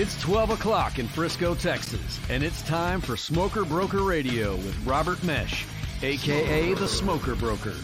It's 0.00 0.16
12 0.22 0.50
o'clock 0.50 1.00
in 1.00 1.08
Frisco, 1.08 1.56
Texas, 1.56 2.20
and 2.30 2.44
it's 2.44 2.62
time 2.62 3.00
for 3.00 3.16
Smoker 3.16 3.64
Broker 3.64 4.04
Radio 4.04 4.54
with 4.54 4.86
Robert 4.86 5.18
Meche, 5.24 5.66
aka 6.04 6.72
the 6.74 6.86
Smoker 6.86 7.34
Broker. 7.34 7.74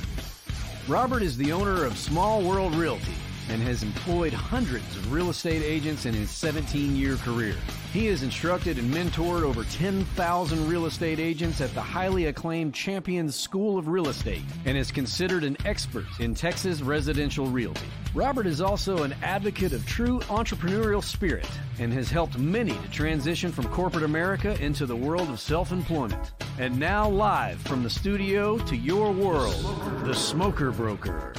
Robert 0.86 1.24
is 1.24 1.36
the 1.36 1.50
owner 1.50 1.84
of 1.84 1.98
Small 1.98 2.40
World 2.40 2.76
Realty 2.76 3.16
and 3.50 3.62
has 3.62 3.82
employed 3.82 4.32
hundreds 4.32 4.96
of 4.96 5.12
real 5.12 5.30
estate 5.30 5.62
agents 5.62 6.06
in 6.06 6.14
his 6.14 6.30
17 6.30 6.96
year 6.96 7.16
career. 7.16 7.54
He 7.92 8.06
has 8.06 8.22
instructed 8.22 8.78
and 8.78 8.92
mentored 8.92 9.42
over 9.42 9.64
10,000 9.64 10.68
real 10.68 10.86
estate 10.86 11.20
agents 11.20 11.60
at 11.60 11.72
the 11.74 11.80
highly 11.80 12.26
acclaimed 12.26 12.74
Champions 12.74 13.36
School 13.36 13.78
of 13.78 13.86
Real 13.88 14.08
Estate 14.08 14.42
and 14.64 14.76
is 14.76 14.90
considered 14.90 15.44
an 15.44 15.56
expert 15.64 16.06
in 16.18 16.34
Texas 16.34 16.80
residential 16.80 17.46
realty. 17.46 17.86
Robert 18.14 18.46
is 18.46 18.60
also 18.60 19.02
an 19.02 19.14
advocate 19.22 19.72
of 19.72 19.86
true 19.86 20.20
entrepreneurial 20.20 21.02
spirit 21.02 21.48
and 21.78 21.92
has 21.92 22.10
helped 22.10 22.38
many 22.38 22.72
to 22.72 22.90
transition 22.90 23.52
from 23.52 23.68
corporate 23.68 24.04
America 24.04 24.60
into 24.60 24.86
the 24.86 24.96
world 24.96 25.28
of 25.28 25.38
self 25.38 25.72
employment. 25.72 26.32
And 26.58 26.78
now, 26.78 27.08
live 27.08 27.60
from 27.62 27.82
the 27.82 27.90
studio 27.90 28.58
to 28.58 28.76
your 28.76 29.12
world, 29.12 30.04
the 30.04 30.14
Smoker 30.14 30.70
Broker. 30.70 31.34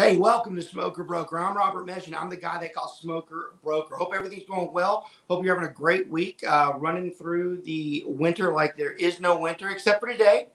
Hey, 0.00 0.16
welcome 0.16 0.56
to 0.56 0.62
Smoker 0.62 1.04
Broker. 1.04 1.38
I'm 1.38 1.54
Robert 1.54 1.86
Meche, 1.86 2.06
and 2.06 2.16
I'm 2.16 2.30
the 2.30 2.36
guy 2.38 2.58
they 2.58 2.70
call 2.70 2.88
Smoker 2.88 3.52
Broker. 3.62 3.96
Hope 3.96 4.14
everything's 4.14 4.48
going 4.48 4.72
well. 4.72 5.10
Hope 5.28 5.44
you're 5.44 5.54
having 5.54 5.68
a 5.68 5.74
great 5.74 6.08
week 6.08 6.42
uh, 6.48 6.72
running 6.78 7.10
through 7.10 7.60
the 7.66 8.04
winter 8.06 8.50
like 8.54 8.78
there 8.78 8.94
is 8.94 9.20
no 9.20 9.38
winter 9.38 9.68
except 9.68 10.00
for 10.00 10.08
today. 10.08 10.46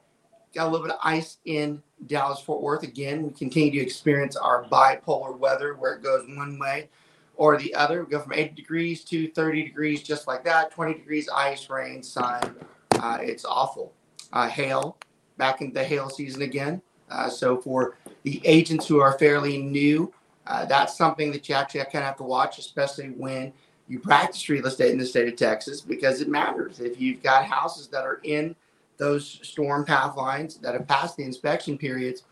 Got 0.56 0.66
a 0.66 0.72
little 0.72 0.88
bit 0.88 0.96
of 0.96 1.00
ice 1.04 1.38
in 1.46 1.84
Dallas 2.08 2.40
Fort 2.40 2.64
Worth 2.64 2.82
again. 2.82 3.22
We 3.22 3.34
continue 3.34 3.70
to 3.74 3.86
experience 3.86 4.36
our 4.36 4.64
bipolar 4.64 5.38
weather 5.38 5.76
where 5.76 5.94
it 5.94 6.02
goes 6.02 6.26
one 6.28 6.58
way 6.58 6.90
or 7.36 7.56
the 7.56 7.76
other. 7.76 8.04
We 8.04 8.10
go 8.10 8.22
from 8.22 8.34
80 8.34 8.56
degrees 8.56 9.04
to 9.04 9.30
30 9.30 9.64
degrees, 9.64 10.02
just 10.02 10.26
like 10.26 10.44
that 10.46 10.72
20 10.72 10.96
degrees, 10.96 11.30
ice, 11.30 11.70
rain, 11.70 12.02
sun. 12.02 12.56
Uh, 12.94 13.20
it's 13.22 13.46
awful. 13.46 13.94
Uh, 14.34 14.50
hail, 14.50 14.98
back 15.38 15.62
in 15.62 15.72
the 15.72 15.84
hail 15.84 16.10
season 16.10 16.42
again. 16.42 16.82
Uh, 17.10 17.30
so 17.30 17.58
for 17.58 17.98
the 18.24 18.42
agents 18.46 18.88
who 18.88 19.00
are 19.00 19.18
fairly 19.18 19.62
new, 19.62 20.14
uh, 20.48 20.66
that's 20.66 20.98
something 20.98 21.32
that 21.32 21.48
you 21.50 21.56
actually 21.56 21.82
kind 21.82 21.96
of 21.96 22.04
have 22.04 22.18
to 22.18 22.24
watch, 22.24 22.60
especially 22.60 23.08
when 23.10 23.52
you 23.88 24.00
practice 24.00 24.48
real 24.50 24.66
estate 24.66 24.92
in 24.92 24.98
the 24.98 25.06
state 25.06 25.28
of 25.28 25.36
Texas, 25.36 25.82
because 25.82 26.22
it 26.22 26.28
matters. 26.28 26.80
If 26.80 27.00
you've 27.00 27.22
got 27.22 27.46
houses 27.46 27.88
that 27.90 28.04
are 28.04 28.20
in 28.24 28.56
those 28.98 29.40
storm 29.44 29.86
path 29.86 30.16
lines 30.18 30.58
that 30.58 30.74
have 30.74 30.88
passed 30.88 31.18
the 31.18 31.24
inspection 31.24 31.78
periods, 31.78 32.24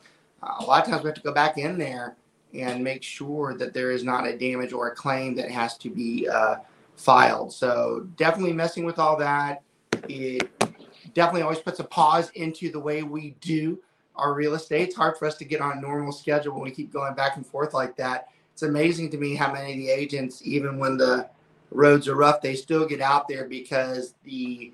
uh, 0.42 0.56
a 0.60 0.64
lot 0.64 0.84
of 0.84 0.90
times 0.90 1.04
we 1.04 1.08
have 1.08 1.16
to 1.16 1.22
go 1.22 1.34
back 1.34 1.58
in 1.58 1.78
there 1.78 2.16
and 2.54 2.84
make 2.84 3.04
sure 3.04 3.56
that 3.56 3.74
there 3.74 3.92
is 3.92 4.04
not 4.04 4.28
a 4.28 4.38
damage 4.38 4.74
or 4.74 4.90
a 4.90 4.96
claim 4.96 5.36
that 5.36 5.50
has 5.50 5.78
to 5.78 5.90
be 5.90 6.28
uh, 6.28 6.56
filed. 6.96 7.52
So 7.52 8.08
definitely 8.16 8.54
messing 8.54 8.86
with 8.86 9.00
all 9.00 9.18
that. 9.18 9.64
It 10.08 10.50
definitely 11.14 11.42
always 11.42 11.60
puts 11.60 11.80
a 11.80 11.84
pause 11.84 12.30
into 12.36 12.72
the 12.72 12.80
way 12.80 13.04
we 13.04 13.36
do 13.42 13.80
our 14.16 14.34
real 14.34 14.56
estate. 14.56 14.90
It's 14.90 14.96
hard 14.96 15.18
for 15.18 15.28
us 15.28 15.36
to 15.38 15.46
get 15.46 15.62
on 15.62 15.78
a 15.78 15.82
normal 15.82 16.12
schedule 16.12 16.54
when 16.54 16.64
we 16.64 16.72
keep 16.72 16.94
going 16.94 17.14
back 17.14 17.36
and 17.36 17.46
forth 17.46 17.74
like 17.74 17.96
that. 17.98 18.30
It's 18.54 18.64
amazing 18.64 19.10
to 19.12 19.18
me 19.18 19.36
how 19.36 19.52
many 19.52 19.72
of 19.72 19.78
the 19.78 19.90
agents, 19.90 20.42
even 20.46 20.78
when 20.78 20.98
the 20.98 21.30
roads 21.72 22.08
are 22.08 22.16
rough, 22.16 22.42
they 22.42 22.56
still 22.56 22.86
get 22.86 23.02
out 23.02 23.28
there 23.28 23.48
because 23.48 24.14
the 24.24 24.74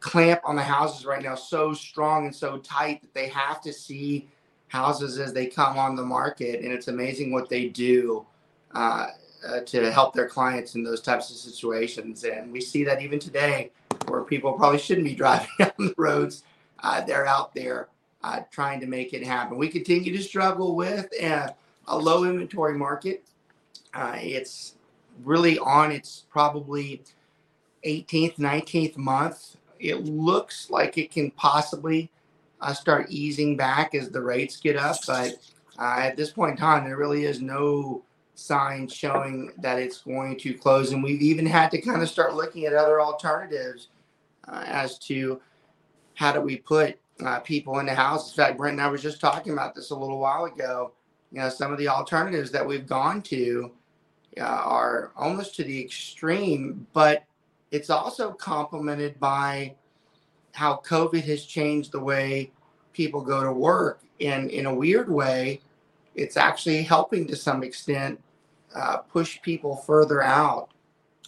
clamp 0.00 0.40
on 0.44 0.56
the 0.56 0.62
houses 0.62 1.04
right 1.04 1.22
now 1.22 1.34
is 1.34 1.42
so 1.42 1.72
strong 1.72 2.26
and 2.26 2.34
so 2.34 2.58
tight 2.58 3.00
that 3.00 3.14
they 3.14 3.28
have 3.28 3.60
to 3.62 3.72
see 3.72 4.28
houses 4.68 5.18
as 5.18 5.32
they 5.32 5.46
come 5.46 5.78
on 5.78 5.96
the 5.96 6.04
market. 6.04 6.62
And 6.62 6.72
it's 6.72 6.88
amazing 6.88 7.32
what 7.32 7.48
they 7.48 7.68
do 7.68 8.26
uh, 8.74 9.08
uh, 9.46 9.60
to 9.60 9.90
help 9.90 10.14
their 10.14 10.28
clients 10.28 10.74
in 10.74 10.84
those 10.84 11.00
types 11.00 11.30
of 11.30 11.36
situations. 11.36 12.24
And 12.24 12.52
we 12.52 12.60
see 12.60 12.84
that 12.84 13.00
even 13.00 13.18
today 13.18 13.70
where 14.06 14.22
people 14.22 14.52
probably 14.52 14.78
shouldn't 14.78 15.06
be 15.06 15.14
driving 15.16 15.48
on 15.60 15.72
the 15.78 15.94
roads 15.96 16.44
uh, 16.80 17.00
they're 17.02 17.26
out 17.26 17.54
there 17.54 17.88
uh, 18.22 18.40
trying 18.50 18.80
to 18.80 18.86
make 18.86 19.12
it 19.12 19.24
happen. 19.24 19.58
We 19.58 19.68
continue 19.68 20.16
to 20.16 20.22
struggle 20.22 20.76
with 20.76 21.08
a, 21.20 21.54
a 21.86 21.96
low 21.96 22.24
inventory 22.24 22.76
market. 22.76 23.24
Uh, 23.94 24.16
it's 24.18 24.74
really 25.24 25.58
on 25.58 25.90
its 25.90 26.24
probably 26.30 27.02
18th, 27.84 28.36
19th 28.36 28.96
month. 28.96 29.56
It 29.78 30.04
looks 30.04 30.70
like 30.70 30.98
it 30.98 31.10
can 31.10 31.30
possibly 31.32 32.10
uh, 32.60 32.74
start 32.74 33.06
easing 33.08 33.56
back 33.56 33.94
as 33.94 34.10
the 34.10 34.20
rates 34.20 34.56
get 34.56 34.76
up, 34.76 34.96
but 35.06 35.34
uh, 35.78 35.96
at 36.00 36.16
this 36.16 36.30
point 36.30 36.52
in 36.52 36.56
time, 36.56 36.84
there 36.84 36.96
really 36.96 37.24
is 37.24 37.40
no 37.40 38.02
sign 38.34 38.88
showing 38.88 39.52
that 39.58 39.78
it's 39.78 39.98
going 40.02 40.36
to 40.38 40.54
close. 40.54 40.92
And 40.92 41.02
we've 41.02 41.22
even 41.22 41.46
had 41.46 41.70
to 41.70 41.80
kind 41.80 42.02
of 42.02 42.08
start 42.08 42.34
looking 42.34 42.64
at 42.66 42.72
other 42.72 43.00
alternatives 43.00 43.88
uh, 44.48 44.64
as 44.66 44.98
to 45.00 45.40
how 46.18 46.32
do 46.32 46.40
we 46.40 46.56
put 46.56 46.98
uh, 47.24 47.38
people 47.38 47.78
the 47.86 47.94
house? 47.94 48.32
In 48.32 48.36
fact, 48.36 48.58
Brent 48.58 48.72
and 48.72 48.82
I 48.82 48.88
was 48.88 49.00
just 49.00 49.20
talking 49.20 49.52
about 49.52 49.72
this 49.72 49.90
a 49.90 49.94
little 49.94 50.18
while 50.18 50.46
ago. 50.46 50.90
You 51.30 51.38
know, 51.38 51.48
some 51.48 51.70
of 51.70 51.78
the 51.78 51.86
alternatives 51.86 52.50
that 52.50 52.66
we've 52.66 52.88
gone 52.88 53.22
to 53.22 53.70
uh, 54.36 54.42
are 54.42 55.12
almost 55.16 55.54
to 55.56 55.64
the 55.64 55.80
extreme, 55.80 56.88
but 56.92 57.22
it's 57.70 57.88
also 57.88 58.32
complemented 58.32 59.20
by 59.20 59.76
how 60.54 60.82
COVID 60.84 61.22
has 61.22 61.44
changed 61.44 61.92
the 61.92 62.00
way 62.00 62.50
people 62.92 63.20
go 63.20 63.44
to 63.44 63.52
work. 63.52 64.00
And 64.20 64.50
in 64.50 64.66
a 64.66 64.74
weird 64.74 65.08
way, 65.08 65.60
it's 66.16 66.36
actually 66.36 66.82
helping 66.82 67.28
to 67.28 67.36
some 67.36 67.62
extent 67.62 68.20
uh, 68.74 68.96
push 68.96 69.40
people 69.42 69.76
further 69.76 70.20
out 70.20 70.70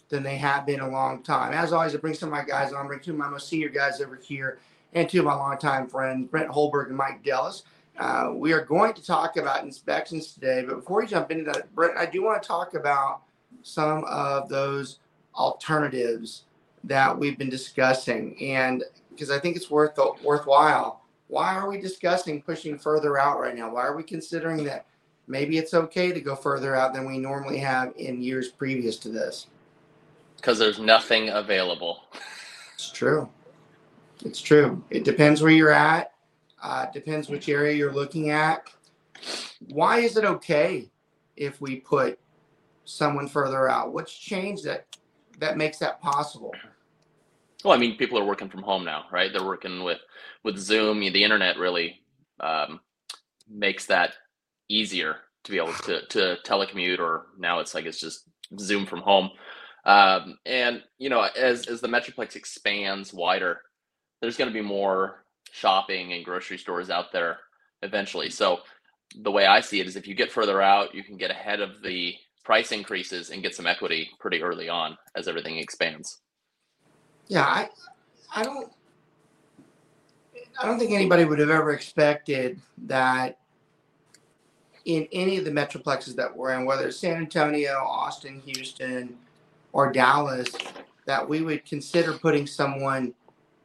than 0.08 0.24
they 0.24 0.36
have 0.36 0.66
been 0.66 0.80
a 0.80 0.90
long 0.90 1.22
time. 1.22 1.52
As 1.52 1.72
always, 1.72 1.94
I 1.94 1.98
bring 1.98 2.14
some 2.14 2.30
of 2.30 2.32
my 2.32 2.42
guys 2.42 2.72
on, 2.72 2.88
bring 2.88 2.98
two 2.98 3.12
of 3.12 3.18
my 3.18 3.28
most 3.28 3.48
senior 3.48 3.68
guys 3.68 4.00
over 4.00 4.16
here 4.16 4.58
and 4.92 5.08
two 5.08 5.20
of 5.20 5.24
my 5.24 5.34
longtime 5.34 5.88
friends, 5.88 6.28
Brent 6.30 6.50
Holberg 6.50 6.88
and 6.88 6.96
Mike 6.96 7.22
Dellis. 7.24 7.62
Uh, 7.98 8.32
we 8.34 8.52
are 8.52 8.64
going 8.64 8.94
to 8.94 9.04
talk 9.04 9.36
about 9.36 9.62
inspections 9.62 10.32
today, 10.32 10.64
but 10.66 10.76
before 10.76 11.02
we 11.02 11.06
jump 11.06 11.30
into 11.30 11.44
that, 11.44 11.74
Brent, 11.74 11.98
I 11.98 12.06
do 12.06 12.22
want 12.22 12.42
to 12.42 12.46
talk 12.46 12.74
about 12.74 13.22
some 13.62 14.04
of 14.04 14.48
those 14.48 15.00
alternatives 15.34 16.44
that 16.84 17.16
we've 17.16 17.36
been 17.36 17.50
discussing, 17.50 18.36
and 18.42 18.84
because 19.10 19.30
I 19.30 19.38
think 19.38 19.56
it's 19.56 19.70
worth 19.70 19.98
worthwhile. 20.24 21.02
Why 21.28 21.54
are 21.54 21.68
we 21.68 21.80
discussing 21.80 22.42
pushing 22.42 22.76
further 22.78 23.18
out 23.18 23.38
right 23.38 23.56
now? 23.56 23.72
Why 23.72 23.82
are 23.82 23.94
we 23.94 24.02
considering 24.02 24.64
that 24.64 24.86
maybe 25.28 25.58
it's 25.58 25.74
okay 25.74 26.10
to 26.10 26.20
go 26.20 26.34
further 26.34 26.74
out 26.74 26.92
than 26.92 27.06
we 27.06 27.18
normally 27.18 27.58
have 27.58 27.92
in 27.96 28.20
years 28.20 28.48
previous 28.48 28.96
to 28.98 29.10
this? 29.10 29.46
Because 30.36 30.58
there's 30.58 30.80
nothing 30.80 31.28
available. 31.28 32.00
It's 32.74 32.90
true. 32.90 33.28
It's 34.24 34.40
true. 34.40 34.84
It 34.90 35.04
depends 35.04 35.42
where 35.42 35.52
you're 35.52 35.72
at. 35.72 36.12
Uh, 36.62 36.86
depends 36.92 37.28
which 37.28 37.48
area 37.48 37.74
you're 37.74 37.92
looking 37.92 38.30
at. 38.30 38.68
Why 39.68 40.00
is 40.00 40.16
it 40.16 40.24
okay 40.24 40.90
if 41.36 41.60
we 41.60 41.76
put 41.76 42.18
someone 42.84 43.28
further 43.28 43.68
out? 43.68 43.92
What's 43.92 44.12
changed 44.12 44.64
that 44.64 44.86
that 45.38 45.56
makes 45.56 45.78
that 45.78 46.00
possible? 46.00 46.52
Well, 47.64 47.74
I 47.74 47.78
mean, 47.78 47.96
people 47.96 48.18
are 48.18 48.24
working 48.24 48.48
from 48.48 48.62
home 48.62 48.84
now, 48.84 49.04
right? 49.10 49.32
They're 49.32 49.44
working 49.44 49.84
with 49.84 50.00
with 50.44 50.58
Zoom. 50.58 51.00
The 51.00 51.24
internet 51.24 51.58
really 51.58 52.02
um, 52.40 52.80
makes 53.48 53.86
that 53.86 54.14
easier 54.68 55.16
to 55.44 55.50
be 55.50 55.58
able 55.58 55.72
to 55.72 56.06
to 56.06 56.36
telecommute, 56.44 56.98
or 56.98 57.26
now 57.38 57.60
it's 57.60 57.74
like 57.74 57.86
it's 57.86 58.00
just 58.00 58.28
Zoom 58.58 58.86
from 58.86 59.00
home. 59.00 59.30
Um, 59.84 60.38
and 60.44 60.82
you 60.98 61.08
know, 61.08 61.22
as 61.36 61.66
as 61.66 61.80
the 61.80 61.88
metroplex 61.88 62.36
expands 62.36 63.12
wider, 63.12 63.62
there's 64.20 64.36
going 64.36 64.50
to 64.50 64.54
be 64.54 64.66
more 64.66 65.24
shopping 65.52 66.12
and 66.12 66.24
grocery 66.24 66.58
stores 66.58 66.90
out 66.90 67.12
there 67.12 67.38
eventually. 67.82 68.30
So 68.30 68.60
the 69.16 69.30
way 69.30 69.46
I 69.46 69.60
see 69.60 69.80
it 69.80 69.86
is 69.86 69.96
if 69.96 70.06
you 70.06 70.14
get 70.14 70.30
further 70.30 70.62
out, 70.62 70.94
you 70.94 71.02
can 71.02 71.16
get 71.16 71.30
ahead 71.30 71.60
of 71.60 71.82
the 71.82 72.14
price 72.44 72.72
increases 72.72 73.30
and 73.30 73.42
get 73.42 73.54
some 73.54 73.66
equity 73.66 74.10
pretty 74.18 74.42
early 74.42 74.68
on 74.68 74.96
as 75.14 75.28
everything 75.28 75.56
expands. 75.56 76.20
Yeah, 77.28 77.44
I 77.44 77.68
I 78.34 78.42
don't 78.42 78.72
I 80.60 80.66
don't 80.66 80.78
think 80.78 80.92
anybody 80.92 81.24
would 81.24 81.38
have 81.38 81.50
ever 81.50 81.72
expected 81.72 82.60
that 82.86 83.38
in 84.84 85.06
any 85.12 85.36
of 85.36 85.44
the 85.44 85.50
metroplexes 85.50 86.16
that 86.16 86.34
we're 86.34 86.52
in, 86.54 86.64
whether 86.64 86.88
it's 86.88 86.98
San 86.98 87.16
Antonio, 87.16 87.74
Austin, 87.74 88.42
Houston, 88.46 89.16
or 89.72 89.92
Dallas, 89.92 90.48
that 91.06 91.28
we 91.28 91.42
would 91.42 91.64
consider 91.64 92.14
putting 92.14 92.46
someone 92.46 93.14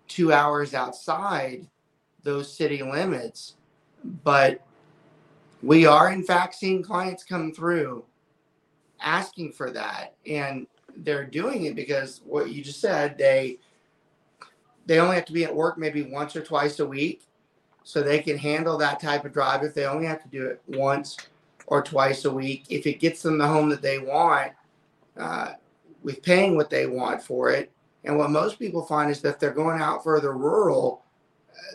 two 0.08 0.32
hours 0.32 0.74
outside 0.74 1.68
those 2.24 2.56
city 2.56 2.82
limits. 2.82 3.56
But 4.24 4.62
we 5.64 5.86
are, 5.86 6.12
in 6.12 6.24
fact, 6.24 6.56
seeing 6.56 6.84
clients 6.84 7.24
come 7.24 7.52
through 7.52 8.06
asking 9.02 9.54
for 9.54 9.72
that. 9.72 10.16
And 10.28 10.68
they're 10.98 11.26
doing 11.26 11.66
it 11.66 11.76
because 11.76 12.22
what 12.26 12.52
you 12.52 12.64
just 12.64 12.80
said, 12.80 13.18
they 13.18 13.60
they 14.88 15.00
only 15.00 15.16
have 15.16 15.26
to 15.26 15.34
be 15.34 15.44
at 15.44 15.56
work 15.56 15.80
maybe 15.80 16.04
once 16.04 16.36
or 16.36 16.44
twice 16.44 16.80
a 16.80 16.86
week. 16.86 17.24
So 17.84 18.02
they 18.02 18.20
can 18.20 18.38
handle 18.38 18.78
that 18.78 19.00
type 19.00 19.26
of 19.26 19.34
drive 19.34 19.64
if 19.64 19.74
they 19.74 19.86
only 19.86 20.06
have 20.06 20.22
to 20.24 20.30
do 20.30 20.46
it 20.46 20.62
once 20.68 21.18
or 21.68 21.82
twice 21.82 22.26
a 22.26 22.32
week. 22.32 22.66
If 22.70 22.88
it 22.88 23.00
gets 23.00 23.22
them 23.22 23.38
the 23.38 23.48
home 23.48 23.70
that 23.70 23.82
they 23.82 24.00
want, 24.00 24.54
uh, 25.18 25.54
with 26.06 26.22
paying 26.22 26.56
what 26.56 26.70
they 26.70 26.86
want 26.86 27.22
for 27.22 27.50
it. 27.50 27.72
And 28.06 28.18
what 28.18 28.30
most 28.30 28.60
people 28.60 28.86
find 28.86 29.10
is 29.10 29.22
that 29.22 29.30
if 29.36 29.40
they're 29.40 29.52
going 29.52 29.82
out 29.82 30.04
further 30.04 30.38
rural, 30.38 31.04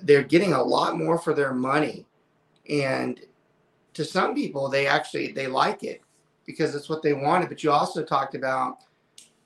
they're 0.02 0.22
getting 0.22 0.52
a 0.52 0.62
lot 0.62 0.96
more 0.96 1.18
for 1.18 1.34
their 1.34 1.52
money. 1.52 2.06
And 2.68 3.20
to 3.94 4.04
some 4.04 4.34
people, 4.34 4.68
they 4.68 4.86
actually 4.86 5.32
they 5.32 5.48
like 5.48 5.82
it 5.82 6.02
because 6.46 6.74
it's 6.74 6.88
what 6.88 7.02
they 7.02 7.12
wanted. 7.12 7.48
But 7.48 7.62
you 7.64 7.72
also 7.72 8.04
talked 8.04 8.34
about 8.34 8.78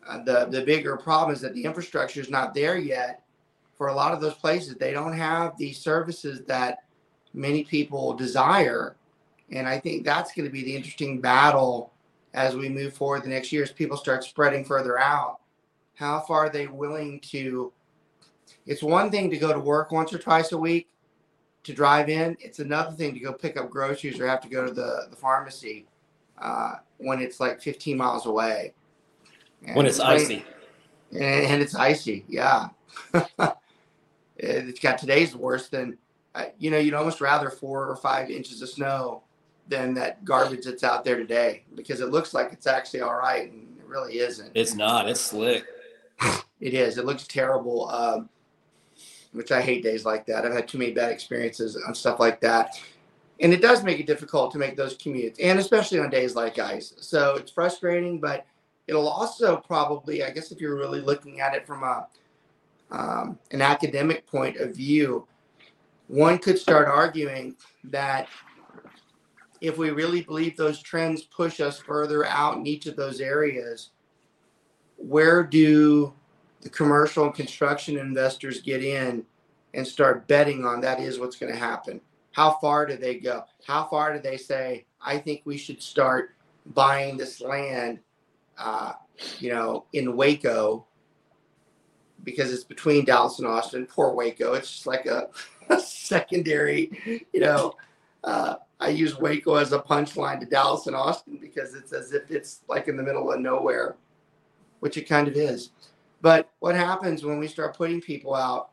uh, 0.07 0.23
the 0.25 0.47
the 0.51 0.63
bigger 0.63 0.97
problem 0.97 1.35
is 1.35 1.41
that 1.41 1.55
the 1.55 1.65
infrastructure 1.65 2.21
is 2.21 2.31
not 2.31 2.55
there 2.55 2.77
yet 2.77 3.23
for 3.77 3.89
a 3.89 3.95
lot 3.95 4.13
of 4.13 4.21
those 4.21 4.35
places. 4.35 4.75
They 4.75 4.93
don't 4.93 5.17
have 5.17 5.57
the 5.57 5.73
services 5.73 6.43
that 6.47 6.81
many 7.33 7.65
people 7.65 8.13
desire, 8.13 8.97
and 9.51 9.67
I 9.67 9.79
think 9.81 10.05
that's 10.05 10.35
going 10.35 10.47
to 10.47 10.53
be 10.53 10.63
the 10.63 10.77
interesting 10.77 11.21
battle 11.21 11.93
as 12.35 12.55
we 12.57 12.69
move 12.69 12.93
forward 12.93 13.23
the 13.23 13.29
next 13.29 13.53
year 13.53 13.63
as 13.63 13.73
people 13.73 13.97
start 13.97 14.25
spreading 14.25 14.65
further 14.65 14.99
out. 14.99 15.41
How 15.95 16.21
far 16.21 16.47
are 16.47 16.51
they 16.51 16.67
willing 16.67 17.21
to? 17.21 17.73
It's 18.67 18.83
one 18.83 19.11
thing 19.11 19.31
to 19.31 19.37
go 19.37 19.53
to 19.53 19.59
work 19.59 19.93
once 19.93 20.13
or 20.13 20.19
twice 20.19 20.53
a 20.53 20.59
week 20.59 20.89
to 21.65 21.73
drive 21.73 22.09
in. 22.09 22.37
It's 22.41 22.61
another 22.61 22.93
thing 22.93 23.15
to 23.15 23.21
go 23.21 23.33
pick 23.33 23.57
up 23.57 23.71
groceries 23.71 24.21
or 24.21 24.27
have 24.27 24.41
to 24.43 24.49
go 24.49 24.67
to 24.67 24.73
the, 24.73 25.07
the 25.11 25.17
pharmacy 25.17 25.87
uh, 26.41 26.75
when 26.99 27.21
it's 27.21 27.41
like 27.41 27.61
15 27.61 27.97
miles 27.97 28.27
away. 28.27 28.75
And 29.67 29.77
when 29.77 29.87
it's 29.87 30.01
icy. 30.01 30.45
And, 31.13 31.23
and 31.23 31.63
it's 31.63 31.75
icy, 31.75 32.25
yeah. 32.29 32.69
it's 34.37 34.81
got 34.81 34.99
today's 34.99 35.35
worse 35.35 35.69
than, 35.69 35.97
uh, 36.35 36.47
you 36.59 36.71
know, 36.71 36.79
you'd 36.79 36.95
almost 36.95 37.21
rather 37.21 37.51
four 37.51 37.87
or 37.89 37.97
five 37.97 38.31
inches 38.31 38.61
of 38.63 38.69
snow 38.69 39.23
than 39.69 39.95
that 39.95 40.25
garbage 40.25 40.67
that's 40.67 40.85
out 40.85 41.05
there 41.05 41.17
today 41.17 41.65
because 41.75 42.01
it 42.01 42.11
looks 42.11 42.35
like 42.35 42.53
it's 42.53 42.67
actually 42.67 43.01
all 43.01 43.15
right 43.15 43.51
and 43.51 43.79
it 43.79 43.87
really 43.87 44.19
isn't. 44.19 44.51
It's 44.55 44.75
not. 44.75 45.09
It's 45.09 45.21
slick. 45.21 45.65
It 46.61 46.75
is. 46.75 46.99
It 46.99 47.05
looks 47.05 47.27
terrible. 47.27 47.89
Um, 47.89 48.29
which 49.35 49.51
I 49.51 49.61
hate 49.61 49.83
days 49.83 50.05
like 50.05 50.25
that. 50.27 50.47
I've 50.47 50.53
had 50.53 50.69
too 50.69 50.79
many 50.79 50.93
bad 50.93 51.11
experiences 51.11 51.77
on 51.87 51.95
stuff 51.95 52.21
like 52.21 52.41
that. 52.41 52.81
And 53.41 53.53
it 53.53 53.61
does 53.61 53.83
make 53.83 53.99
it 53.99 54.07
difficult 54.07 54.53
to 54.53 54.59
make 54.59 54.77
those 54.77 54.97
commutes, 54.97 55.39
and 55.43 55.59
especially 55.59 55.99
on 55.99 56.09
days 56.09 56.37
like 56.37 56.59
ice. 56.61 56.95
So 57.01 57.35
it's 57.35 57.51
frustrating, 57.51 58.21
but 58.21 58.47
it'll 58.87 59.09
also 59.09 59.57
probably, 59.57 60.23
I 60.23 60.31
guess, 60.31 60.53
if 60.53 60.61
you're 60.61 60.77
really 60.77 61.01
looking 61.01 61.41
at 61.41 61.55
it 61.55 61.67
from 61.67 61.83
a 61.83 62.07
um, 62.93 63.39
an 63.51 63.61
academic 63.61 64.25
point 64.25 64.59
of 64.59 64.77
view, 64.77 65.27
one 66.07 66.39
could 66.39 66.59
start 66.59 66.87
arguing 66.87 67.57
that 67.85 68.29
if 69.61 69.79
we 69.79 69.91
really 69.91 70.21
believe 70.21 70.57
those 70.57 70.81
trends 70.81 71.23
push 71.23 71.59
us 71.59 71.81
further 71.81 72.25
out 72.25 72.57
in 72.57 72.69
each 72.69 72.87
of 72.87 72.95
those 72.95 73.21
areas, 73.21 73.91
where 75.09 75.43
do 75.43 76.13
the 76.63 76.71
commercial 76.71 77.25
and 77.27 77.35
construction 77.35 77.99
investors 77.99 78.63
get 78.63 78.83
in 78.83 79.25
and 79.75 79.87
start 79.87 80.27
betting 80.27 80.65
on 80.65 80.81
that 80.81 81.01
is 81.01 81.19
what's 81.19 81.37
going 81.37 81.53
to 81.53 81.59
happen. 81.59 82.01
How 82.33 82.53
far 82.61 82.87
do 82.87 82.97
they 82.97 83.17
go? 83.17 83.45
How 83.67 83.87
far 83.87 84.15
do 84.15 84.21
they 84.21 84.37
say, 84.37 84.87
I 85.01 85.19
think 85.19 85.43
we 85.45 85.59
should 85.59 85.83
start 85.83 86.31
buying 86.67 87.17
this 87.17 87.41
land, 87.41 88.01
uh, 88.59 88.95
you 89.39 89.53
know, 89.53 89.85
in 89.93 90.17
Waco 90.17 90.87
because 92.25 92.53
it's 92.53 92.65
between 92.65 93.05
Dallas 93.05 93.39
and 93.39 93.47
Austin. 93.47 93.87
Poor 93.87 94.15
Waco. 94.15 94.55
It's 94.55 94.71
just 94.71 94.87
like 94.87 95.07
a, 95.07 95.29
a 95.69 95.79
secondary, 95.81 97.25
you 97.33 97.41
know. 97.41 97.75
Uh, 98.23 98.57
I 98.81 98.89
use 98.89 99.19
Waco 99.19 99.57
as 99.57 99.73
a 99.73 99.79
punchline 99.79 100.41
to 100.41 100.47
Dallas 100.47 100.87
and 100.87 100.97
Austin 100.97 101.39
because 101.41 101.75
it's 101.75 101.93
as 101.93 102.13
if 102.13 102.31
it's 102.31 102.63
like 102.69 102.89
in 102.89 102.97
the 102.97 103.03
middle 103.03 103.31
of 103.31 103.41
nowhere, 103.41 103.97
which 104.85 104.99
it 104.99 105.09
kind 105.09 105.27
of 105.27 105.35
is. 105.35 105.71
But 106.21 106.51
what 106.59 106.75
happens 106.75 107.25
when 107.25 107.39
we 107.39 107.49
start 107.49 107.75
putting 107.75 108.03
people 108.03 108.35
out, 108.35 108.73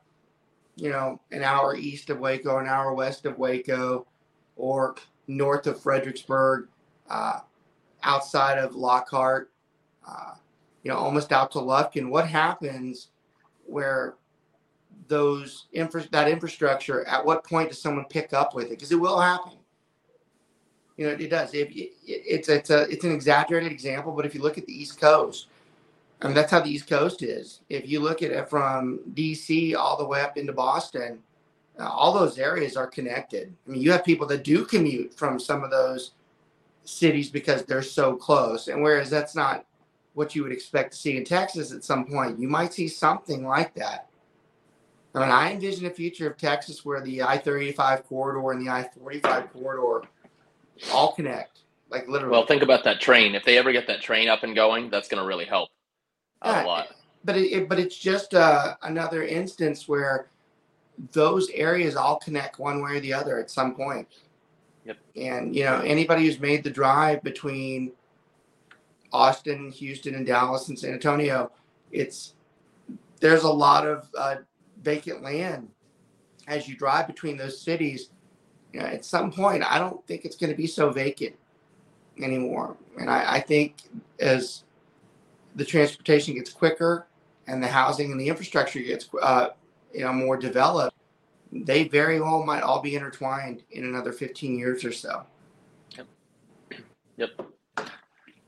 you 0.76 0.90
know, 0.90 1.22
an 1.32 1.42
hour 1.42 1.74
east 1.74 2.10
of 2.10 2.20
Waco, 2.20 2.58
an 2.58 2.68
hour 2.68 2.94
west 2.94 3.26
of 3.26 3.40
Waco, 3.40 4.06
or 4.58 4.98
north 5.28 5.68
of 5.68 5.80
Fredericksburg, 5.80 6.68
uh, 7.10 7.40
outside 8.04 8.58
of 8.58 8.76
Lockhart, 8.76 9.54
uh, 10.06 10.34
you 10.84 10.92
know, 10.92 10.98
almost 10.98 11.32
out 11.32 11.50
to 11.54 11.60
Lufkin? 11.60 12.10
What 12.10 12.28
happens 12.28 13.12
where 13.66 14.16
those 15.08 15.68
infra- 15.72 16.10
that 16.10 16.28
infrastructure? 16.28 17.08
At 17.08 17.26
what 17.26 17.46
point 17.46 17.70
does 17.70 17.82
someone 17.82 18.04
pick 18.10 18.34
up 18.34 18.54
with 18.54 18.66
it? 18.66 18.72
Because 18.72 18.92
it 18.92 19.00
will 19.00 19.22
happen. 19.22 19.54
You 20.98 21.06
know, 21.06 21.14
it 21.14 21.30
does. 21.30 21.54
If 21.54 21.70
it, 21.70 21.94
it's 22.06 22.50
it's 22.50 22.70
a 22.70 22.82
it's 22.90 23.06
an 23.06 23.14
exaggerated 23.14 23.72
example, 23.72 24.12
but 24.12 24.26
if 24.26 24.36
you 24.36 24.42
look 24.42 24.58
at 24.58 24.66
the 24.66 24.74
East 24.74 25.00
Coast, 25.00 25.48
Mean, 26.24 26.36
that's 26.36 26.52
how 26.52 26.60
the 26.60 26.70
East 26.70 26.88
Coast 26.88 27.24
is. 27.24 27.62
If 27.70 27.90
you 27.90 28.00
look 28.00 28.22
at 28.22 28.32
it 28.32 28.50
from 28.50 29.00
DC 29.14 29.76
all 29.76 29.98
the 29.98 30.06
way 30.06 30.22
up 30.22 30.38
into 30.38 30.54
Boston, 30.54 31.20
uh, 31.80 31.90
all 31.90 32.14
those 32.14 32.38
areas 32.38 32.78
are 32.78 32.88
connected. 32.88 33.54
I 33.68 33.72
mean, 33.72 33.82
you 33.82 33.92
have 33.92 34.06
people 34.06 34.28
that 34.28 34.44
do 34.44 34.66
commute 34.66 35.14
from 35.16 35.40
some 35.40 35.64
of 35.64 35.72
those 35.72 36.12
cities 36.84 37.30
because 37.30 37.64
they're 37.64 37.82
so 37.82 38.16
close. 38.16 38.68
And 38.68 38.84
whereas 38.84 39.10
that's 39.10 39.36
not 39.36 39.66
what 40.14 40.36
you 40.36 40.44
would 40.44 40.52
expect 40.52 40.92
to 40.92 40.98
see 40.98 41.18
in 41.18 41.24
Texas 41.24 41.72
at 41.72 41.84
some 41.84 42.06
point, 42.06 42.40
you 42.40 42.48
might 42.48 42.74
see 42.74 42.88
something 42.88 43.48
like 43.48 43.74
that. 43.76 44.08
I 45.16 45.20
mean, 45.20 45.30
I 45.30 45.52
envision 45.54 45.88
a 45.88 45.90
future 45.90 46.30
of 46.30 46.38
Texas 46.38 46.86
where 46.86 47.02
the 47.02 47.24
I 47.24 47.38
35 47.38 48.06
corridor 48.06 48.52
and 48.52 48.66
the 48.66 48.72
I 48.72 48.84
45 48.84 49.52
corridor 49.52 50.08
all 50.94 51.14
connect, 51.14 51.62
like 51.90 52.08
literally. 52.08 52.32
Well, 52.32 52.46
think 52.46 52.62
about 52.62 52.84
that 52.86 53.02
train. 53.02 53.36
If 53.36 53.44
they 53.44 53.58
ever 53.58 53.72
get 53.72 53.88
that 53.88 54.02
train 54.02 54.30
up 54.30 54.44
and 54.44 54.56
going, 54.56 54.90
that's 54.90 55.10
going 55.10 55.22
to 55.22 55.28
really 55.28 55.46
help 55.46 55.70
a 56.42 56.64
lot. 56.64 56.88
But 57.24 57.38
it, 57.38 57.52
it, 57.52 57.70
but 57.70 57.80
it's 57.80 57.98
just 57.98 58.34
uh, 58.34 58.76
another 58.82 59.24
instance 59.24 59.88
where 59.88 60.28
those 61.12 61.50
areas 61.52 61.96
all 61.96 62.18
connect 62.18 62.60
one 62.60 62.82
way 62.82 62.98
or 62.98 63.00
the 63.00 63.14
other 63.14 63.40
at 63.40 63.50
some 63.50 63.76
point. 63.76 64.08
Yep. 64.86 64.98
And 65.16 65.56
you 65.56 65.64
know 65.64 65.82
anybody 65.82 66.26
who's 66.26 66.40
made 66.40 66.64
the 66.64 66.70
drive 66.70 67.22
between 67.24 67.92
Austin, 69.14 69.72
Houston, 69.72 70.16
and 70.16 70.26
Dallas 70.26 70.70
and 70.70 70.78
San 70.78 70.94
Antonio, 70.94 71.52
it's 71.92 72.34
there's 73.20 73.44
a 73.44 73.52
lot 73.52 73.86
of 73.86 74.10
uh, 74.18 74.38
vacant 74.82 75.22
land 75.22 75.70
as 76.48 76.68
you 76.68 76.76
drive 76.76 77.08
between 77.08 77.38
those 77.38 77.60
cities. 77.60 78.10
You 78.74 78.80
know, 78.80 78.86
at 78.88 79.06
some 79.06 79.32
point, 79.32 79.64
I 79.70 79.78
don't 79.78 80.06
think 80.08 80.26
it's 80.26 80.36
going 80.36 80.50
to 80.50 80.56
be 80.56 80.68
so 80.68 80.92
vacant 80.92 81.36
anymore. 82.20 82.78
And 83.00 83.10
I, 83.10 83.36
I 83.36 83.40
think 83.40 83.76
as 84.20 84.64
the 85.56 85.66
transportation 85.66 86.36
gets 86.36 86.52
quicker 86.52 87.08
and 87.48 87.62
the 87.62 87.68
housing 87.68 88.12
and 88.12 88.20
the 88.20 88.28
infrastructure 88.28 88.80
gets 88.80 89.10
uh, 89.22 89.50
you 89.94 90.02
know 90.02 90.14
more 90.14 90.38
developed, 90.38 90.96
they 91.52 91.88
very 91.88 92.20
well 92.20 92.44
might 92.44 92.64
all 92.64 92.82
be 92.82 92.96
intertwined 92.96 93.64
in 93.72 93.84
another 93.84 94.12
15 94.12 94.58
years 94.58 94.86
or 94.86 94.92
so. 94.92 95.24
Yep. 95.98 96.08
Yep. 97.18 97.30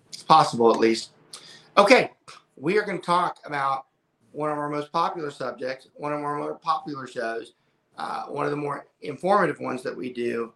It's 0.07 0.23
possible 0.23 0.73
at 0.73 0.79
least. 0.79 1.11
Okay, 1.77 2.11
we 2.55 2.77
are 2.79 2.83
going 2.83 2.99
to 2.99 3.05
talk 3.05 3.39
about 3.45 3.85
one 4.31 4.49
of 4.49 4.57
our 4.57 4.69
most 4.69 4.91
popular 4.91 5.29
subjects, 5.29 5.89
one 5.95 6.13
of 6.13 6.21
our 6.21 6.37
more 6.37 6.55
popular 6.55 7.05
shows, 7.05 7.53
uh, 7.97 8.23
one 8.25 8.45
of 8.45 8.51
the 8.51 8.57
more 8.57 8.87
informative 9.01 9.59
ones 9.59 9.83
that 9.83 9.95
we 9.95 10.11
do, 10.11 10.53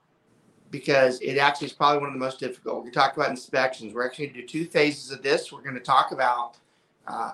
because 0.69 1.19
it 1.21 1.37
actually 1.37 1.67
is 1.67 1.73
probably 1.73 1.99
one 1.99 2.09
of 2.09 2.13
the 2.13 2.19
most 2.19 2.39
difficult. 2.39 2.83
We 2.83 2.91
talked 2.91 3.17
about 3.17 3.29
inspections. 3.29 3.93
We're 3.93 4.05
actually 4.05 4.27
going 4.27 4.35
to 4.35 4.41
do 4.41 4.47
two 4.47 4.65
phases 4.65 5.11
of 5.11 5.21
this. 5.23 5.51
We're 5.51 5.61
going 5.61 5.75
to 5.75 5.81
talk 5.81 6.11
about 6.11 6.57
uh, 7.07 7.31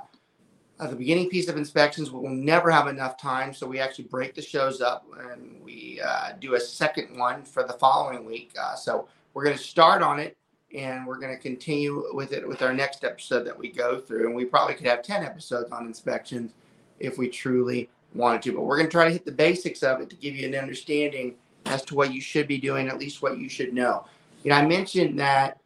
the 0.80 0.96
beginning 0.96 1.30
piece 1.30 1.48
of 1.48 1.58
inspections. 1.58 2.12
We'll 2.12 2.32
never 2.32 2.70
have 2.70 2.88
enough 2.88 3.18
time, 3.18 3.54
so 3.54 3.68
we 3.68 3.80
actually 3.80 4.06
break 4.06 4.36
the 4.36 4.42
shows 4.42 4.82
up 4.82 5.06
and 5.30 5.62
we 5.64 6.02
uh, 6.04 6.34
do 6.40 6.56
a 6.56 6.60
second 6.60 7.18
one 7.18 7.44
for 7.44 7.64
the 7.64 7.74
following 7.74 8.26
week. 8.26 8.52
Uh, 8.60 8.76
so 8.76 9.08
we're 9.34 9.44
going 9.44 9.58
to 9.58 9.64
start 9.64 10.02
on 10.02 10.20
it 10.20 10.38
and 10.76 11.06
we're 11.06 11.20
going 11.20 11.36
to 11.36 11.42
continue 11.42 12.04
with 12.14 12.34
it 12.34 12.48
with 12.48 12.62
our 12.62 12.74
next 12.74 13.04
episode 13.04 13.44
that 13.44 13.58
we 13.58 13.72
go 13.72 14.00
through. 14.00 14.28
And 14.28 14.36
we 14.36 14.46
probably 14.46 14.76
could 14.76 14.88
have 14.88 15.04
10 15.04 15.24
episodes 15.24 15.72
on 15.72 15.86
inspections 15.86 16.54
if 17.00 17.18
we 17.18 17.30
truly 17.30 17.90
wanted 18.14 18.42
to. 18.44 18.54
But 18.54 18.62
we're 18.62 18.78
going 18.78 18.90
to 18.90 18.92
try 18.92 19.06
to 19.06 19.12
hit 19.12 19.26
the 19.26 19.32
basics 19.32 19.84
of 19.84 20.02
it 20.02 20.10
to 20.10 20.16
give 20.16 20.36
you 20.36 20.48
an 20.48 20.56
understanding 20.56 21.36
as 21.66 21.84
to 21.84 21.96
what 21.96 22.14
you 22.14 22.22
should 22.22 22.48
be 22.48 22.58
doing, 22.58 22.88
at 22.88 22.98
least 22.98 23.22
what 23.22 23.38
you 23.38 23.50
should 23.50 23.74
know. 23.74 24.06
You 24.44 24.50
know, 24.50 24.58
I 24.58 24.66
mentioned 24.66 25.20
that 25.20 25.60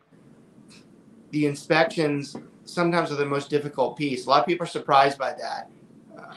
the 1.32 1.46
inspections 1.46 2.36
sometimes 2.66 3.12
are 3.12 3.16
the 3.16 3.25
most 3.25 3.50
difficult 3.50 3.98
piece. 3.98 4.25
A 4.25 4.30
lot 4.30 4.42
of 4.42 4.46
people 4.46 4.66
are 4.66 4.70
surprised 4.70 5.18
by 5.18 5.34
that. 5.34 5.70
Uh, 6.18 6.34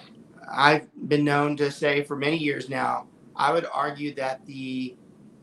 I've 0.51 0.89
been 1.09 1.25
known 1.25 1.57
to 1.59 1.71
say 1.71 2.03
for 2.03 2.17
many 2.17 2.37
years 2.37 2.69
now, 2.69 3.07
I 3.37 3.53
would 3.53 3.67
argue 3.73 4.15
that 4.15 4.45
the 4.47 4.97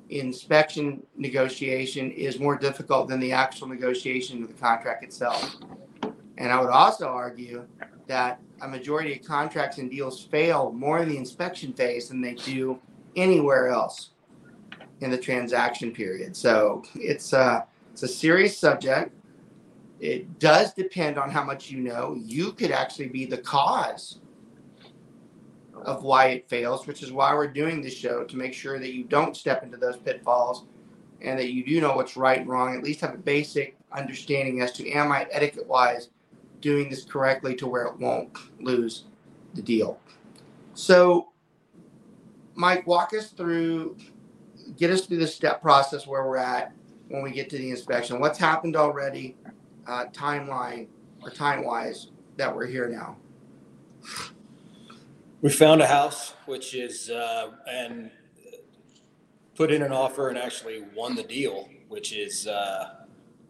inspection 0.10 1.04
negotiation 1.16 2.12
is 2.12 2.40
more 2.40 2.58
difficult 2.58 3.10
than 3.10 3.20
the 3.20 3.32
actual 3.32 3.68
negotiation 3.68 4.42
of 4.42 4.48
the 4.48 4.54
contract 4.54 5.04
itself. 5.04 5.56
And 6.38 6.52
I 6.52 6.62
would 6.62 6.70
also 6.70 7.08
argue 7.08 7.66
that 8.08 8.40
a 8.62 8.68
majority 8.68 9.14
of 9.14 9.26
contracts 9.26 9.78
and 9.78 9.90
deals 9.90 10.24
fail 10.24 10.72
more 10.72 11.00
in 11.00 11.10
the 11.10 11.18
inspection 11.18 11.74
phase 11.74 12.10
than 12.10 12.22
they 12.22 12.36
do 12.36 12.80
anywhere 13.18 13.68
else 13.68 14.12
in 15.02 15.12
the 15.12 15.18
transaction 15.18 15.92
period. 15.92 16.36
So 16.36 16.84
it's 16.96 17.34
a, 17.34 17.40
uh, 17.40 17.66
it's 17.92 18.04
a 18.04 18.08
serious 18.08 18.58
subject. 18.58 19.14
it 20.00 20.38
does 20.38 20.74
depend 20.74 21.18
on 21.18 21.32
how 21.32 21.44
much 21.44 21.72
you 21.72 21.80
know. 21.80 22.16
You 22.16 22.52
could 22.52 22.70
actually 22.70 23.08
be 23.08 23.26
the 23.26 23.40
cause 23.40 24.20
of 25.84 26.04
why 26.04 26.28
it 26.28 26.50
fails, 26.50 26.86
which 26.86 27.02
is 27.02 27.12
why 27.12 27.34
we're 27.34 27.48
doing 27.48 27.82
this 27.82 27.96
show 27.96 28.24
to 28.24 28.38
make 28.38 28.54
sure 28.54 28.78
that 28.78 28.94
you 28.94 29.04
don't 29.04 29.36
step 29.36 29.64
into 29.64 29.78
those 29.78 29.98
pitfalls 29.98 30.66
and 31.22 31.40
that 31.40 31.52
you 31.52 31.66
do 31.66 31.82
know 31.82 31.96
what's 31.96 32.16
right 32.16 32.40
and 32.40 32.48
wrong, 32.48 32.76
at 32.76 32.84
least 32.84 33.02
have 33.02 33.16
a 33.16 33.18
basic 33.18 33.76
understanding 33.92 34.62
as 34.62 34.72
to 34.74 34.90
am 34.92 35.12
I 35.12 35.26
etiquette 35.32 35.68
wise 35.68 36.10
doing 36.62 36.90
this 36.90 37.04
correctly 37.04 37.56
to 37.56 37.68
where 37.68 37.86
it 37.86 37.98
won't 38.00 38.30
lose 38.60 39.06
the 39.54 39.62
deal. 39.62 40.00
So, 40.74 41.30
Mike, 42.58 42.88
walk 42.88 43.14
us 43.14 43.30
through, 43.30 43.96
get 44.78 44.90
us 44.90 45.06
through 45.06 45.18
the 45.18 45.28
step 45.28 45.62
process 45.62 46.08
where 46.08 46.26
we're 46.26 46.38
at 46.38 46.74
when 47.08 47.22
we 47.22 47.32
get 47.32 47.52
to 47.52 47.58
the 47.58 47.70
inspection. 47.70 48.20
What's 48.20 48.40
happened 48.40 48.76
already, 48.76 49.38
uh, 49.86 50.06
timeline 50.08 50.88
or 51.22 51.30
time 51.30 51.64
wise 51.64 52.08
that 52.36 52.54
we're 52.54 52.66
here 52.66 52.90
now? 52.90 53.16
We 55.44 55.52
found 55.52 55.82
a 55.82 55.88
house, 55.88 56.34
which 56.48 56.74
is, 56.74 57.12
uh, 57.12 57.52
and 57.70 58.10
put 59.56 59.72
in 59.72 59.84
an 59.84 59.92
offer 59.92 60.30
and 60.30 60.38
actually 60.38 60.84
won 60.96 61.16
the 61.16 61.24
deal, 61.24 61.70
which 61.90 62.12
is, 62.12 62.48
uh, 62.48 62.96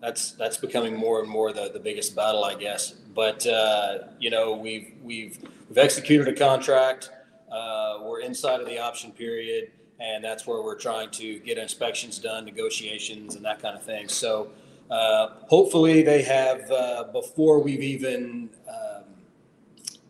that's 0.01 0.31
that's 0.33 0.57
becoming 0.57 0.95
more 0.95 1.21
and 1.21 1.29
more 1.29 1.51
the, 1.53 1.71
the 1.73 1.79
biggest 1.79 2.15
battle, 2.15 2.43
I 2.43 2.55
guess. 2.55 2.91
But 2.91 3.47
uh, 3.47 3.99
you 4.19 4.29
know, 4.29 4.55
we've 4.55 4.93
we've 5.01 5.39
we've 5.67 5.77
executed 5.77 6.27
a 6.27 6.33
contract. 6.33 7.09
Uh, 7.51 7.99
we're 8.03 8.21
inside 8.21 8.59
of 8.61 8.67
the 8.67 8.79
option 8.79 9.11
period, 9.11 9.71
and 9.99 10.23
that's 10.23 10.45
where 10.45 10.61
we're 10.61 10.77
trying 10.77 11.09
to 11.11 11.39
get 11.39 11.57
inspections 11.57 12.19
done, 12.19 12.45
negotiations, 12.45 13.35
and 13.35 13.45
that 13.45 13.61
kind 13.61 13.75
of 13.75 13.83
thing. 13.83 14.07
So 14.07 14.49
uh, 14.91 15.29
hopefully, 15.47 16.01
they 16.01 16.21
have 16.23 16.69
uh, 16.71 17.05
before 17.13 17.59
we've 17.59 17.83
even 17.83 18.49
um, 18.67 19.03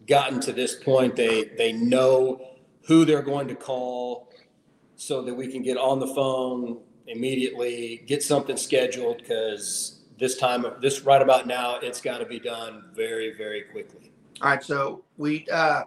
gotten 0.08 0.40
to 0.42 0.54
this 0.54 0.76
point. 0.76 1.16
They 1.16 1.46
they 1.58 1.74
know 1.74 2.42
who 2.84 3.06
they're 3.06 3.22
going 3.22 3.48
to 3.48 3.56
call, 3.56 4.32
so 4.96 5.22
that 5.22 5.34
we 5.34 5.48
can 5.48 5.62
get 5.62 5.78
on 5.78 6.00
the 6.00 6.08
phone 6.08 6.80
immediately, 7.08 8.04
get 8.06 8.22
something 8.22 8.58
scheduled 8.58 9.18
because 9.20 10.02
this 10.20 10.38
time, 10.38 10.66
this 10.82 11.02
right 11.02 11.22
about 11.22 11.48
now, 11.48 11.78
it's 11.78 12.02
got 12.02 12.18
to 12.18 12.26
be 12.26 12.40
done 12.40 12.86
very, 12.94 13.34
very 13.34 13.62
quickly. 13.62 14.12
All 14.42 14.50
right, 14.50 14.64
so 14.64 15.04
we 15.18 15.48
uh, 15.52 15.84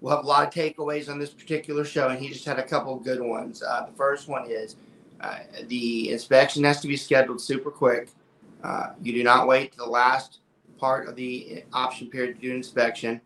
we'll 0.00 0.14
have 0.14 0.24
a 0.24 0.28
lot 0.28 0.46
of 0.46 0.52
takeaways 0.52 1.08
on 1.08 1.18
this 1.18 1.30
particular 1.30 1.84
show, 1.84 2.08
and 2.08 2.18
he 2.18 2.28
just 2.28 2.44
had 2.44 2.58
a 2.58 2.62
couple 2.62 2.96
good 2.96 3.20
ones. 3.20 3.62
Uh, 3.62 3.86
the 3.86 3.92
first 3.96 4.28
one 4.28 4.50
is 4.50 4.76
uh, 5.20 5.38
the 5.68 6.10
inspection 6.10 6.64
has 6.64 6.80
to 6.80 6.88
be 6.88 6.96
scheduled 6.96 7.40
super 7.40 7.70
quick. 7.70 8.10
Uh, 8.62 8.92
you 9.02 9.12
do 9.12 9.22
not 9.22 9.46
wait 9.46 9.72
to 9.72 9.78
the 9.78 9.86
last 9.86 10.40
part 10.78 11.08
of 11.08 11.16
the 11.16 11.64
option 11.72 12.08
period 12.08 12.36
to 12.36 12.40
do 12.40 12.50
an 12.50 12.56
inspection. 12.56 13.20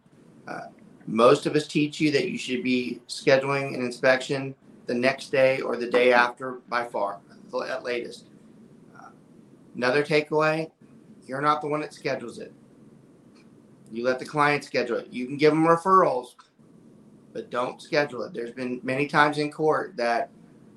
Uh, 0.46 0.66
most 1.06 1.46
of 1.46 1.56
us 1.56 1.66
teach 1.66 2.00
you 2.00 2.10
that 2.10 2.28
you 2.28 2.38
should 2.38 2.62
be 2.62 3.00
scheduling 3.08 3.74
an 3.74 3.82
inspection 3.82 4.54
the 4.86 4.94
next 4.94 5.30
day 5.30 5.60
or 5.60 5.76
the 5.76 5.88
day 5.88 6.12
after 6.12 6.60
by 6.68 6.84
far 6.84 7.18
at 7.68 7.82
latest. 7.82 8.26
Uh, 8.96 9.08
another 9.74 10.04
takeaway 10.04 10.70
you're 11.30 11.40
not 11.40 11.60
the 11.60 11.68
one 11.68 11.78
that 11.80 11.94
schedules 11.94 12.40
it. 12.40 12.52
You 13.92 14.02
let 14.02 14.18
the 14.18 14.24
client 14.24 14.64
schedule 14.64 14.96
it. 14.96 15.06
You 15.12 15.26
can 15.26 15.36
give 15.36 15.52
them 15.52 15.64
referrals, 15.64 16.34
but 17.32 17.50
don't 17.50 17.80
schedule 17.80 18.22
it. 18.22 18.32
There's 18.32 18.50
been 18.50 18.80
many 18.82 19.06
times 19.06 19.38
in 19.38 19.50
court 19.50 19.96
that 19.96 20.30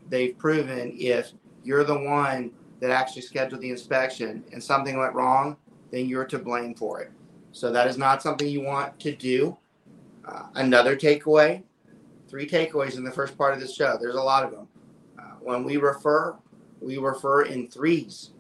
they've 0.10 0.38
proven 0.38 0.96
if 0.98 1.32
you're 1.64 1.84
the 1.84 1.98
one 1.98 2.52
that 2.80 2.92
actually 2.92 3.22
scheduled 3.22 3.62
the 3.62 3.70
inspection 3.70 4.44
and 4.52 4.62
something 4.62 4.98
went 4.98 5.14
wrong, 5.14 5.58
then 5.92 6.08
you're 6.08 6.26
to 6.26 6.40
blame 6.40 6.76
for 6.76 7.02
it. 7.02 7.12
So 7.52 7.72
that 7.72 7.88
is 7.88 7.98
not 7.98 8.22
something 8.22 8.48
you 8.48 8.62
want 8.62 9.00
to 9.00 9.16
do. 9.16 9.58
Uh, 10.26 10.48
another 10.56 10.96
takeaway 10.96 11.64
three 12.34 12.50
takeaways 12.50 12.98
in 12.98 13.04
the 13.04 13.12
first 13.12 13.38
part 13.38 13.54
of 13.54 13.60
this 13.60 13.76
show. 13.76 13.96
There's 14.02 14.16
a 14.16 14.22
lot 14.22 14.44
of 14.44 14.50
them. 14.50 14.68
Uh, 15.20 15.36
when 15.40 15.64
we 15.64 15.78
refer, 15.78 16.36
we 16.82 16.98
refer 16.98 17.44
in 17.44 17.70
threes. 17.70 18.32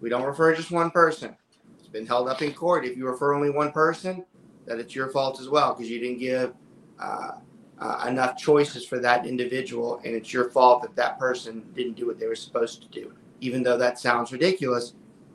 We 0.00 0.08
don't 0.08 0.24
refer 0.24 0.52
just 0.52 0.72
one 0.72 0.90
person. 0.90 1.36
It's 1.78 1.86
been 1.86 2.08
held 2.08 2.28
up 2.28 2.42
in 2.42 2.52
court. 2.52 2.84
If 2.84 2.96
you 2.96 3.06
refer 3.06 3.32
only 3.32 3.50
one 3.50 3.70
person, 3.70 4.24
that 4.66 4.80
it's 4.80 4.96
your 4.96 5.10
fault 5.10 5.40
as 5.40 5.48
well 5.48 5.74
because 5.74 5.88
you 5.88 6.00
didn't 6.00 6.18
give 6.18 6.54
uh, 6.98 7.32
uh, 7.78 8.06
enough 8.08 8.36
choices 8.36 8.86
for 8.86 8.98
that 9.00 9.26
individual, 9.26 10.00
and 10.04 10.14
it's 10.14 10.32
your 10.32 10.50
fault 10.50 10.82
that 10.82 10.94
that 10.96 11.18
person 11.18 11.64
didn't 11.74 11.94
do 11.94 12.06
what 12.06 12.18
they 12.18 12.26
were 12.26 12.36
supposed 12.36 12.82
to 12.82 12.88
do. 12.88 13.12
Even 13.40 13.62
though 13.62 13.76
that 13.76 13.98
sounds 13.98 14.32
ridiculous, 14.32 14.94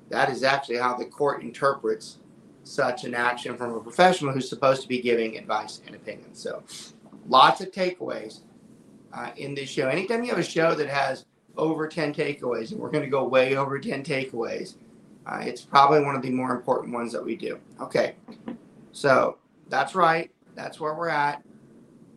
that 0.10 0.30
is 0.30 0.44
actually 0.44 0.78
how 0.78 0.96
the 0.96 1.06
court 1.06 1.44
interprets 1.44 2.20
such 2.64 3.04
an 3.04 3.14
action 3.14 3.58
from 3.58 3.74
a 3.74 3.80
professional 3.80 4.32
who's 4.32 4.50
supposed 4.50 4.82
to 4.82 4.88
be 4.88 5.02
giving 5.02 5.38
advice 5.38 5.82
and 5.86 5.96
opinion. 5.96 6.34
So 6.34 6.64
lots 7.28 7.62
of 7.62 7.72
takeaways 7.72 8.42
uh, 9.14 9.32
in 9.38 9.56
this 9.56 9.70
show. 9.70 9.88
Anytime 9.88 10.24
you 10.24 10.30
have 10.30 10.40
a 10.40 10.44
show 10.44 10.76
that 10.76 10.88
has 10.88 11.26
over 11.58 11.88
10 11.88 12.14
takeaways, 12.14 12.72
and 12.72 12.80
we're 12.80 12.92
going 12.92 13.04
to 13.04 13.10
go 13.10 13.28
way 13.28 13.56
over 13.56 13.80
10 13.80 14.04
takeaways, 14.04 14.76
uh, 15.26 15.40
it's 15.42 15.62
probably 15.62 16.02
one 16.04 16.16
of 16.16 16.22
the 16.22 16.30
more 16.30 16.52
important 16.52 16.94
ones 16.94 17.12
that 17.12 17.24
we 17.24 17.36
do. 17.36 17.60
Okay, 17.82 18.16
so 18.92 19.38
that's 19.68 19.96
right. 19.96 20.32
That's 20.60 20.80
where 20.80 20.94
we're 20.94 21.10
at. 21.10 21.42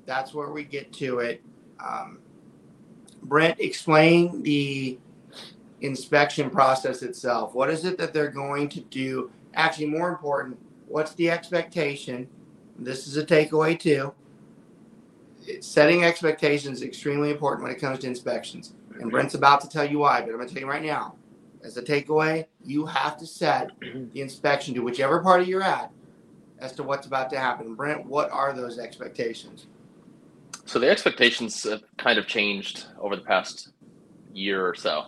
That's 0.05 0.35
where 0.35 0.51
we 0.51 0.65
get 0.65 0.93
to 0.95 1.21
it. 1.21 1.43
Um, 1.79 2.19
Brent, 3.23 3.61
explain 3.61 4.43
the 4.43 4.99
inspection 5.81 6.51
process 6.51 7.03
itself. 7.03 7.55
What 7.55 7.71
is 7.71 7.85
it 7.85 7.97
that 7.99 8.13
they're 8.13 8.31
going 8.31 8.69
to 8.71 8.81
do? 8.81 9.31
Actually, 9.55 9.87
more 9.87 10.09
important, 10.09 10.59
what's 10.89 11.15
the 11.15 11.31
expectation? 11.31 12.29
This 12.79 13.07
is 13.07 13.17
a 13.17 13.25
takeaway 13.25 13.79
too 13.79 14.13
setting 15.61 16.05
expectations 16.05 16.79
is 16.79 16.83
extremely 16.87 17.31
important 17.31 17.65
when 17.65 17.73
it 17.73 17.81
comes 17.81 17.99
to 18.01 18.07
inspections. 18.07 18.75
And 19.01 19.11
Brent's 19.11 19.35
about 19.35 19.61
to 19.63 19.69
tell 19.69 19.89
you 19.89 19.99
why, 19.99 20.21
but 20.21 20.31
I'm 20.31 20.37
going 20.37 20.47
to 20.47 20.55
tell 20.55 20.63
you 20.63 20.69
right 20.69 20.83
now. 20.83 21.17
As 21.65 21.77
a 21.77 21.83
takeaway, 21.83 22.47
you 22.65 22.87
have 22.87 23.17
to 23.19 23.27
set 23.27 23.71
the 23.81 24.21
inspection 24.21 24.73
to 24.75 24.81
whichever 24.81 25.21
party 25.21 25.47
you're 25.47 25.63
at 25.63 25.91
as 26.63 26.73
to 26.73 26.83
what's 26.83 27.07
about 27.07 27.29
to 27.31 27.39
happen. 27.39 27.75
Brent, 27.75 28.07
what 28.07 28.31
are 28.31 28.53
those 28.53 28.79
expectations? 28.79 29.67
So 30.65 30.79
the 30.79 30.89
expectations 30.89 31.65
have 31.65 31.83
kind 31.99 32.19
of 32.19 32.27
changed 32.27 32.87
over 33.01 33.17
the 33.17 33.23
past 33.23 33.71
year 34.33 34.67
or 34.67 34.75
so. 34.75 35.07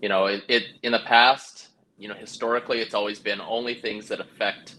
You 0.00 0.08
know, 0.08 0.26
it, 0.26 0.42
it 0.48 0.64
in 0.82 0.92
the 0.92 1.00
past, 1.00 1.68
you 1.98 2.08
know, 2.08 2.14
historically, 2.14 2.80
it's 2.80 2.94
always 2.94 3.20
been 3.20 3.40
only 3.40 3.74
things 3.74 4.08
that 4.08 4.18
affect 4.18 4.76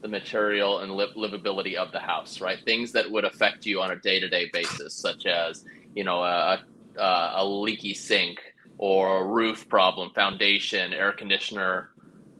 the 0.00 0.08
material 0.08 0.80
and 0.80 0.92
li- 0.92 1.12
livability 1.16 1.74
of 1.74 1.92
the 1.92 1.98
house, 1.98 2.40
right? 2.40 2.58
Things 2.64 2.92
that 2.92 3.10
would 3.10 3.24
affect 3.24 3.66
you 3.66 3.80
on 3.80 3.90
a 3.90 3.96
day 3.96 4.20
to 4.20 4.28
day 4.28 4.48
basis, 4.52 4.94
such 4.94 5.26
as, 5.26 5.64
you 5.94 6.04
know, 6.04 6.22
a, 6.22 6.62
a, 6.96 7.32
a, 7.36 7.44
leaky 7.44 7.94
sink 7.94 8.38
or 8.78 9.18
a 9.18 9.24
roof 9.26 9.68
problem, 9.68 10.10
foundation, 10.14 10.92
air 10.92 11.12
conditioner, 11.12 11.90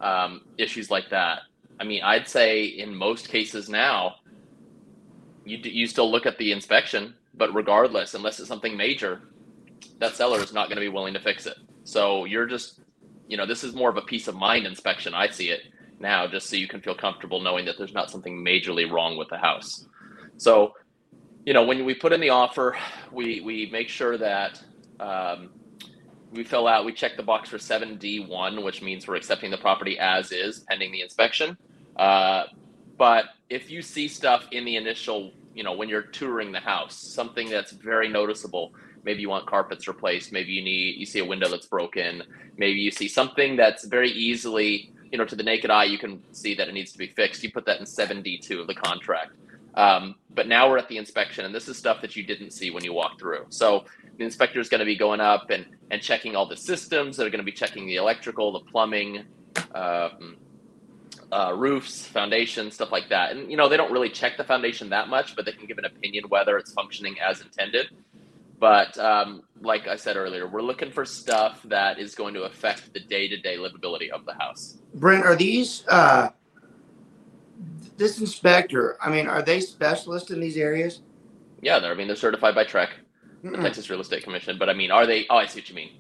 um, 0.00 0.42
issues 0.56 0.90
like 0.90 1.11
that. 1.11 1.40
I 1.80 1.85
mean, 1.85 2.02
I'd 2.02 2.28
say 2.28 2.64
in 2.64 2.94
most 2.94 3.28
cases 3.28 3.68
now, 3.68 4.16
you, 5.44 5.58
you 5.58 5.87
still 5.87 6.11
look 6.11 6.26
at 6.26 6.38
the 6.38 6.52
inspection, 6.52 7.14
but 7.35 7.54
regardless, 7.54 8.14
unless 8.14 8.38
it's 8.40 8.49
something 8.49 8.76
major, 8.76 9.23
that 9.99 10.16
seller 10.16 10.40
is 10.40 10.52
not 10.52 10.68
going 10.68 10.76
to 10.76 10.82
be 10.82 10.88
willing 10.88 11.14
to 11.14 11.20
fix 11.20 11.47
it. 11.47 11.56
So 11.85 12.25
you're 12.25 12.47
just, 12.47 12.80
you 13.28 13.37
know, 13.37 13.47
this 13.47 13.64
is 13.64 13.75
more 13.75 13.90
of 13.90 13.97
a 13.97 14.02
peace 14.02 14.28
of 14.28 14.35
mind 14.35 14.66
inspection. 14.66 15.14
I 15.14 15.28
see 15.28 15.50
it 15.50 15.61
now 16.00 16.26
just 16.26 16.49
so 16.49 16.56
you 16.56 16.68
can 16.68 16.80
feel 16.80 16.94
comfortable 16.94 17.40
knowing 17.40 17.64
that 17.66 17.76
there's 17.78 17.94
not 17.94 18.11
something 18.11 18.44
majorly 18.44 18.90
wrong 18.90 19.16
with 19.16 19.28
the 19.28 19.38
house. 19.38 19.87
So, 20.37 20.75
you 21.44 21.54
know, 21.54 21.64
when 21.64 21.85
we 21.85 21.94
put 21.94 22.12
in 22.12 22.20
the 22.20 22.30
offer, 22.30 22.76
we 23.11 23.40
we 23.40 23.70
make 23.73 23.88
sure 23.88 24.18
that 24.18 24.62
um, 25.00 25.50
we 26.30 26.44
fill 26.44 26.66
out, 26.66 26.85
we 26.85 26.92
check 26.92 27.16
the 27.16 27.23
box 27.23 27.49
for 27.49 27.56
7D1, 27.56 28.62
which 28.62 28.82
means 28.82 29.08
we're 29.08 29.16
accepting 29.16 29.50
the 29.50 29.58
property 29.58 29.99
as 29.99 30.30
is 30.30 30.61
pending 30.68 30.92
the 30.92 31.00
inspection. 31.00 31.56
Uh, 31.99 32.45
but 32.97 33.26
if 33.50 33.71
you 33.71 33.83
see 33.83 34.09
stuff 34.09 34.47
in 34.52 34.64
the 34.64 34.76
initial, 34.76 35.33
you 35.55 35.62
know, 35.62 35.73
when 35.73 35.88
you're 35.88 36.02
touring 36.02 36.52
the 36.52 36.61
house, 36.61 36.97
something 36.97 37.49
that's 37.49 37.73
very 37.73 38.09
noticeable, 38.09 38.73
maybe 39.05 39.21
you 39.21 39.28
want 39.28 39.47
carpets 39.47 39.88
replaced, 39.88 40.33
maybe 40.33 40.52
you 40.52 40.62
need, 40.62 40.97
you 40.97 41.07
see 41.07 41.21
a 41.21 41.25
window 41.25 41.49
that's 41.49 41.67
broken, 41.67 42.23
maybe 42.57 42.78
you 42.78 42.90
see 42.90 43.09
something 43.09 43.57
that's 43.57 43.85
very 43.85 44.11
easily 44.11 44.93
you 45.11 45.19
know, 45.19 45.25
to 45.25 45.37
the 45.37 45.43
naked 45.43 45.71
eye, 45.71 45.85
you 45.85 45.99
can 45.99 46.23
see 46.33 46.55
that 46.55 46.69
it 46.69 46.75
needs 46.75 46.93
to 46.93 46.99
be 46.99 47.09
fixed. 47.09 47.43
You 47.43 47.50
put 47.50 47.64
that 47.67 47.81
in 47.81 47.87
7D2 47.87 48.61
of 48.61 48.67
the 48.67 48.75
contract. 48.75 49.33
Um, 49.75 50.17
but 50.31 50.49
now 50.49 50.69
we're 50.69 50.78
at 50.78 50.88
the 50.88 50.97
inspection, 50.97 51.45
and 51.45 51.55
this 51.55 51.69
is 51.69 51.76
stuff 51.76 52.00
that 52.02 52.17
you 52.17 52.25
didn't 52.25 52.50
see 52.50 52.71
when 52.71 52.85
you 52.85 52.93
walked 52.93 53.21
through. 53.21 53.47
So 53.49 53.85
the 54.17 54.25
inspector 54.25 54.61
is 54.61 54.69
going 54.69 54.81
to 54.81 54.85
be 54.85 54.97
going 54.97 55.21
up 55.21 55.50
and, 55.50 55.67
and 55.90 56.02
checking 56.02 56.35
all 56.35 56.47
the 56.47 56.57
systems. 56.57 57.17
They're 57.17 57.31
going 57.31 57.38
to 57.38 57.45
be 57.45 57.52
checking 57.52 57.87
the 57.87 57.97
electrical, 57.97 58.52
the 58.52 58.61
plumbing, 58.61 59.25
um, 59.75 60.37
uh, 61.32 61.52
roofs, 61.56 62.06
foundations, 62.06 62.75
stuff 62.75 62.92
like 62.92 63.08
that. 63.11 63.32
And 63.32 63.50
you 63.50 63.56
know 63.56 63.68
they 63.68 63.76
don't 63.76 63.92
really 63.92 64.11
check 64.11 64.37
the 64.37 64.44
foundation 64.44 64.90
that 64.90 65.08
much, 65.08 65.37
but 65.37 65.44
they 65.44 65.52
can 65.52 65.66
give 65.66 65.78
an 65.78 65.85
opinion 65.85 66.25
whether 66.28 66.56
it's 66.56 66.73
functioning 66.73 67.16
as 67.20 67.40
intended. 67.40 67.88
But 68.58 68.99
um, 68.99 69.42
like 69.61 69.87
I 69.87 69.97
said 69.97 70.16
earlier, 70.16 70.49
we're 70.49 70.62
looking 70.62 70.90
for 70.90 71.04
stuff 71.04 71.62
that 71.64 71.99
is 71.99 72.14
going 72.14 72.35
to 72.35 72.42
affect 72.42 72.92
the 72.92 73.00
day-to-day 73.00 73.56
livability 73.56 74.11
of 74.11 74.25
the 74.25 74.35
house. 74.35 74.78
Brent, 74.94 75.25
are 75.25 75.37
these 75.37 75.85
uh, 75.88 76.30
this 77.97 78.20
inspector? 78.20 78.97
I 79.00 79.11
mean, 79.11 79.28
are 79.28 79.42
they 79.42 79.61
specialists 79.61 80.30
in 80.30 80.40
these 80.40 80.56
areas? 80.56 81.02
Yeah, 81.61 81.78
they're. 81.78 81.92
I 81.92 81.94
mean, 81.94 82.06
they're 82.08 82.16
certified 82.16 82.54
by 82.54 82.64
TREC, 82.64 82.88
the. 83.44 83.61
Texas 83.62 83.88
Real 83.90 84.00
Estate 84.00 84.25
Commission. 84.25 84.58
But 84.58 84.68
I 84.68 84.75
mean, 84.75 84.90
are 84.90 85.06
they? 85.06 85.26
Oh, 85.30 85.37
I 85.37 85.47
see 85.47 85.61
what 85.61 85.68
you 85.68 85.75
mean. 85.75 85.90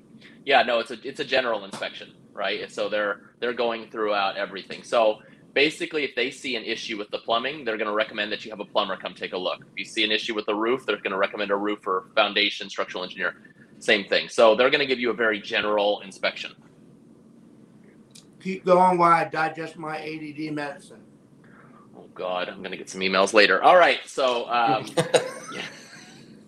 Yeah, 0.44 0.62
no, 0.62 0.80
it's 0.80 0.90
a 0.90 0.96
it's 1.06 1.20
a 1.20 1.24
general 1.24 1.64
inspection, 1.64 2.14
right? 2.38 2.62
And 2.62 2.72
So 2.72 2.88
they're 2.88 3.20
they're 3.40 3.52
going 3.52 3.90
throughout 3.90 4.36
everything. 4.36 4.82
So 4.84 5.18
basically, 5.52 6.04
if 6.04 6.14
they 6.14 6.30
see 6.30 6.56
an 6.56 6.64
issue 6.64 6.96
with 6.96 7.10
the 7.10 7.18
plumbing, 7.18 7.64
they're 7.64 7.76
going 7.76 7.88
to 7.88 7.94
recommend 7.94 8.30
that 8.32 8.44
you 8.44 8.50
have 8.50 8.60
a 8.60 8.64
plumber 8.64 8.96
come 8.96 9.14
take 9.14 9.32
a 9.32 9.36
look. 9.38 9.60
If 9.72 9.78
you 9.78 9.84
see 9.84 10.04
an 10.04 10.12
issue 10.12 10.34
with 10.34 10.46
the 10.46 10.54
roof, 10.54 10.86
they're 10.86 10.96
going 10.96 11.10
to 11.10 11.18
recommend 11.18 11.50
a 11.50 11.56
roofer, 11.56 12.10
foundation, 12.14 12.70
structural 12.70 13.02
engineer. 13.02 13.34
Same 13.80 14.04
thing. 14.04 14.28
So 14.28 14.54
they're 14.54 14.70
going 14.70 14.80
to 14.80 14.86
give 14.86 15.00
you 15.00 15.10
a 15.10 15.14
very 15.14 15.40
general 15.40 16.00
inspection. 16.00 16.52
Keep 18.40 18.64
going 18.64 18.98
while 18.98 19.12
I 19.12 19.24
digest 19.24 19.76
my 19.76 19.98
ADD 19.98 20.52
medicine. 20.54 21.02
Oh 21.96 22.06
God, 22.14 22.48
I'm 22.48 22.58
going 22.58 22.70
to 22.70 22.76
get 22.76 22.88
some 22.88 23.00
emails 23.00 23.32
later. 23.34 23.60
All 23.62 23.76
right, 23.76 23.98
so 24.06 24.48
um, 24.48 24.86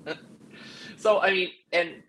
so 0.97 1.21
I 1.21 1.33
mean, 1.33 1.51
and 1.73 2.03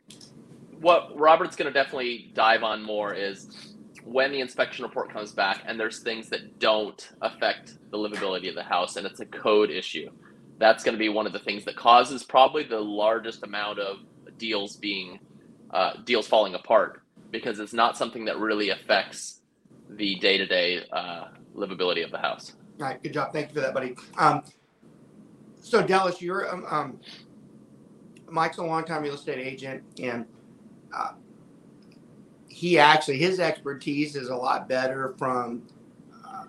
what 0.79 1.17
Robert's 1.17 1.55
going 1.55 1.71
to 1.71 1.73
definitely 1.73 2.31
dive 2.33 2.63
on 2.63 2.83
more 2.83 3.13
is 3.13 3.70
when 4.05 4.31
the 4.31 4.39
inspection 4.39 4.83
report 4.83 5.11
comes 5.11 5.31
back 5.31 5.63
and 5.65 5.79
there's 5.79 5.99
things 5.99 6.29
that 6.29 6.59
don't 6.59 7.11
affect 7.21 7.75
the 7.91 7.97
livability 7.97 8.49
of 8.49 8.55
the 8.55 8.63
house 8.63 8.95
and 8.95 9.05
it's 9.05 9.19
a 9.19 9.25
code 9.25 9.69
issue. 9.69 10.09
That's 10.57 10.83
going 10.83 10.93
to 10.93 10.99
be 10.99 11.09
one 11.09 11.25
of 11.25 11.33
the 11.33 11.39
things 11.39 11.65
that 11.65 11.75
causes 11.75 12.23
probably 12.23 12.63
the 12.63 12.79
largest 12.79 13.43
amount 13.43 13.79
of 13.79 13.97
deals 14.37 14.75
being 14.75 15.19
uh, 15.71 15.93
deals 16.03 16.27
falling 16.27 16.53
apart 16.53 17.01
because 17.31 17.59
it's 17.59 17.73
not 17.73 17.97
something 17.97 18.25
that 18.25 18.37
really 18.37 18.69
affects 18.69 19.41
the 19.89 20.15
day-to-day 20.15 20.85
uh, 20.91 21.27
livability 21.55 22.03
of 22.03 22.11
the 22.11 22.17
house. 22.17 22.53
All 22.79 22.87
right, 22.87 23.01
good 23.01 23.13
job. 23.13 23.31
Thank 23.33 23.49
you 23.49 23.55
for 23.55 23.61
that, 23.61 23.73
buddy. 23.73 23.95
Um, 24.17 24.43
so 25.61 25.81
Dallas, 25.81 26.21
you're 26.21 26.51
um, 26.51 26.65
um, 26.69 26.99
Mike's 28.29 28.57
a 28.57 28.63
longtime 28.63 29.03
real 29.03 29.13
estate 29.13 29.39
agent, 29.39 29.83
and 30.01 30.25
uh, 30.95 31.11
he 32.61 32.77
actually 32.77 33.17
his 33.17 33.39
expertise 33.39 34.15
is 34.15 34.29
a 34.29 34.35
lot 34.35 34.69
better 34.69 35.15
from 35.17 35.63
uh, 36.23 36.43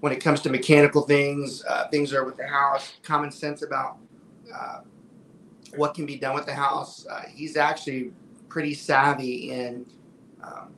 when 0.00 0.12
it 0.12 0.20
comes 0.20 0.42
to 0.42 0.50
mechanical 0.50 1.00
things, 1.00 1.64
uh, 1.64 1.88
things 1.88 2.12
are 2.12 2.22
with 2.22 2.36
the 2.36 2.46
house, 2.46 2.92
common 3.02 3.30
sense 3.30 3.62
about 3.62 3.96
uh, 4.54 4.80
what 5.74 5.94
can 5.94 6.04
be 6.04 6.16
done 6.16 6.34
with 6.34 6.44
the 6.44 6.52
house. 6.52 7.06
Uh, 7.10 7.22
he's 7.32 7.56
actually 7.56 8.12
pretty 8.50 8.74
savvy 8.74 9.52
in 9.52 9.86
um, 10.42 10.74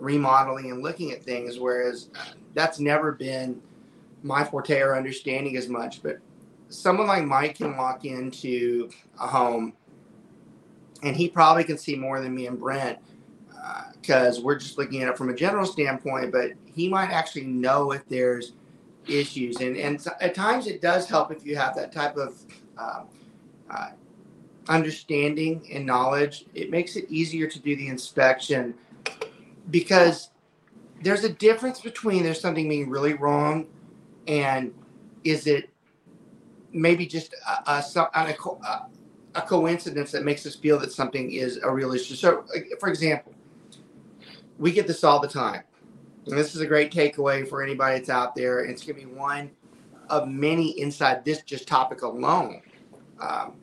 remodeling 0.00 0.72
and 0.72 0.82
looking 0.82 1.12
at 1.12 1.22
things, 1.22 1.60
whereas 1.60 2.08
uh, 2.18 2.32
that's 2.54 2.80
never 2.80 3.12
been 3.12 3.62
my 4.24 4.42
forte 4.42 4.80
or 4.80 4.96
understanding 4.96 5.56
as 5.56 5.68
much. 5.68 6.02
But 6.02 6.18
someone 6.70 7.06
like 7.06 7.24
Mike 7.24 7.58
can 7.58 7.76
walk 7.76 8.04
into 8.04 8.90
a 9.20 9.28
home 9.28 9.74
and 11.02 11.16
he 11.16 11.28
probably 11.28 11.64
can 11.64 11.78
see 11.78 11.96
more 11.96 12.20
than 12.20 12.34
me 12.34 12.46
and 12.46 12.58
Brent 12.58 12.98
because 14.00 14.40
we're 14.40 14.58
just 14.58 14.78
looking 14.78 15.02
at 15.02 15.08
it 15.08 15.18
from 15.18 15.28
a 15.28 15.34
general 15.34 15.66
standpoint, 15.66 16.32
but 16.32 16.52
he 16.64 16.88
might 16.88 17.10
actually 17.10 17.44
know 17.44 17.92
if 17.92 18.06
there's 18.08 18.52
issues. 19.06 19.60
And, 19.60 19.76
and 19.76 20.04
at 20.20 20.34
times 20.34 20.66
it 20.66 20.80
does 20.80 21.08
help 21.08 21.30
if 21.30 21.44
you 21.44 21.56
have 21.56 21.74
that 21.76 21.92
type 21.92 22.16
of 22.16 22.38
uh, 22.78 23.02
uh, 23.70 23.90
understanding 24.68 25.68
and 25.72 25.84
knowledge. 25.84 26.46
It 26.54 26.70
makes 26.70 26.96
it 26.96 27.06
easier 27.10 27.46
to 27.46 27.58
do 27.58 27.76
the 27.76 27.88
inspection 27.88 28.74
because 29.70 30.30
there's 31.02 31.24
a 31.24 31.32
difference 31.32 31.80
between 31.80 32.22
there's 32.22 32.40
something 32.40 32.68
being 32.68 32.88
really 32.88 33.14
wrong 33.14 33.66
and 34.26 34.72
is 35.24 35.46
it 35.46 35.70
maybe 36.72 37.06
just 37.06 37.34
a, 37.66 37.70
a, 37.70 37.84
a, 37.96 38.36
a, 38.64 38.86
a 39.34 39.42
coincidence 39.42 40.10
that 40.12 40.24
makes 40.24 40.44
us 40.46 40.56
feel 40.56 40.78
that 40.78 40.92
something 40.92 41.32
is 41.32 41.58
a 41.62 41.70
real 41.70 41.92
issue. 41.92 42.14
So, 42.14 42.44
for 42.78 42.88
example, 42.88 43.34
we 44.58 44.72
get 44.72 44.86
this 44.86 45.04
all 45.04 45.20
the 45.20 45.28
time. 45.28 45.62
And 46.26 46.36
this 46.36 46.54
is 46.54 46.60
a 46.60 46.66
great 46.66 46.92
takeaway 46.92 47.48
for 47.48 47.62
anybody 47.62 47.98
that's 47.98 48.10
out 48.10 48.34
there. 48.34 48.60
It's 48.60 48.84
going 48.84 49.00
to 49.00 49.06
be 49.06 49.12
one 49.12 49.50
of 50.08 50.28
many 50.28 50.78
inside 50.80 51.24
this 51.24 51.42
just 51.42 51.66
topic 51.66 52.02
alone. 52.02 52.60
Um, 53.20 53.54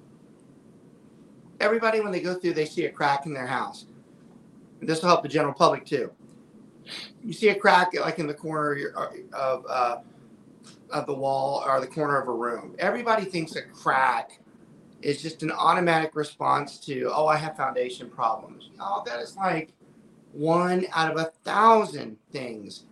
everybody, 1.60 2.00
when 2.00 2.12
they 2.12 2.22
go 2.22 2.34
through, 2.36 2.54
they 2.54 2.66
see 2.66 2.86
a 2.86 2.92
crack 2.92 3.26
in 3.26 3.34
their 3.34 3.48
house. 3.48 3.86
This 4.82 5.02
will 5.02 5.10
help 5.10 5.24
the 5.24 5.30
general 5.30 5.54
public 5.54 5.86
too. 5.86 6.12
You 7.24 7.34
see 7.34 7.50
a 7.50 7.56
crack 7.56 7.90
like 8.00 8.20
in 8.20 8.28
the 8.28 8.34
corner 8.34 8.72
of, 8.72 8.78
your, 8.78 8.92
of, 9.34 9.66
uh, 9.68 9.98
of 10.92 11.06
the 11.06 11.14
wall 11.14 11.64
or 11.66 11.82
the 11.82 11.88
corner 11.88 12.20
of 12.20 12.28
a 12.28 12.34
room. 12.34 12.76
Everybody 12.80 13.26
thinks 13.26 13.56
a 13.56 13.62
crack 13.62 14.40
is 15.02 15.22
just 15.22 15.44
an 15.44 15.52
automatic 15.52 16.16
response 16.16 16.80
to, 16.80 17.12
oh, 17.14 17.28
I 17.28 17.38
have 17.38 17.56
foundation 17.56 18.10
problems. 18.10 18.72
Oh, 18.80 19.04
that 19.06 19.20
is 19.20 19.36
like 19.38 19.74
one 20.32 20.86
out 20.94 21.12
of 21.12 21.18
a 21.18 21.32
thousand 21.44 22.18
things 22.32 22.86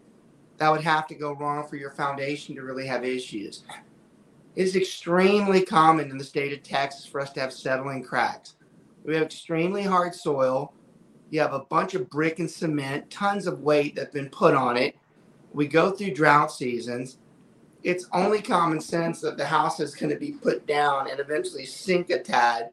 that 0.58 0.70
would 0.70 0.82
have 0.82 1.08
to 1.08 1.16
go 1.16 1.34
wrong 1.34 1.68
for 1.68 1.76
your 1.76 1.92
foundation 1.92 2.56
to 2.56 2.64
really 2.64 2.88
have 2.88 3.04
issues. 3.04 3.64
It 4.56 4.64
is 4.64 4.76
extremely 4.76 5.64
common 5.64 6.10
in 6.10 6.18
the 6.18 6.24
state 6.24 6.54
of 6.54 6.64
Texas 6.64 7.06
for 7.06 7.20
us 7.20 7.32
to 7.34 7.42
have 7.42 7.52
settling 7.52 8.04
cracks. 8.04 8.56
We 9.04 9.14
have 9.16 9.24
extremely 9.24 9.84
hard 9.84 10.16
soil. 10.16 10.74
You 11.30 11.42
have 11.42 11.54
a 11.54 11.60
bunch 11.60 11.94
of 11.94 12.10
brick 12.10 12.40
and 12.40 12.50
cement, 12.50 13.10
tons 13.10 13.48
of 13.48 13.60
weight 13.60 13.96
that's 13.96 14.14
been 14.14 14.30
put 14.30 14.54
on 14.54 14.78
it. 14.78 14.96
We 15.54 15.68
go 15.68 15.92
through 15.92 16.14
drought 16.14 16.52
seasons. 16.52 17.18
It's 17.86 18.08
only 18.14 18.42
common 18.42 18.82
sense 18.82 19.22
that 19.22 19.38
the 19.38 19.46
house 19.46 19.80
is 19.80 19.94
going 19.94 20.12
to 20.12 20.18
be 20.20 20.32
put 20.32 20.66
down 20.66 21.08
and 21.08 21.20
eventually 21.20 21.68
sink 21.68 22.10
a 22.10 22.18
tad 22.18 22.72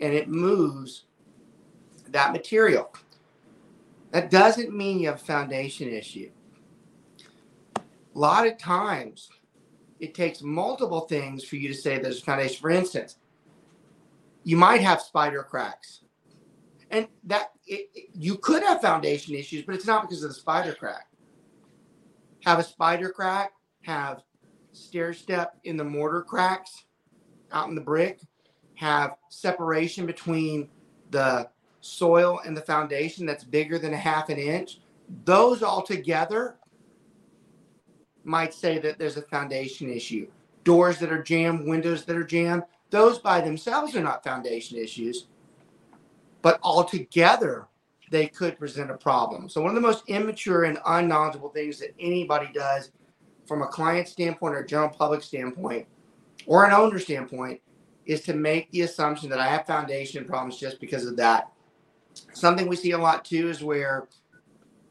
and 0.00 0.12
it 0.12 0.28
moves 0.28 1.04
that 2.08 2.32
material. 2.32 2.92
That 4.10 4.28
doesn't 4.28 4.76
mean 4.76 4.98
you 4.98 5.06
have 5.06 5.20
a 5.22 5.24
foundation 5.24 5.88
issue. 5.88 6.32
A 7.76 8.18
lot 8.18 8.44
of 8.44 8.58
times, 8.58 9.28
it 10.00 10.14
takes 10.14 10.42
multiple 10.42 11.02
things 11.02 11.44
for 11.44 11.54
you 11.54 11.68
to 11.68 11.74
say 11.74 12.00
there's 12.00 12.18
a 12.18 12.24
foundation. 12.24 12.60
For 12.60 12.70
instance, 12.70 13.18
you 14.42 14.56
might 14.56 14.80
have 14.80 15.00
spider 15.00 15.44
cracks, 15.44 16.00
and 16.90 17.06
that 17.22 17.52
it, 17.68 17.88
it- 17.94 18.10
you 18.14 18.36
could 18.38 18.64
have 18.64 18.80
foundation 18.80 19.36
issues, 19.36 19.62
but 19.64 19.76
it's 19.76 19.86
not 19.86 20.02
because 20.08 20.24
of 20.24 20.30
the 20.30 20.34
spider 20.34 20.74
crack. 20.74 21.06
Have 22.44 22.58
a 22.58 22.64
spider 22.64 23.10
crack, 23.10 23.52
have 23.82 24.22
stair 24.72 25.12
step 25.12 25.56
in 25.64 25.76
the 25.76 25.84
mortar 25.84 26.22
cracks 26.22 26.84
out 27.52 27.68
in 27.68 27.74
the 27.74 27.80
brick, 27.80 28.20
have 28.74 29.16
separation 29.28 30.06
between 30.06 30.68
the 31.10 31.48
soil 31.80 32.40
and 32.44 32.56
the 32.56 32.60
foundation 32.62 33.26
that's 33.26 33.44
bigger 33.44 33.78
than 33.78 33.92
a 33.92 33.96
half 33.96 34.28
an 34.28 34.38
inch, 34.38 34.80
those 35.24 35.62
all 35.62 35.82
together 35.82 36.56
might 38.24 38.54
say 38.54 38.78
that 38.78 38.98
there's 38.98 39.16
a 39.16 39.22
foundation 39.22 39.90
issue. 39.90 40.28
Doors 40.64 40.98
that 40.98 41.12
are 41.12 41.22
jammed, 41.22 41.66
windows 41.66 42.04
that 42.04 42.16
are 42.16 42.24
jammed, 42.24 42.62
those 42.90 43.18
by 43.18 43.40
themselves 43.40 43.94
are 43.96 44.02
not 44.02 44.22
foundation 44.22 44.78
issues, 44.78 45.26
but 46.42 46.58
all 46.62 46.84
together 46.84 47.66
they 48.10 48.26
could 48.26 48.58
present 48.58 48.90
a 48.90 48.96
problem. 48.96 49.48
So, 49.48 49.60
one 49.60 49.70
of 49.70 49.74
the 49.74 49.80
most 49.80 50.04
immature 50.08 50.64
and 50.64 50.78
unknowledgeable 50.84 51.50
things 51.50 51.78
that 51.78 51.94
anybody 51.98 52.48
does 52.52 52.90
from 53.50 53.62
a 53.62 53.66
client 53.66 54.06
standpoint 54.06 54.54
or 54.54 54.62
general 54.62 54.88
public 54.88 55.24
standpoint 55.24 55.84
or 56.46 56.64
an 56.64 56.72
owner 56.72 57.00
standpoint 57.00 57.60
is 58.06 58.20
to 58.20 58.32
make 58.32 58.70
the 58.70 58.82
assumption 58.82 59.28
that 59.28 59.40
I 59.40 59.48
have 59.48 59.66
foundation 59.66 60.24
problems 60.24 60.56
just 60.56 60.80
because 60.80 61.04
of 61.04 61.16
that. 61.16 61.50
Something 62.32 62.68
we 62.68 62.76
see 62.76 62.92
a 62.92 62.98
lot 62.98 63.24
too 63.24 63.48
is 63.48 63.60
where 63.60 64.06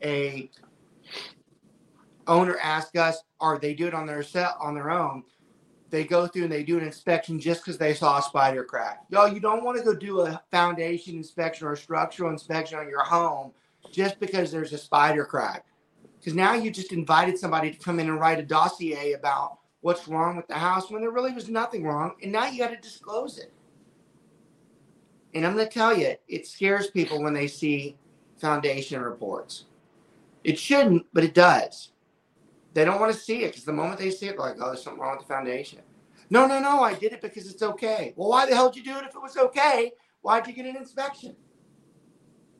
a 0.03 0.51
owner 2.27 2.57
asks 2.61 2.97
us, 2.97 3.23
or 3.39 3.59
they 3.59 3.73
do 3.73 3.87
it 3.87 3.93
on 3.93 4.05
their 4.05 4.23
set 4.23 4.55
on 4.59 4.75
their 4.75 4.91
own. 4.91 5.23
They 5.89 6.03
go 6.03 6.27
through 6.27 6.43
and 6.43 6.51
they 6.51 6.63
do 6.63 6.77
an 6.77 6.85
inspection 6.85 7.39
just 7.39 7.61
because 7.61 7.77
they 7.77 7.93
saw 7.93 8.19
a 8.19 8.21
spider 8.21 8.65
crack. 8.65 9.05
Yo, 9.09 9.25
you 9.27 9.39
don't 9.39 9.63
want 9.63 9.77
to 9.77 9.83
go 9.85 9.95
do 9.95 10.19
a 10.19 10.43
foundation 10.51 11.15
inspection 11.15 11.65
or 11.65 11.71
a 11.71 11.77
structural 11.77 12.29
inspection 12.29 12.77
on 12.77 12.89
your 12.89 13.05
home 13.05 13.53
just 13.89 14.19
because 14.19 14.51
there's 14.51 14.73
a 14.73 14.77
spider 14.77 15.23
crack. 15.23 15.65
Because 16.19 16.35
now 16.35 16.53
you 16.53 16.69
just 16.69 16.91
invited 16.91 17.37
somebody 17.37 17.71
to 17.71 17.79
come 17.79 17.99
in 17.99 18.09
and 18.09 18.19
write 18.19 18.39
a 18.39 18.43
dossier 18.43 19.13
about 19.13 19.59
what's 19.81 20.07
wrong 20.07 20.35
with 20.35 20.47
the 20.47 20.55
house 20.55 20.91
when 20.91 21.01
there 21.01 21.11
really 21.11 21.31
was 21.31 21.49
nothing 21.49 21.83
wrong, 21.83 22.15
and 22.21 22.31
now 22.31 22.45
you 22.45 22.59
got 22.59 22.71
to 22.71 22.77
disclose 22.77 23.37
it. 23.37 23.53
And 25.33 25.45
I'm 25.45 25.53
going 25.53 25.67
to 25.67 25.73
tell 25.73 25.95
you, 25.95 26.15
it 26.27 26.47
scares 26.47 26.89
people 26.89 27.21
when 27.21 27.33
they 27.33 27.47
see 27.47 27.97
foundation 28.37 29.01
reports. 29.01 29.65
It 30.43 30.57
shouldn't, 30.57 31.05
but 31.13 31.23
it 31.23 31.33
does. 31.33 31.91
They 32.73 32.85
don't 32.85 32.99
want 32.99 33.13
to 33.13 33.19
see 33.19 33.43
it 33.43 33.49
because 33.49 33.63
the 33.63 33.73
moment 33.73 33.99
they 33.99 34.11
see 34.11 34.27
it, 34.27 34.37
they're 34.37 34.47
like, 34.47 34.55
oh, 34.59 34.67
there's 34.67 34.83
something 34.83 35.01
wrong 35.01 35.17
with 35.17 35.27
the 35.27 35.33
foundation. 35.33 35.79
No, 36.29 36.45
no, 36.47 36.59
no. 36.59 36.81
I 36.81 36.93
did 36.93 37.13
it 37.13 37.21
because 37.21 37.49
it's 37.49 37.63
okay. 37.63 38.13
Well, 38.15 38.29
why 38.29 38.45
the 38.45 38.55
hell 38.55 38.69
did 38.69 38.85
you 38.85 38.93
do 38.93 38.99
it 38.99 39.05
if 39.05 39.15
it 39.15 39.21
was 39.21 39.37
okay? 39.37 39.91
Why'd 40.21 40.47
you 40.47 40.53
get 40.53 40.65
an 40.65 40.75
inspection? 40.75 41.35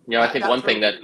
You 0.08 0.18
know, 0.18 0.22
I 0.22 0.32
think 0.32 0.48
one 0.48 0.62
thing 0.62 0.82
that 0.82 0.96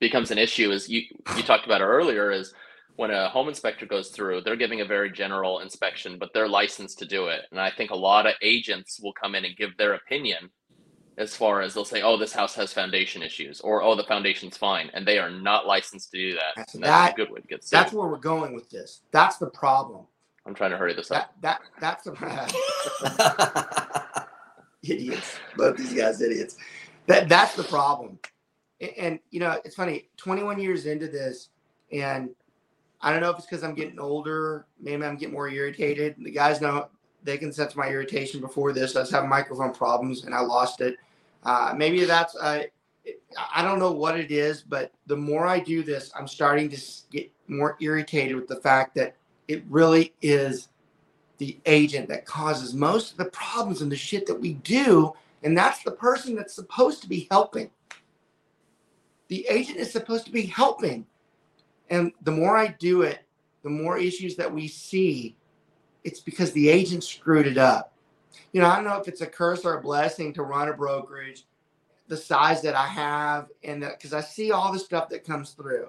becomes 0.00 0.30
an 0.30 0.38
issue 0.38 0.70
is 0.70 0.88
you 0.88 1.02
you 1.36 1.42
talked 1.42 1.66
about 1.66 1.80
it 1.80 1.84
earlier 1.84 2.30
is 2.30 2.52
when 2.96 3.10
a 3.12 3.28
home 3.28 3.48
inspector 3.48 3.86
goes 3.86 4.08
through, 4.08 4.40
they're 4.40 4.56
giving 4.56 4.80
a 4.80 4.84
very 4.84 5.10
general 5.12 5.60
inspection, 5.60 6.18
but 6.18 6.30
they're 6.34 6.48
licensed 6.48 6.98
to 6.98 7.06
do 7.06 7.28
it. 7.28 7.42
And 7.52 7.60
I 7.60 7.70
think 7.70 7.92
a 7.92 7.96
lot 7.96 8.26
of 8.26 8.34
agents 8.42 8.98
will 9.00 9.12
come 9.12 9.36
in 9.36 9.44
and 9.44 9.56
give 9.56 9.76
their 9.76 9.94
opinion 9.94 10.50
as 11.16 11.36
far 11.36 11.62
as 11.62 11.74
they'll 11.74 11.84
say, 11.84 12.02
"Oh, 12.02 12.16
this 12.16 12.32
house 12.32 12.54
has 12.54 12.72
foundation 12.72 13.22
issues," 13.22 13.60
or 13.60 13.82
"Oh, 13.82 13.94
the 13.94 14.04
foundation's 14.04 14.56
fine," 14.56 14.90
and 14.94 15.06
they 15.06 15.18
are 15.18 15.30
not 15.30 15.66
licensed 15.66 16.10
to 16.12 16.18
do 16.18 16.34
that. 16.34 16.54
That's, 16.56 16.74
and 16.74 16.82
that's 16.82 16.90
that, 16.90 17.12
a 17.12 17.16
good 17.16 17.32
way 17.32 17.40
to 17.40 17.46
get 17.46 17.64
That's 17.70 17.92
where 17.92 18.08
we're 18.08 18.16
going 18.18 18.54
with 18.54 18.70
this. 18.70 19.02
That's 19.10 19.36
the 19.36 19.50
problem. 19.50 20.06
I'm 20.46 20.54
trying 20.54 20.70
to 20.70 20.76
hurry 20.76 20.94
this 20.94 21.08
that, 21.08 21.22
up. 21.22 21.34
That 21.42 21.60
that's 21.80 22.04
the 22.04 22.12
problem. 22.12 22.48
idiots. 24.82 25.36
Both 25.56 25.76
these 25.76 25.92
guys 25.92 26.20
idiots. 26.22 26.56
That 27.06 27.28
that's 27.28 27.54
the 27.54 27.64
problem. 27.64 28.18
And, 28.80 29.18
you 29.30 29.40
know, 29.40 29.60
it's 29.64 29.74
funny. 29.74 30.08
21 30.16 30.60
years 30.60 30.86
into 30.86 31.08
this, 31.08 31.48
and 31.92 32.30
I 33.00 33.10
don't 33.10 33.20
know 33.20 33.30
if 33.30 33.38
it's 33.38 33.46
because 33.46 33.64
I'm 33.64 33.74
getting 33.74 33.98
older. 33.98 34.66
Maybe 34.80 35.04
I'm 35.04 35.16
getting 35.16 35.34
more 35.34 35.48
irritated. 35.48 36.16
The 36.18 36.30
guys 36.30 36.60
know 36.60 36.88
they 37.22 37.38
can 37.38 37.52
sense 37.52 37.74
my 37.74 37.88
irritation 37.88 38.40
before 38.40 38.72
this. 38.72 38.94
I 38.96 39.00
was 39.00 39.10
having 39.10 39.28
microphone 39.28 39.72
problems, 39.72 40.24
and 40.24 40.34
I 40.34 40.40
lost 40.40 40.80
it. 40.80 40.96
Uh, 41.44 41.74
maybe 41.76 42.04
that's 42.04 42.36
uh, 42.36 42.62
I 43.54 43.62
don't 43.62 43.78
know 43.78 43.92
what 43.92 44.18
it 44.18 44.30
is, 44.30 44.62
but 44.62 44.92
the 45.06 45.16
more 45.16 45.46
I 45.46 45.60
do 45.60 45.82
this, 45.82 46.10
I'm 46.14 46.28
starting 46.28 46.68
to 46.70 46.80
get 47.10 47.30
more 47.46 47.76
irritated 47.80 48.36
with 48.36 48.48
the 48.48 48.56
fact 48.56 48.94
that 48.96 49.16
it 49.46 49.64
really 49.68 50.14
is 50.20 50.68
the 51.38 51.58
agent 51.66 52.08
that 52.08 52.26
causes 52.26 52.74
most 52.74 53.12
of 53.12 53.18
the 53.18 53.26
problems 53.26 53.80
and 53.80 53.90
the 53.90 53.96
shit 53.96 54.26
that 54.26 54.34
we 54.34 54.54
do. 54.54 55.12
And 55.42 55.56
that's 55.56 55.82
the 55.82 55.92
person 55.92 56.34
that's 56.34 56.54
supposed 56.54 57.00
to 57.02 57.08
be 57.08 57.28
helping. 57.30 57.70
The 59.28 59.46
agent 59.46 59.78
is 59.78 59.92
supposed 59.92 60.26
to 60.26 60.32
be 60.32 60.42
helping. 60.42 61.06
And 61.90 62.12
the 62.22 62.32
more 62.32 62.56
I 62.56 62.68
do 62.78 63.02
it, 63.02 63.20
the 63.62 63.70
more 63.70 63.98
issues 63.98 64.36
that 64.36 64.52
we 64.52 64.68
see, 64.68 65.36
it's 66.04 66.20
because 66.20 66.52
the 66.52 66.68
agent 66.68 67.04
screwed 67.04 67.46
it 67.46 67.58
up. 67.58 67.92
You 68.52 68.60
know, 68.60 68.68
I 68.68 68.76
don't 68.76 68.84
know 68.84 68.96
if 68.96 69.08
it's 69.08 69.20
a 69.20 69.26
curse 69.26 69.64
or 69.64 69.78
a 69.78 69.82
blessing 69.82 70.32
to 70.34 70.42
run 70.42 70.68
a 70.68 70.72
brokerage, 70.72 71.44
the 72.08 72.16
size 72.16 72.62
that 72.62 72.74
I 72.74 72.86
have, 72.86 73.48
and 73.62 73.82
that 73.82 73.98
because 73.98 74.14
I 74.14 74.20
see 74.20 74.52
all 74.52 74.72
the 74.72 74.78
stuff 74.78 75.08
that 75.10 75.24
comes 75.24 75.50
through. 75.50 75.88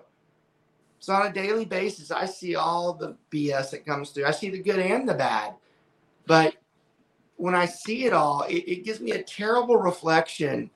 So 0.99 1.13
on 1.13 1.27
a 1.27 1.33
daily 1.33 1.63
basis, 1.63 2.11
I 2.11 2.25
see 2.25 2.55
all 2.55 2.93
the 2.93 3.15
BS 3.31 3.71
that 3.71 3.85
comes 3.85 4.09
through. 4.09 4.25
I 4.25 4.31
see 4.31 4.49
the 4.49 4.61
good 4.61 4.79
and 4.79 5.07
the 5.07 5.13
bad. 5.13 5.53
But 6.25 6.55
when 7.37 7.55
I 7.55 7.65
see 7.65 8.05
it 8.05 8.11
all, 8.11 8.43
it, 8.43 8.57
it 8.67 8.83
gives 8.83 8.99
me 8.99 9.11
a 9.11 9.23
terrible 9.23 9.77
reflection 9.77 10.69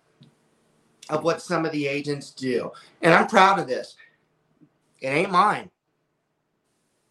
of 1.10 1.24
what 1.24 1.42
some 1.42 1.66
of 1.66 1.72
the 1.72 1.88
agents 1.88 2.32
do. 2.32 2.72
And 3.02 3.14
I'm 3.14 3.28
proud 3.28 3.60
of 3.60 3.68
this. 3.68 3.96
It 5.02 5.08
ain't 5.08 5.32
mine. 5.32 5.70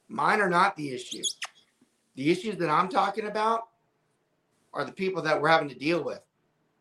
Mine 0.09 0.41
are 0.41 0.51
not 0.51 0.77
the 0.77 0.91
issue. 0.91 1.23
The 2.17 2.31
issues 2.31 2.57
that 2.57 2.71
I'm 2.71 2.89
talking 2.89 3.27
about 3.27 3.69
are 4.75 4.85
the 4.85 4.93
people 4.93 5.23
that 5.23 5.41
we're 5.41 5.49
having 5.49 5.69
to 5.69 5.79
deal 5.79 6.03
with 6.03 6.21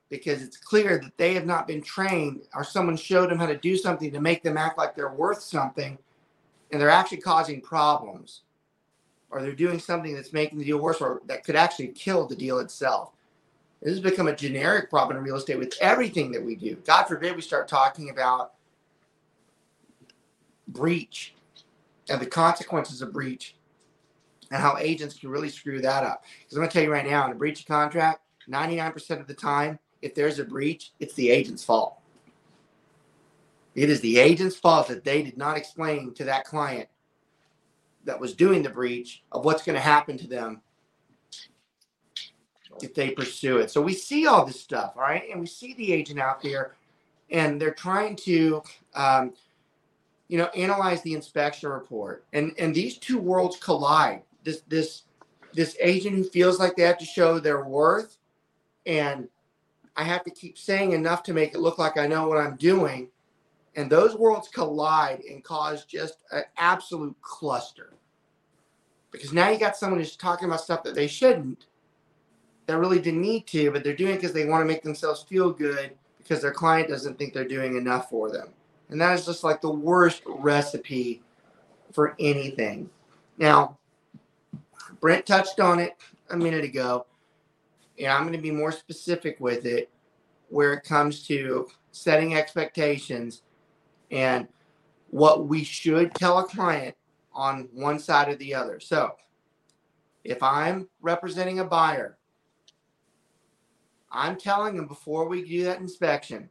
because 0.10 0.41
it's 0.41 0.58
clear 0.58 1.00
that 1.00 1.17
they 1.17 1.34
have 1.34 1.45
not 1.45 1.67
been 1.67 1.82
trained 1.82 2.41
or 2.54 2.63
someone 2.63 2.97
showed 2.97 3.30
them 3.30 3.39
how 3.39 3.45
to 3.45 3.58
do 3.58 3.78
something 3.78 4.12
to 4.12 4.19
make 4.19 4.43
them 4.43 4.58
act 4.58 4.78
like 4.78 4.95
they're 4.95 5.13
worth 5.13 5.41
something 5.41 5.97
and 6.71 6.82
they're 6.82 6.89
actually 6.89 7.17
causing 7.17 7.62
problems 7.62 8.41
or 9.30 9.41
they're 9.41 9.54
doing 9.54 9.80
something 9.80 10.13
that's 10.13 10.34
making 10.34 10.60
the 10.60 10.65
deal 10.65 10.80
worse 10.80 11.00
or 11.00 11.21
that 11.26 11.45
could 11.45 11.56
actually 11.56 11.88
kill 11.88 12.28
the 12.28 12.36
deal 12.36 12.60
itself. 12.60 13.13
This 13.81 13.93
has 13.93 13.99
become 13.99 14.27
a 14.27 14.35
generic 14.35 14.89
problem 14.89 15.17
in 15.17 15.23
real 15.23 15.37
estate 15.37 15.57
with 15.57 15.75
everything 15.81 16.31
that 16.33 16.43
we 16.43 16.55
do. 16.55 16.75
God 16.85 17.05
forbid 17.05 17.35
we 17.35 17.41
start 17.41 17.67
talking 17.67 18.09
about 18.11 18.53
breach 20.67 21.33
and 22.09 22.21
the 22.21 22.27
consequences 22.27 23.01
of 23.01 23.11
breach 23.11 23.55
and 24.51 24.61
how 24.61 24.77
agents 24.77 25.17
can 25.17 25.29
really 25.29 25.49
screw 25.49 25.81
that 25.81 26.03
up. 26.03 26.23
Because 26.39 26.57
I'm 26.57 26.59
going 26.59 26.69
to 26.69 26.73
tell 26.73 26.83
you 26.83 26.91
right 26.91 27.05
now, 27.05 27.25
in 27.25 27.31
a 27.31 27.35
breach 27.35 27.61
of 27.61 27.65
contract, 27.65 28.21
99% 28.49 29.19
of 29.19 29.27
the 29.27 29.33
time, 29.33 29.79
if 30.01 30.13
there's 30.13 30.39
a 30.39 30.43
breach, 30.43 30.91
it's 30.99 31.13
the 31.15 31.29
agent's 31.29 31.63
fault. 31.63 31.97
It 33.73 33.89
is 33.89 34.01
the 34.01 34.19
agent's 34.19 34.57
fault 34.57 34.89
that 34.89 35.03
they 35.03 35.23
did 35.23 35.37
not 35.37 35.57
explain 35.57 36.13
to 36.15 36.25
that 36.25 36.45
client 36.45 36.89
that 38.03 38.19
was 38.19 38.33
doing 38.33 38.61
the 38.61 38.69
breach 38.69 39.23
of 39.31 39.45
what's 39.45 39.63
going 39.63 39.75
to 39.75 39.81
happen 39.81 40.17
to 40.17 40.27
them 40.27 40.61
if 42.83 42.93
they 42.93 43.11
pursue 43.11 43.57
it. 43.57 43.71
So 43.71 43.81
we 43.81 43.93
see 43.93 44.27
all 44.27 44.45
this 44.45 44.59
stuff, 44.59 44.93
all 44.95 45.03
right, 45.03 45.23
and 45.29 45.39
we 45.39 45.47
see 45.47 45.73
the 45.73 45.91
agent 45.93 46.19
out 46.19 46.41
there, 46.41 46.75
and 47.29 47.61
they're 47.61 47.73
trying 47.73 48.15
to, 48.17 48.61
um, 48.95 49.33
you 50.27 50.37
know, 50.37 50.47
analyze 50.47 51.01
the 51.01 51.13
inspection 51.13 51.69
report, 51.69 52.25
and 52.33 52.53
and 52.57 52.73
these 52.73 52.97
two 52.97 53.17
worlds 53.17 53.57
collide. 53.57 54.23
This 54.43 54.61
this 54.67 55.03
this 55.53 55.75
agent 55.81 56.15
who 56.15 56.23
feels 56.23 56.59
like 56.59 56.75
they 56.75 56.83
have 56.83 56.97
to 56.97 57.05
show 57.05 57.39
their 57.39 57.63
worth, 57.63 58.17
and 58.85 59.27
I 59.95 60.03
have 60.03 60.23
to 60.23 60.31
keep 60.31 60.57
saying 60.57 60.93
enough 60.93 61.23
to 61.23 61.33
make 61.33 61.53
it 61.53 61.59
look 61.59 61.77
like 61.77 61.97
I 61.97 62.07
know 62.07 62.27
what 62.27 62.37
I'm 62.37 62.55
doing 62.55 63.09
and 63.75 63.89
those 63.89 64.15
worlds 64.15 64.49
collide 64.49 65.21
and 65.29 65.43
cause 65.43 65.85
just 65.85 66.17
an 66.31 66.43
absolute 66.57 67.15
cluster. 67.21 67.93
Because 69.11 69.33
now 69.33 69.49
you 69.49 69.57
got 69.57 69.77
someone 69.77 69.99
who's 69.99 70.15
talking 70.15 70.47
about 70.47 70.61
stuff 70.61 70.83
that 70.83 70.95
they 70.95 71.07
shouldn't, 71.07 71.65
that 72.67 72.78
really 72.78 73.00
didn't 73.00 73.21
need 73.21 73.47
to, 73.47 73.71
but 73.71 73.84
they're 73.84 73.95
doing 73.95 74.13
it 74.13 74.17
because 74.17 74.34
they 74.34 74.45
want 74.45 74.62
to 74.62 74.65
make 74.65 74.84
themselves 74.84 75.24
feel 75.24 75.52
good 75.52 75.93
because 76.17 76.41
their 76.41 76.52
client 76.52 76.89
doesn't 76.89 77.17
think 77.17 77.34
they're 77.34 77.47
doing 77.47 77.76
enough 77.76 78.10
for 78.10 78.32
them. 78.32 78.50
And 78.89 79.00
that 79.02 79.17
is 79.17 79.26
just 79.26 79.43
like 79.43 79.62
the 79.62 79.71
worst 79.71 80.21
recipe 80.26 81.24
for 81.91 82.15
anything. 82.19 82.89
Now, 83.38 83.78
Brent 85.00 85.26
touched 85.26 85.60
on 85.60 85.80
it 85.80 85.95
a 86.30 86.38
minute 86.38 86.63
ago, 86.63 87.06
and 87.97 88.08
I'm 88.08 88.21
going 88.21 88.34
to 88.34 88.39
be 88.39 88.52
more 88.52 88.71
specific 88.71 89.39
with 89.39 89.65
it 89.65 89.89
where 90.50 90.74
it 90.74 90.84
comes 90.84 91.26
to 91.28 91.67
setting 91.91 92.36
expectations 92.36 93.43
and 94.12 94.47
what 95.10 95.47
we 95.47 95.63
should 95.63 96.13
tell 96.15 96.39
a 96.39 96.43
client 96.43 96.95
on 97.34 97.69
one 97.74 98.00
side 98.00 98.28
or 98.30 98.36
the 98.36 98.54
other. 98.54 98.80
So, 98.80 99.15
if 100.24 100.43
I'm 100.43 100.88
representing 101.02 101.60
a 101.60 101.65
buyer, 101.65 102.17
I'm 104.12 104.38
telling 104.38 104.76
them 104.76 104.88
before 104.88 105.28
we 105.28 105.43
do 105.43 105.63
that 105.63 105.80
inspection, 105.80 106.50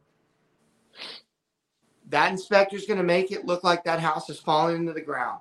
that 2.09 2.31
inspector 2.31 2.77
is 2.77 2.87
going 2.87 2.99
to 2.99 3.05
make 3.05 3.31
it 3.31 3.45
look 3.47 3.63
like 3.63 3.85
that 3.85 4.01
house 4.01 4.29
is 4.31 4.41
falling 4.41 4.77
into 4.77 4.93
the 4.93 5.01
ground. 5.01 5.41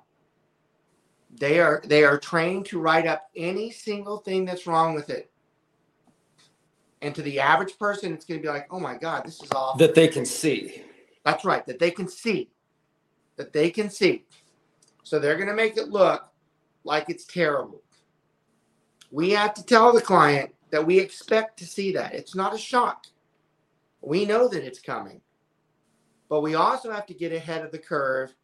They 1.32 1.60
are 1.60 1.82
they 1.84 2.04
are 2.04 2.18
trained 2.18 2.66
to 2.66 2.80
write 2.80 3.06
up 3.06 3.30
any 3.36 3.70
single 3.70 4.18
thing 4.18 4.44
that's 4.44 4.66
wrong 4.66 4.94
with 4.94 5.10
it. 5.10 5.30
And 7.02 7.14
to 7.14 7.22
the 7.22 7.40
average 7.40 7.78
person, 7.78 8.12
it's 8.12 8.24
going 8.24 8.40
to 8.40 8.42
be 8.42 8.52
like, 8.52 8.66
"Oh 8.70 8.80
my 8.80 8.96
God, 8.96 9.24
this 9.24 9.42
is 9.42 9.50
awful." 9.52 9.78
That 9.78 9.94
they 9.94 10.08
can 10.08 10.26
see. 10.26 10.82
That's 11.24 11.44
right, 11.44 11.64
that 11.66 11.78
they 11.78 11.90
can 11.90 12.08
see. 12.08 12.50
That 13.36 13.52
they 13.52 13.70
can 13.70 13.90
see. 13.90 14.24
So 15.04 15.18
they're 15.18 15.36
going 15.36 15.48
to 15.48 15.54
make 15.54 15.76
it 15.76 15.88
look 15.88 16.28
like 16.84 17.08
it's 17.08 17.24
terrible. 17.24 17.82
We 19.10 19.30
have 19.30 19.54
to 19.54 19.64
tell 19.64 19.92
the 19.92 20.00
client 20.00 20.54
that 20.70 20.86
we 20.86 20.98
expect 20.98 21.58
to 21.58 21.66
see 21.66 21.92
that. 21.92 22.14
It's 22.14 22.34
not 22.34 22.54
a 22.54 22.58
shock. 22.58 23.06
We 24.00 24.24
know 24.24 24.48
that 24.48 24.64
it's 24.64 24.80
coming. 24.80 25.20
But 26.28 26.42
we 26.42 26.54
also 26.54 26.92
have 26.92 27.06
to 27.06 27.14
get 27.14 27.32
ahead 27.32 27.64
of 27.64 27.72
the 27.72 27.78
curve 27.78 28.34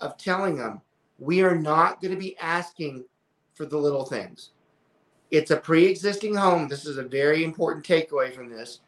of 0.00 0.16
telling 0.16 0.56
them 0.56 0.80
we 1.18 1.42
are 1.42 1.56
not 1.56 2.00
going 2.00 2.14
to 2.14 2.20
be 2.20 2.38
asking 2.38 3.04
for 3.54 3.66
the 3.66 3.76
little 3.76 4.06
things. 4.06 4.50
It's 5.30 5.50
a 5.50 5.56
pre 5.56 5.86
existing 5.86 6.34
home. 6.34 6.68
This 6.68 6.86
is 6.86 6.96
a 6.96 7.02
very 7.02 7.44
important 7.44 7.86
takeaway 7.86 8.34
from 8.34 8.48
this 8.48 8.80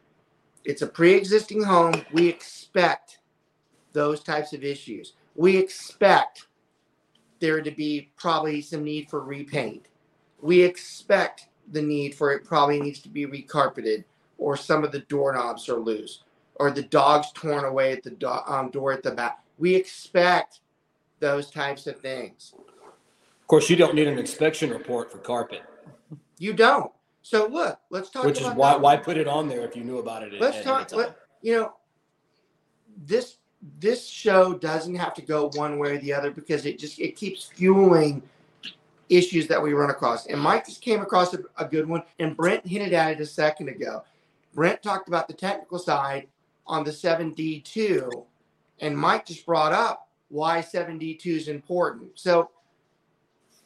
it's 0.65 0.83
a 0.83 0.87
pre-existing 0.87 1.63
home. 1.63 2.05
We 2.13 2.29
expect 2.29 3.19
those 3.93 4.23
types 4.23 4.53
of 4.53 4.65
issues. 4.65 5.15
We 5.35 5.57
expect 5.57 6.47
there 7.41 7.61
to 7.61 7.71
be 7.71 8.13
probably 8.17 8.61
some 8.63 8.85
need 8.85 9.11
for 9.11 9.25
repaint. 9.25 9.87
We 10.41 10.63
expect 10.63 11.49
the 11.73 11.83
need 11.83 12.15
for 12.15 12.33
it 12.33 12.45
probably 12.45 12.81
needs 12.81 13.01
to 13.01 13.09
be 13.09 13.27
recarpeted 13.27 14.05
or 14.39 14.57
some 14.57 14.85
of 14.85 14.93
the 14.93 15.01
doorknobs 15.01 15.69
are 15.69 15.77
loose 15.77 16.23
or 16.57 16.71
the 16.71 16.83
dog's 16.83 17.33
torn 17.33 17.65
away 17.65 17.93
at 17.93 18.03
the 18.03 18.11
do- 18.11 18.29
um, 18.29 18.71
door 18.71 18.93
at 18.93 19.03
the 19.03 19.11
back. 19.11 19.43
We 19.59 19.75
expect 19.75 20.61
those 21.19 21.51
types 21.51 21.87
of 21.87 21.99
things. 22.01 22.55
Of 22.57 23.47
course, 23.47 23.69
you 23.71 23.77
don't 23.77 23.95
need 23.95 24.09
an 24.09 24.19
inspection 24.19 24.71
report 24.71 25.11
for 25.11 25.19
carpet. 25.19 25.63
You 26.39 26.53
don't. 26.53 26.91
So 27.23 27.47
look, 27.47 27.79
let's 27.91 28.11
talk. 28.11 28.25
Which 28.25 28.41
is 28.41 28.49
why 28.49 28.77
why 28.77 28.97
put 28.97 29.17
it 29.17 29.29
on 29.29 29.49
there 29.49 29.65
if 29.65 29.77
you 29.77 29.85
knew 29.85 29.99
about 29.99 30.23
it. 30.23 30.33
Let's 30.41 30.65
talk. 30.65 30.93
Let, 30.93 31.17
you 31.41 31.55
know, 31.55 31.75
this 33.07 33.37
this 33.79 34.07
show 34.07 34.55
doesn't 34.55 34.97
have 34.97 35.15
to 35.15 35.23
go 35.23 35.51
one 35.55 35.79
way 35.79 35.97
or 35.97 35.99
the 35.99 36.13
other 36.13 36.31
because 36.31 36.67
it 36.67 36.79
just 36.79 36.99
it 36.99 37.15
keeps 37.17 37.45
fueling 37.45 38.23
issues 39.09 39.47
that 39.49 39.63
we 39.63 39.73
run 39.73 39.91
across. 39.91 40.27
And 40.27 40.41
Mike 40.41 40.67
just 40.67 40.81
came 40.81 41.01
across 41.01 41.35
a, 41.35 41.41
a 41.59 41.65
good 41.65 41.89
one, 41.89 42.03
and 42.19 42.37
Brent 42.37 42.67
hinted 42.67 42.93
at 42.93 43.13
it 43.13 43.21
a 43.21 43.27
second 43.27 43.69
ago. 43.69 44.03
Brent 44.55 44.83
talked 44.83 45.09
about 45.09 45.29
the 45.29 45.35
technical 45.35 45.79
side 45.79 46.29
on 46.67 46.85
the 46.85 46.91
7D2, 46.91 48.25
and 48.81 48.97
Mike 48.97 49.27
just 49.27 49.47
brought 49.47 49.73
up 49.73 50.09
why 50.29 50.61
7D2 50.61 51.27
is 51.27 51.49
important. 51.49 52.11
So 52.15 52.51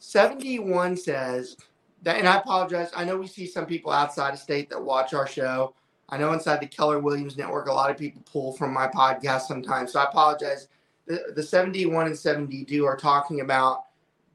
7D1 0.01 0.97
says 0.97 1.57
that, 2.03 2.17
and 2.17 2.27
I 2.27 2.37
apologize. 2.37 2.91
I 2.95 3.03
know 3.03 3.17
we 3.17 3.27
see 3.27 3.47
some 3.47 3.65
people 3.65 3.91
outside 3.91 4.33
of 4.33 4.39
state 4.39 4.69
that 4.69 4.81
watch 4.81 5.13
our 5.13 5.27
show. 5.27 5.73
I 6.09 6.17
know 6.17 6.31
inside 6.33 6.61
the 6.61 6.67
Keller 6.67 6.99
Williams 6.99 7.37
network, 7.37 7.67
a 7.67 7.73
lot 7.73 7.91
of 7.91 7.97
people 7.97 8.21
pull 8.31 8.53
from 8.53 8.73
my 8.73 8.87
podcast 8.87 9.41
sometimes. 9.41 9.93
So 9.93 9.99
I 9.99 10.05
apologize. 10.05 10.67
The, 11.05 11.33
the 11.35 11.41
7D1 11.41 12.05
and 12.05 12.15
7D2 12.15 12.85
are 12.85 12.97
talking 12.97 13.41
about 13.41 13.85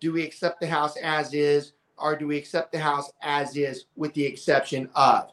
do 0.03 0.13
we 0.13 0.25
accept 0.25 0.61
the 0.61 0.67
house 0.67 0.97
as 0.97 1.33
is, 1.33 1.75
or 1.97 2.17
do 2.17 2.27
we 2.27 2.37
accept 2.37 2.73
the 2.73 2.79
house 2.81 3.13
as 3.23 3.57
is 3.57 3.85
with 3.95 4.13
the 4.15 4.27
exception 4.27 4.91
of? 4.97 5.31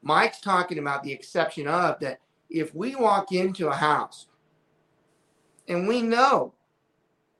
Mike's 0.00 0.40
talking 0.40 0.78
about 0.78 1.02
the 1.02 1.12
exception 1.12 1.68
of 1.68 2.00
that 2.00 2.20
if 2.48 2.74
we 2.74 2.96
walk 2.96 3.32
into 3.32 3.68
a 3.68 3.74
house 3.74 4.28
and 5.68 5.86
we 5.86 6.00
know 6.00 6.54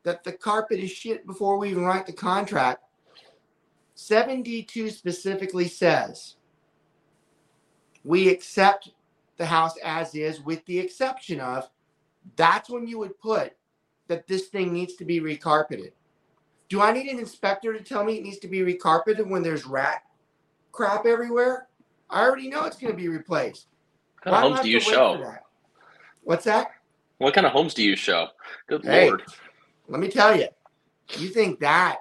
that 0.03 0.25
the 0.25 0.33
carpet 0.33 0.79
is 0.79 0.90
shit 0.90 1.27
before 1.27 1.57
we 1.57 1.70
even 1.70 1.87
write 1.87 2.05
the 2.05 2.12
contract, 2.12 2.85
7D2 3.96 4.90
specifically 4.92 5.68
says 5.68 6.37
we 8.05 8.29
accept 8.29 8.90
the 9.38 9.46
house 9.46 9.79
as 9.83 10.14
is 10.14 10.42
with 10.42 10.62
the 10.66 10.79
exception 10.79 11.40
of 11.40 11.70
that's 12.37 12.68
when 12.68 12.87
you 12.87 12.99
would 12.99 13.18
put 13.20 13.55
that 14.09 14.27
this 14.27 14.49
thing 14.49 14.75
needs 14.75 14.96
to 14.96 15.07
be 15.07 15.18
recarpeted. 15.18 15.92
Do 16.69 16.81
I 16.81 16.93
need 16.93 17.09
an 17.09 17.19
inspector 17.19 17.73
to 17.73 17.83
tell 17.83 18.05
me 18.05 18.17
it 18.17 18.23
needs 18.23 18.39
to 18.39 18.49
be 18.49 18.61
recarpeted 18.61 19.27
when 19.27 19.43
there's 19.43 19.67
rat 19.67 20.03
crap 20.73 21.07
everywhere? 21.07 21.69
I 22.11 22.23
already 22.23 22.49
know 22.49 22.65
it's 22.65 22.77
going 22.77 22.93
to 22.93 22.97
be 22.97 23.09
replaced. 23.09 23.67
What 24.23 24.33
kind 24.33 24.37
of 24.37 24.53
homes 24.53 24.65
do 24.65 24.71
you 24.71 24.81
show? 24.81 25.35
What's 26.23 26.45
that? 26.45 26.73
What 27.19 27.35
kind 27.35 27.47
of 27.47 27.53
homes 27.53 27.75
do 27.75 27.83
you 27.83 27.97
show? 27.97 28.29
Good 28.67 28.85
hey, 28.85 29.09
lord. 29.09 29.23
Let 29.89 30.01
me 30.01 30.09
tell 30.09 30.37
you. 30.37 30.49
You 31.17 31.29
think 31.29 31.61
that 31.61 31.99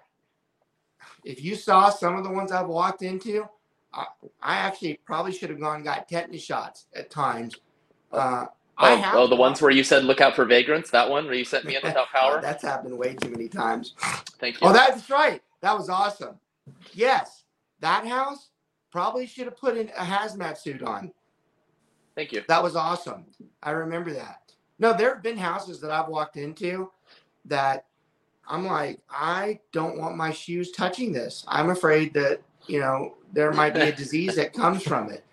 if 1.24 1.44
you 1.44 1.56
saw 1.56 1.90
some 1.90 2.16
of 2.16 2.24
the 2.24 2.30
ones 2.30 2.52
I've 2.52 2.68
walked 2.68 3.02
into, 3.02 3.48
I, 3.94 4.06
I 4.42 4.56
actually 4.56 5.00
probably 5.06 5.32
should 5.32 5.50
have 5.50 5.60
gone 5.60 5.78
and 5.78 5.86
got 5.86 6.10
tetanus 6.10 6.44
shots 6.44 6.88
at 6.96 7.10
times. 7.10 7.56
Uh, 8.12 8.46
oh, 8.78 9.12
oh 9.14 9.28
the 9.28 9.36
ones 9.36 9.62
where 9.62 9.72
you 9.72 9.84
said 9.84 10.04
look 10.04 10.22
out 10.22 10.36
for 10.36 10.46
vagrants. 10.46 10.90
That 10.90 11.10
one 11.10 11.26
where 11.26 11.34
you 11.34 11.46
sent 11.46 11.66
me 11.66 11.76
in 11.76 11.82
without 11.84 12.08
oh, 12.16 12.20
power. 12.20 12.42
that's 12.42 12.64
happened 12.64 12.98
way 12.98 13.16
too 13.16 13.30
many 13.30 13.48
times. 13.48 13.94
Thank 14.40 14.58
oh, 14.62 14.68
you. 14.68 14.72
Oh, 14.72 14.74
that's 14.74 15.10
right. 15.10 15.42
That 15.62 15.78
was 15.78 15.90
awesome. 15.90 16.36
Yes, 16.94 17.44
that 17.80 18.06
house 18.06 18.50
probably 18.92 19.28
should 19.28 19.46
have 19.46 19.58
put 19.58 19.78
in 19.78 19.90
a 19.90 20.04
hazmat 20.04 20.58
suit 20.58 20.82
on. 20.82 21.12
Thank 22.16 22.32
you. 22.32 22.44
That 22.48 22.64
was 22.64 22.76
awesome. 22.76 23.26
I 23.62 23.72
remember 23.72 24.14
that. 24.14 24.54
No, 24.80 24.94
there 24.94 25.14
have 25.14 25.24
been 25.24 25.38
houses 25.38 25.82
that 25.82 25.92
I've 25.92 26.08
walked 26.08 26.38
into 26.38 26.92
that 27.46 27.86
I'm 28.48 28.66
like, 28.66 29.00
I 29.10 29.60
don't 29.72 29.98
want 29.98 30.16
my 30.16 30.32
shoes 30.32 30.72
touching 30.72 31.12
this. 31.12 31.46
I'm 31.48 31.70
afraid 31.70 32.14
that, 32.14 32.42
you 32.68 32.80
know, 32.80 33.16
there 33.34 33.52
might 33.52 33.74
be 33.74 33.82
a 33.82 33.92
disease 33.96 34.36
that 34.36 34.54
comes 34.54 34.84
from 34.84 35.10
it. 35.10 35.24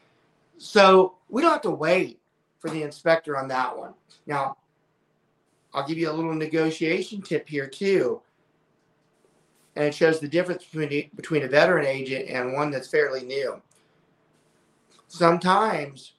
So 0.59 1.17
we 1.29 1.43
don't 1.43 1.53
have 1.53 1.63
to 1.63 1.71
wait 1.71 2.21
for 2.63 2.71
the 2.71 2.83
inspector 2.83 3.37
on 3.37 3.49
that 3.49 3.77
one. 3.77 3.93
Now, 4.25 4.57
I'll 5.75 5.87
give 5.87 5.99
you 5.99 6.09
a 6.09 6.13
little 6.13 6.33
negotiation 6.33 7.21
tip 7.21 7.49
here 7.49 7.67
too. 7.67 8.23
And 9.75 9.85
it 9.87 9.95
shows 9.95 10.21
the 10.21 10.29
difference 10.29 10.65
between, 10.65 11.11
between 11.17 11.43
a 11.43 11.49
veteran 11.49 11.87
agent 11.87 12.29
and 12.29 12.53
one 12.53 12.71
that's 12.71 12.89
fairly 12.89 13.25
new. 13.25 13.61
Sometimes 15.09 16.13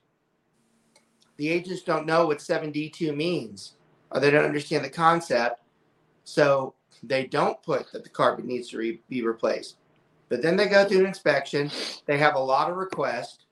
the 1.38 1.48
agents 1.48 1.84
don't 1.84 2.06
know 2.06 2.28
what 2.28 2.40
7D2 2.40 3.16
means 3.16 3.76
or 4.12 4.20
they 4.20 4.30
don't 4.30 4.46
understand 4.46 4.84
the 4.84 4.90
concept. 4.90 5.62
So 6.26 6.74
they 7.02 7.26
don't 7.26 7.62
put 7.64 7.92
that 7.94 8.04
the 8.04 8.10
carpet 8.10 8.46
needs 8.46 8.70
to 8.70 8.78
re- 8.78 9.02
be 9.08 9.24
replaced. 9.24 9.78
But 10.28 10.42
then 10.42 10.58
they 10.58 10.68
go 10.68 10.86
through 10.86 11.02
an 11.02 11.06
inspection, 11.06 11.72
they 12.06 12.18
have 12.18 12.36
a 12.36 12.40
lot 12.40 12.70
of 12.70 12.78
requests, 12.78 13.46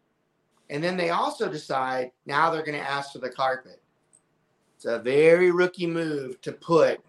and 0.72 0.82
then 0.82 0.96
they 0.96 1.10
also 1.10 1.50
decide 1.50 2.12
now 2.26 2.50
they're 2.50 2.66
going 2.66 2.80
to 2.80 2.90
ask 2.90 3.12
for 3.12 3.20
the 3.20 3.30
carpet. 3.30 3.82
It's 4.76 4.86
a 4.86 4.98
very 4.98 5.52
rookie 5.52 5.86
move 5.86 6.42
to 6.42 6.54
put 6.54 7.02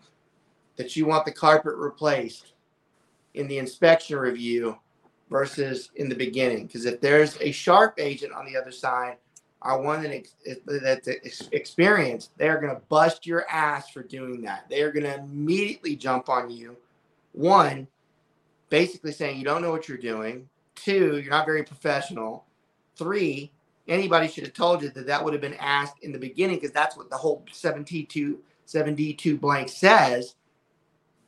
that 0.77 0.97
you 0.97 1.07
want 1.07 1.25
the 1.25 1.33
carpet 1.33 1.75
replaced 1.77 2.55
in 3.35 3.47
the 3.47 3.59
inspection 3.59 4.19
review 4.19 4.77
versus 5.31 5.91
in 5.95 6.09
the 6.09 6.15
beginning. 6.15 6.67
Because 6.67 6.87
if 6.87 7.01
there's 7.01 7.41
a 7.41 7.53
sharp 7.53 7.95
agent 7.99 8.33
on 8.33 8.45
the 8.45 8.57
other 8.57 8.73
side 8.73 9.17
are 9.63 9.81
one 9.81 10.03
that 10.03 10.27
that's 10.67 11.49
experienced, 11.53 12.37
they 12.37 12.49
are 12.49 12.61
going 12.61 12.75
to 12.75 12.83
bust 12.89 13.27
your 13.27 13.49
ass 13.49 13.91
for 13.91 14.03
doing 14.03 14.43
that. 14.43 14.69
They 14.69 14.83
are 14.83 14.91
going 14.91 15.05
to 15.05 15.19
immediately 15.19 15.95
jump 15.95 16.29
on 16.29 16.51
you. 16.51 16.77
One, 17.31 17.87
basically 18.71 19.13
saying 19.13 19.39
you 19.39 19.45
don't 19.45 19.63
know 19.63 19.71
what 19.71 19.89
you're 19.89 19.99
doing. 19.99 20.49
Two, 20.75 21.19
you're 21.19 21.31
not 21.31 21.47
very 21.47 21.63
professional. 21.63 22.45
Three, 22.97 23.53
anybody 23.89 24.29
should 24.29 24.45
have 24.45 24.53
told 24.53 24.83
you 24.83 24.91
that 24.91 25.07
that 25.07 25.23
would 25.23 25.33
have 25.33 25.41
been 25.41 25.55
asked 25.55 25.97
in 26.03 26.13
the 26.13 26.19
beginning 26.19 26.57
because 26.57 26.73
that's 26.73 26.97
what 26.97 27.11
the 27.11 27.17
whole 27.17 27.45
72 27.51 28.41
7D2 28.67 29.41
blank 29.41 29.69
says. 29.69 30.35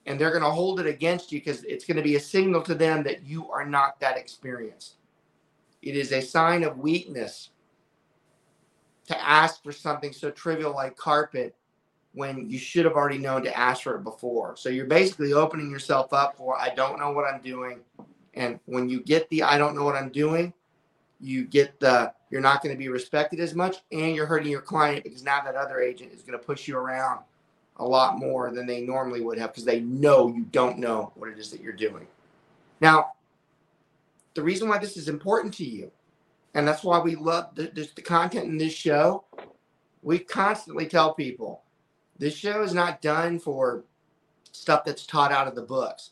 And 0.07 0.21
they're 0.21 0.31
going 0.31 0.43
to 0.43 0.51
hold 0.51 0.81
it 0.81 0.87
against 0.87 1.33
you 1.33 1.41
because 1.41 1.65
it's 1.65 1.85
going 1.85 1.97
to 1.97 2.03
be 2.03 2.17
a 2.17 2.21
signal 2.21 2.63
to 2.63 2.75
them 2.75 3.03
that 3.05 3.25
you 3.25 3.51
are 3.51 3.65
not 3.65 3.99
that 4.01 4.19
experienced. 4.19 4.97
It 5.83 5.97
is 5.97 6.13
a 6.13 6.21
sign 6.21 6.63
of 6.63 6.79
weakness 6.79 7.51
to 9.07 9.23
ask 9.23 9.63
for 9.63 9.73
something 9.73 10.13
so 10.13 10.31
trivial 10.31 10.75
like 10.75 10.97
carpet 10.97 11.55
when 12.13 12.49
you 12.49 12.59
should 12.59 12.85
have 12.85 12.95
already 12.95 13.19
known 13.19 13.43
to 13.43 13.59
ask 13.59 13.83
for 13.83 13.97
it 13.97 14.05
before. 14.05 14.57
So 14.57 14.69
you're 14.69 14.87
basically 14.87 15.33
opening 15.33 15.71
yourself 15.71 16.13
up 16.13 16.37
for 16.37 16.59
I 16.59 16.75
don't 16.75 16.99
know 16.99 17.11
what 17.13 17.25
I'm 17.25 17.41
doing. 17.43 17.81
And 18.35 18.59
when 18.67 18.89
you 18.89 19.01
get 19.03 19.29
the 19.31 19.43
I 19.43 19.59
don't 19.59 19.77
know 19.77 19.85
what 19.85 19.97
I'm 19.97 20.11
doing, 20.11 20.53
you 21.21 21.45
get 21.45 21.79
the 21.81 22.13
you're 22.31 22.41
not 22.41 22.63
going 22.63 22.75
to 22.75 22.79
be 22.79 22.89
respected 22.89 23.41
as 23.41 23.55
much 23.55 23.77
and 23.93 24.15
you're 24.15 24.27
hurting 24.27 24.51
your 24.51 24.61
client 24.61 25.05
because 25.05 25.23
now 25.23 25.41
that 25.41 25.55
other 25.55 25.81
agent 25.81 26.13
is 26.13 26.23
going 26.23 26.39
to 26.39 26.45
push 26.45 26.67
you 26.67 26.77
around 26.77 27.21
a 27.77 27.85
lot 27.85 28.19
more 28.19 28.51
than 28.51 28.67
they 28.67 28.81
normally 28.81 29.21
would 29.21 29.39
have 29.39 29.51
because 29.51 29.65
they 29.65 29.81
know 29.81 30.29
you 30.29 30.45
don't 30.45 30.79
know 30.79 31.13
what 31.15 31.29
it 31.31 31.39
is 31.39 31.51
that 31.51 31.61
you're 31.61 31.73
doing. 31.73 32.07
Now, 32.81 33.13
the 34.35 34.43
reason 34.43 34.69
why 34.69 34.79
this 34.79 34.97
is 34.97 35.09
important 35.09 35.55
to 35.55 35.65
you 35.65 35.91
and 36.55 36.67
that's 36.67 36.85
why 36.85 36.99
we 36.99 37.17
love 37.17 37.55
the, 37.55 37.65
the, 37.65 37.89
the 37.97 38.03
content 38.03 38.47
in 38.47 38.59
this 38.59 38.73
show. 38.73 39.25
We 40.03 40.21
constantly 40.21 40.87
tell 40.87 41.15
people 41.15 41.63
this 42.19 42.35
show 42.35 42.63
is 42.63 42.75
not 42.75 43.03
done 43.03 43.39
for 43.39 43.85
stuff 44.53 44.85
that's 44.85 45.07
taught 45.07 45.33
out 45.33 45.49
of 45.49 45.55
the 45.55 45.63
books. 45.63 46.11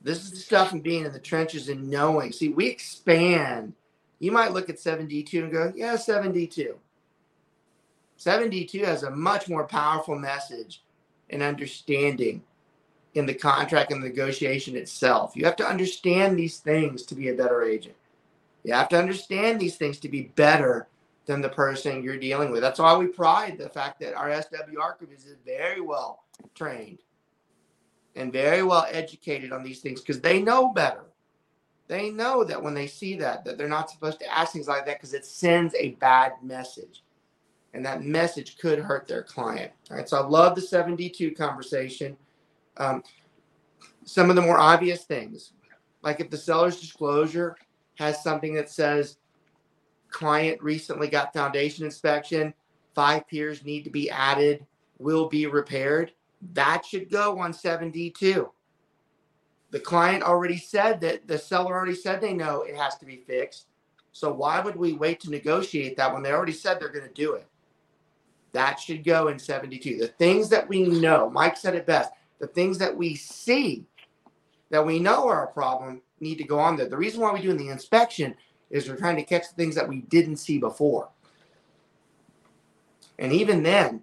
This 0.00 0.24
is 0.24 0.30
the 0.30 0.36
stuff 0.38 0.70
from 0.70 0.80
being 0.80 1.04
in 1.04 1.12
the 1.12 1.18
trenches 1.18 1.68
and 1.68 1.88
knowing. 1.88 2.32
See, 2.32 2.48
we 2.48 2.66
expand. 2.66 3.74
You 4.22 4.30
might 4.30 4.52
look 4.52 4.70
at 4.70 4.76
7D2 4.76 5.42
and 5.42 5.50
go, 5.50 5.72
yeah, 5.74 5.94
7D2. 5.94 6.74
7D2 8.20 8.84
has 8.84 9.02
a 9.02 9.10
much 9.10 9.48
more 9.48 9.66
powerful 9.66 10.16
message 10.16 10.84
and 11.28 11.42
understanding 11.42 12.40
in 13.14 13.26
the 13.26 13.34
contract 13.34 13.90
and 13.90 14.00
the 14.00 14.08
negotiation 14.08 14.76
itself. 14.76 15.32
You 15.34 15.44
have 15.44 15.56
to 15.56 15.66
understand 15.66 16.38
these 16.38 16.58
things 16.58 17.02
to 17.06 17.16
be 17.16 17.30
a 17.30 17.34
better 17.34 17.64
agent. 17.64 17.96
You 18.62 18.74
have 18.74 18.88
to 18.90 18.98
understand 18.98 19.58
these 19.58 19.74
things 19.74 19.98
to 19.98 20.08
be 20.08 20.30
better 20.36 20.86
than 21.26 21.40
the 21.40 21.48
person 21.48 22.04
you're 22.04 22.16
dealing 22.16 22.52
with. 22.52 22.60
That's 22.60 22.78
why 22.78 22.96
we 22.96 23.08
pride 23.08 23.58
the 23.58 23.70
fact 23.70 23.98
that 24.02 24.14
our 24.14 24.40
SW 24.40 24.78
archivist 24.80 25.26
is 25.26 25.34
very 25.44 25.80
well 25.80 26.22
trained 26.54 27.00
and 28.14 28.32
very 28.32 28.62
well 28.62 28.86
educated 28.88 29.50
on 29.50 29.64
these 29.64 29.80
things 29.80 30.00
because 30.00 30.20
they 30.20 30.40
know 30.40 30.68
better. 30.68 31.06
They 31.88 32.10
know 32.10 32.44
that 32.44 32.62
when 32.62 32.74
they 32.74 32.86
see 32.86 33.16
that, 33.16 33.44
that 33.44 33.58
they're 33.58 33.68
not 33.68 33.90
supposed 33.90 34.20
to 34.20 34.32
ask 34.32 34.52
things 34.52 34.68
like 34.68 34.86
that 34.86 34.98
because 34.98 35.14
it 35.14 35.26
sends 35.26 35.74
a 35.74 35.90
bad 35.92 36.32
message. 36.42 37.02
And 37.74 37.84
that 37.84 38.02
message 38.02 38.58
could 38.58 38.78
hurt 38.78 39.08
their 39.08 39.22
client. 39.22 39.72
All 39.90 39.96
right. 39.96 40.08
So 40.08 40.18
I 40.18 40.26
love 40.26 40.54
the 40.54 40.60
7D2 40.60 41.36
conversation. 41.36 42.16
Um, 42.76 43.02
some 44.04 44.30
of 44.30 44.36
the 44.36 44.42
more 44.42 44.58
obvious 44.58 45.04
things, 45.04 45.52
like 46.02 46.20
if 46.20 46.30
the 46.30 46.36
seller's 46.36 46.80
disclosure 46.80 47.56
has 47.96 48.22
something 48.22 48.54
that 48.54 48.70
says 48.70 49.18
client 50.10 50.62
recently 50.62 51.08
got 51.08 51.32
foundation 51.32 51.84
inspection, 51.84 52.52
five 52.94 53.26
piers 53.26 53.64
need 53.64 53.84
to 53.84 53.90
be 53.90 54.10
added, 54.10 54.66
will 54.98 55.28
be 55.28 55.46
repaired. 55.46 56.12
That 56.52 56.84
should 56.84 57.10
go 57.10 57.38
on 57.38 57.52
7D2. 57.52 58.48
The 59.72 59.80
client 59.80 60.22
already 60.22 60.58
said 60.58 61.00
that 61.00 61.26
the 61.26 61.38
seller 61.38 61.74
already 61.74 61.94
said 61.94 62.20
they 62.20 62.34
know 62.34 62.60
it 62.62 62.76
has 62.76 62.96
to 62.98 63.06
be 63.06 63.16
fixed. 63.16 63.66
So 64.12 64.30
why 64.30 64.60
would 64.60 64.76
we 64.76 64.92
wait 64.92 65.18
to 65.20 65.30
negotiate 65.30 65.96
that 65.96 66.12
when 66.12 66.22
they 66.22 66.30
already 66.30 66.52
said 66.52 66.78
they're 66.78 66.90
going 66.90 67.08
to 67.08 67.14
do 67.14 67.32
it? 67.32 67.46
That 68.52 68.78
should 68.78 69.02
go 69.02 69.28
in 69.28 69.38
72. 69.38 69.96
The 69.96 70.08
things 70.08 70.50
that 70.50 70.68
we 70.68 70.84
know, 70.84 71.30
Mike 71.30 71.56
said 71.56 71.74
it 71.74 71.86
best, 71.86 72.12
the 72.38 72.46
things 72.46 72.76
that 72.78 72.94
we 72.94 73.14
see 73.14 73.86
that 74.68 74.84
we 74.84 74.98
know 74.98 75.26
are 75.26 75.44
a 75.44 75.52
problem 75.52 76.02
need 76.20 76.36
to 76.36 76.44
go 76.44 76.58
on 76.58 76.76
there. 76.76 76.88
The 76.88 76.96
reason 76.96 77.22
why 77.22 77.32
we're 77.32 77.40
doing 77.40 77.56
the 77.56 77.70
inspection 77.70 78.34
is 78.68 78.88
we're 78.88 78.96
trying 78.96 79.16
to 79.16 79.22
catch 79.22 79.48
the 79.48 79.54
things 79.54 79.74
that 79.74 79.88
we 79.88 80.02
didn't 80.02 80.36
see 80.36 80.58
before. 80.58 81.08
And 83.18 83.32
even 83.32 83.62
then, 83.62 84.02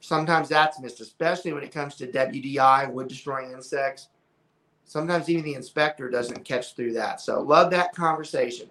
sometimes 0.00 0.50
that's 0.50 0.78
missed, 0.78 1.00
especially 1.00 1.54
when 1.54 1.62
it 1.62 1.72
comes 1.72 1.94
to 1.96 2.06
WDI, 2.06 2.92
wood 2.92 3.08
destroying 3.08 3.52
insects. 3.52 4.08
Sometimes 4.86 5.28
even 5.28 5.44
the 5.44 5.54
inspector 5.54 6.08
doesn't 6.08 6.44
catch 6.44 6.74
through 6.74 6.94
that. 6.94 7.20
So, 7.20 7.42
love 7.42 7.70
that 7.72 7.94
conversation. 7.94 8.70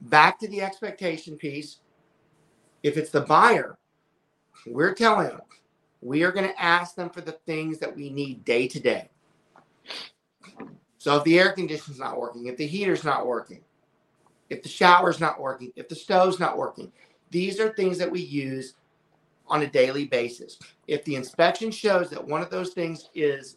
Back 0.00 0.40
to 0.40 0.48
the 0.48 0.62
expectation 0.62 1.36
piece. 1.36 1.78
If 2.82 2.96
it's 2.96 3.10
the 3.10 3.20
buyer, 3.20 3.76
we're 4.66 4.94
telling 4.94 5.28
them 5.28 5.42
we 6.00 6.22
are 6.22 6.32
going 6.32 6.48
to 6.48 6.62
ask 6.62 6.94
them 6.94 7.10
for 7.10 7.20
the 7.20 7.32
things 7.46 7.78
that 7.78 7.94
we 7.94 8.10
need 8.10 8.44
day 8.44 8.66
to 8.68 8.80
day. 8.80 9.10
So 10.98 11.16
if 11.16 11.24
the 11.24 11.38
air 11.38 11.52
conditioner's 11.52 11.98
not 11.98 12.18
working, 12.18 12.46
if 12.46 12.56
the 12.56 12.66
heater's 12.66 13.04
not 13.04 13.26
working, 13.26 13.60
if 14.48 14.62
the 14.62 14.68
shower's 14.68 15.20
not 15.20 15.40
working, 15.40 15.72
if 15.76 15.88
the 15.88 15.94
stove's 15.94 16.40
not 16.40 16.58
working, 16.58 16.92
these 17.30 17.60
are 17.60 17.70
things 17.70 17.98
that 17.98 18.10
we 18.10 18.20
use 18.20 18.74
on 19.46 19.62
a 19.62 19.66
daily 19.66 20.06
basis. 20.06 20.58
If 20.86 21.04
the 21.04 21.16
inspection 21.16 21.70
shows 21.70 22.10
that 22.10 22.26
one 22.26 22.42
of 22.42 22.50
those 22.50 22.70
things 22.70 23.08
is 23.14 23.56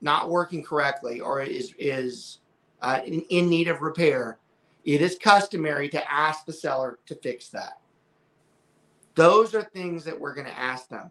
not 0.00 0.28
working 0.28 0.62
correctly 0.62 1.20
or 1.20 1.42
is 1.42 1.74
is 1.78 2.38
uh, 2.82 3.00
in, 3.04 3.20
in 3.30 3.48
need 3.48 3.68
of 3.68 3.80
repair, 3.80 4.38
it 4.84 5.00
is 5.00 5.18
customary 5.20 5.88
to 5.88 6.12
ask 6.12 6.44
the 6.44 6.52
seller 6.52 6.98
to 7.06 7.14
fix 7.16 7.48
that. 7.48 7.80
Those 9.14 9.54
are 9.54 9.62
things 9.62 10.04
that 10.04 10.20
we're 10.20 10.34
going 10.34 10.46
to 10.46 10.58
ask 10.58 10.88
them. 10.88 11.10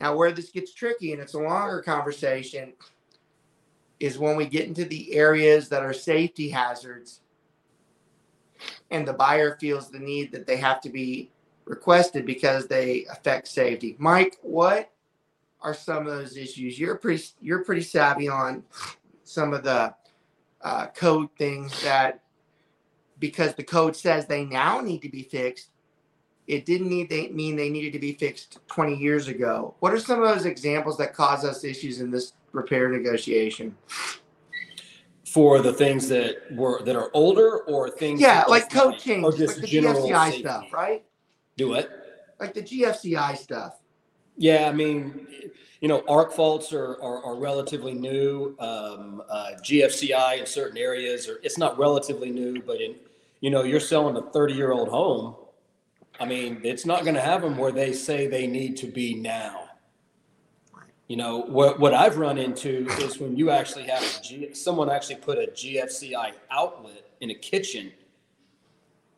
Now, 0.00 0.16
where 0.16 0.32
this 0.32 0.50
gets 0.50 0.72
tricky 0.72 1.12
and 1.12 1.20
it's 1.20 1.34
a 1.34 1.38
longer 1.38 1.82
conversation 1.82 2.72
is 3.98 4.18
when 4.18 4.36
we 4.36 4.46
get 4.46 4.66
into 4.66 4.86
the 4.86 5.14
areas 5.14 5.68
that 5.68 5.82
are 5.82 5.92
safety 5.92 6.48
hazards 6.48 7.20
and 8.90 9.06
the 9.06 9.12
buyer 9.12 9.58
feels 9.60 9.90
the 9.90 9.98
need 9.98 10.32
that 10.32 10.46
they 10.46 10.56
have 10.56 10.80
to 10.80 10.88
be 10.88 11.30
requested 11.66 12.24
because 12.24 12.66
they 12.66 13.04
affect 13.06 13.46
safety. 13.46 13.96
Mike, 13.98 14.38
what 14.42 14.90
are 15.62 15.74
some 15.74 16.06
of 16.06 16.12
those 16.18 16.36
issues? 16.36 16.78
You're 16.78 16.96
pretty 16.96 17.22
you're 17.40 17.64
pretty 17.64 17.82
savvy 17.82 18.28
on 18.28 18.62
some 19.24 19.52
of 19.52 19.62
the 19.62 19.94
uh, 20.62 20.86
code 20.88 21.28
things 21.38 21.82
that 21.82 22.20
because 23.18 23.54
the 23.54 23.62
code 23.62 23.94
says 23.94 24.26
they 24.26 24.44
now 24.44 24.80
need 24.80 25.02
to 25.02 25.08
be 25.08 25.22
fixed, 25.22 25.70
it 26.46 26.64
didn't 26.66 26.88
need 26.88 27.08
they 27.08 27.28
mean 27.28 27.56
they 27.56 27.70
needed 27.70 27.92
to 27.92 27.98
be 27.98 28.14
fixed 28.14 28.58
20 28.66 28.96
years 28.96 29.28
ago. 29.28 29.74
What 29.80 29.92
are 29.92 30.00
some 30.00 30.22
of 30.22 30.28
those 30.28 30.46
examples 30.46 30.96
that 30.98 31.14
cause 31.14 31.44
us 31.44 31.64
issues 31.64 32.00
in 32.00 32.10
this 32.10 32.32
repair 32.52 32.88
negotiation? 32.88 33.76
For 35.24 35.60
the 35.60 35.72
things 35.72 36.08
that 36.08 36.38
were 36.50 36.82
that 36.82 36.96
are 36.96 37.10
older 37.14 37.58
or 37.64 37.88
things 37.88 38.20
Yeah, 38.20 38.36
that 38.36 38.50
like 38.50 38.70
code 38.70 38.94
or 39.22 39.32
just 39.32 39.58
like 39.58 39.60
the 39.60 39.66
general 39.68 40.08
GFCI 40.08 40.24
safety. 40.26 40.40
stuff, 40.40 40.72
right? 40.72 41.04
Do 41.56 41.74
it. 41.74 41.88
Like 42.40 42.54
the 42.54 42.62
GFCI 42.62 43.36
stuff. 43.36 43.80
Yeah, 44.40 44.70
I 44.70 44.72
mean, 44.72 45.26
you 45.82 45.88
know, 45.88 46.02
arc 46.08 46.32
faults 46.32 46.72
are, 46.72 46.92
are, 47.02 47.22
are 47.22 47.34
relatively 47.36 47.92
new. 47.92 48.56
Um, 48.58 49.22
uh, 49.28 49.50
GFCI 49.62 50.40
in 50.40 50.46
certain 50.46 50.78
areas, 50.78 51.28
or 51.28 51.40
it's 51.42 51.58
not 51.58 51.78
relatively 51.78 52.30
new, 52.30 52.62
but 52.62 52.80
in, 52.80 52.94
you 53.42 53.50
know, 53.50 53.64
you're 53.64 53.80
selling 53.80 54.16
a 54.16 54.22
30 54.22 54.54
year 54.54 54.72
old 54.72 54.88
home. 54.88 55.36
I 56.18 56.24
mean, 56.24 56.62
it's 56.64 56.86
not 56.86 57.02
going 57.02 57.16
to 57.16 57.20
have 57.20 57.42
them 57.42 57.58
where 57.58 57.70
they 57.70 57.92
say 57.92 58.28
they 58.28 58.46
need 58.46 58.78
to 58.78 58.86
be 58.86 59.12
now. 59.12 59.68
You 61.06 61.18
know, 61.18 61.42
what, 61.42 61.78
what 61.78 61.92
I've 61.92 62.16
run 62.16 62.38
into 62.38 62.86
is 62.92 63.18
when 63.18 63.36
you 63.36 63.50
actually 63.50 63.84
have 63.88 64.02
a 64.02 64.22
G, 64.22 64.54
someone 64.54 64.88
actually 64.88 65.16
put 65.16 65.36
a 65.36 65.48
GFCI 65.48 66.32
outlet 66.50 67.10
in 67.20 67.28
a 67.28 67.34
kitchen, 67.34 67.92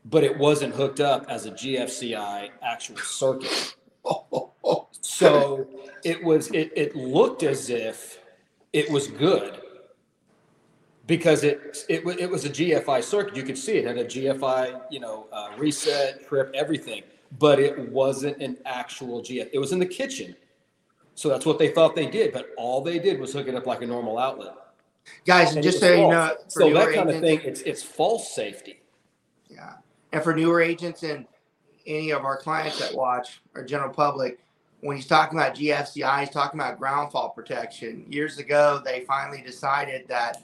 but 0.05 0.25
it 0.25 0.37
wasn't 0.37 0.75
hooked 0.75 0.99
up 0.99 1.27
as 1.29 1.47
a 1.47 1.53
GFCI 1.53 2.51
actual 2.61 2.97
circuit. 2.97 3.77
So 5.23 5.69
it 6.05 6.23
was, 6.23 6.51
it, 6.51 6.73
it 6.77 6.97
looked 6.97 7.43
as 7.43 7.71
if 7.71 8.19
it 8.73 8.91
was 8.91 9.07
good 9.09 9.61
because 11.07 11.45
it, 11.45 11.85
it, 11.89 12.07
it 12.19 12.31
was 12.31 12.45
a 12.45 12.51
GFI 12.51 13.03
circuit. 13.03 13.37
You 13.37 13.43
could 13.43 13.59
see 13.59 13.73
it 13.73 13.87
had 13.87 13.99
a 13.99 14.05
GFI, 14.05 14.83
you 14.91 15.01
know, 15.01 15.27
uh, 15.33 15.51
reset, 15.57 16.27
trip, 16.29 16.51
everything, 16.55 17.03
but 17.39 17.59
it 17.59 17.91
wasn't 17.91 18.41
an 18.43 18.59
actual 18.65 19.21
GF. 19.21 19.49
It 19.53 19.59
was 19.59 19.73
in 19.73 19.79
the 19.79 19.87
kitchen. 19.87 20.35
So 21.15 21.29
that's 21.29 21.45
what 21.45 21.59
they 21.59 21.69
thought 21.69 21.95
they 21.95 22.07
did, 22.07 22.33
but 22.33 22.51
all 22.57 22.83
they 22.83 22.99
did 22.99 23.21
was 23.21 23.33
hook 23.33 23.49
it 23.49 23.55
up 23.55 23.67
like 23.67 23.83
a 23.83 23.87
normal 23.87 24.19
outlet. 24.19 24.55
Guys, 25.27 25.55
and 25.55 25.63
just 25.63 25.81
so 25.81 25.93
you 25.93 26.09
know, 26.09 26.37
So 26.49 26.73
that 26.73 26.95
kind 26.95 27.11
of 27.11 27.21
thing, 27.21 27.41
it's, 27.45 27.61
it's 27.63 27.83
false 27.83 28.35
safety. 28.35 28.81
Yeah. 29.51 29.75
And 30.13 30.23
for 30.23 30.35
newer 30.35 30.61
agents 30.61 31.03
and 31.03 31.27
any 31.87 32.11
of 32.11 32.25
our 32.25 32.37
clients 32.37 32.79
that 32.79 32.95
watch 32.95 33.43
or 33.55 33.65
general 33.65 33.93
public, 33.93 34.39
when 34.83 34.97
he's 34.97 35.07
talking 35.07 35.39
about 35.39 35.55
GFCI, 35.55 36.21
he's 36.21 36.31
talking 36.31 36.59
about 36.61 36.79
ground 36.79 37.13
fault 37.13 37.37
protection. 37.37 38.05
Years 38.09 38.39
ago, 38.39 38.83
they 38.85 39.05
finally 39.07 39.41
decided 39.41 40.07
that 40.09 40.43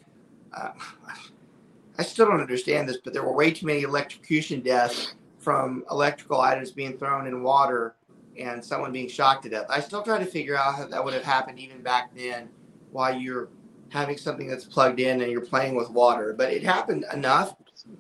uh, 0.56 0.70
I 1.98 2.04
still 2.04 2.26
don't 2.26 2.40
understand 2.40 2.88
this, 2.88 2.98
but 2.98 3.12
there 3.12 3.24
were 3.24 3.32
way 3.32 3.50
too 3.50 3.66
many 3.66 3.82
electrocution 3.82 4.60
deaths 4.60 5.14
from 5.40 5.84
electrical 5.90 6.40
items 6.40 6.70
being 6.70 6.96
thrown 6.96 7.26
in 7.26 7.42
water 7.42 7.96
and 8.38 8.64
someone 8.64 8.92
being 8.92 9.08
shocked 9.08 9.42
to 9.42 9.48
death. 9.48 9.66
I 9.68 9.80
still 9.80 10.02
try 10.02 10.20
to 10.20 10.24
figure 10.24 10.56
out 10.56 10.76
how 10.76 10.86
that 10.86 11.04
would 11.04 11.14
have 11.14 11.24
happened 11.24 11.58
even 11.58 11.82
back 11.82 12.14
then 12.14 12.48
while 12.92 13.18
you're 13.18 13.48
having 13.88 14.16
something 14.16 14.46
that's 14.46 14.64
plugged 14.64 15.00
in 15.00 15.20
and 15.20 15.32
you're 15.32 15.40
playing 15.40 15.74
with 15.74 15.90
water. 15.90 16.32
But 16.38 16.52
it 16.52 16.62
happened 16.62 17.04
enough 17.12 17.56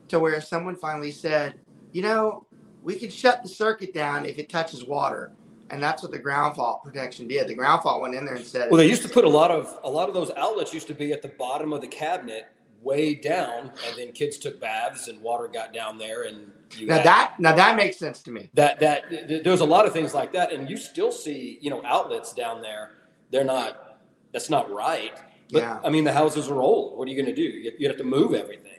to 0.08 0.20
where 0.20 0.40
someone 0.40 0.76
finally 0.76 1.10
said, 1.10 1.58
you 1.90 2.02
know, 2.02 2.46
we 2.84 2.94
could 2.94 3.12
shut 3.12 3.42
the 3.42 3.48
circuit 3.48 3.92
down 3.92 4.24
if 4.24 4.38
it 4.38 4.48
touches 4.48 4.84
water. 4.84 5.32
And 5.70 5.82
that's 5.82 6.02
what 6.02 6.12
the 6.12 6.18
ground 6.18 6.56
fault 6.56 6.82
protection 6.82 7.28
did. 7.28 7.48
The 7.48 7.54
ground 7.54 7.82
fault 7.82 8.00
went 8.00 8.14
in 8.14 8.24
there 8.24 8.36
and 8.36 8.44
said, 8.44 8.70
Well, 8.70 8.78
they 8.78 8.88
used 8.88 9.02
to 9.02 9.08
put 9.08 9.24
a 9.24 9.28
lot 9.28 9.50
of 9.50 9.78
a 9.84 9.90
lot 9.90 10.08
of 10.08 10.14
those 10.14 10.30
outlets 10.36 10.72
used 10.72 10.86
to 10.88 10.94
be 10.94 11.12
at 11.12 11.22
the 11.22 11.28
bottom 11.28 11.72
of 11.72 11.80
the 11.80 11.86
cabinet, 11.86 12.46
way 12.82 13.14
down, 13.14 13.72
and 13.86 13.96
then 13.98 14.12
kids 14.12 14.38
took 14.38 14.58
baths 14.60 15.08
and 15.08 15.20
water 15.20 15.46
got 15.48 15.72
down 15.74 15.98
there, 15.98 16.22
and 16.22 16.50
you 16.76 16.86
now 16.86 16.94
had- 16.96 17.04
that 17.06 17.34
now 17.38 17.54
that 17.54 17.76
makes 17.76 17.98
sense 17.98 18.22
to 18.22 18.30
me. 18.30 18.48
that 18.54 18.80
that 18.80 19.44
there's 19.44 19.60
a 19.60 19.64
lot 19.66 19.84
of 19.86 19.92
things 19.92 20.14
like 20.14 20.32
that, 20.32 20.52
and 20.52 20.70
you 20.70 20.76
still 20.76 21.12
see 21.12 21.58
you 21.60 21.70
know 21.70 21.82
outlets 21.84 22.32
down 22.32 22.62
there. 22.62 22.92
They're 23.30 23.44
not. 23.44 23.98
That's 24.32 24.48
not 24.50 24.70
right. 24.70 25.12
But 25.50 25.62
Yeah. 25.62 25.80
I 25.82 25.88
mean, 25.90 26.04
the 26.04 26.12
houses 26.12 26.48
are 26.48 26.60
old. 26.60 26.98
What 26.98 27.08
are 27.08 27.10
you 27.10 27.16
going 27.16 27.34
to 27.34 27.34
do? 27.34 27.42
You 27.42 27.72
you 27.78 27.88
have 27.88 27.96
to 27.98 28.04
move 28.04 28.32
everything. 28.34 28.72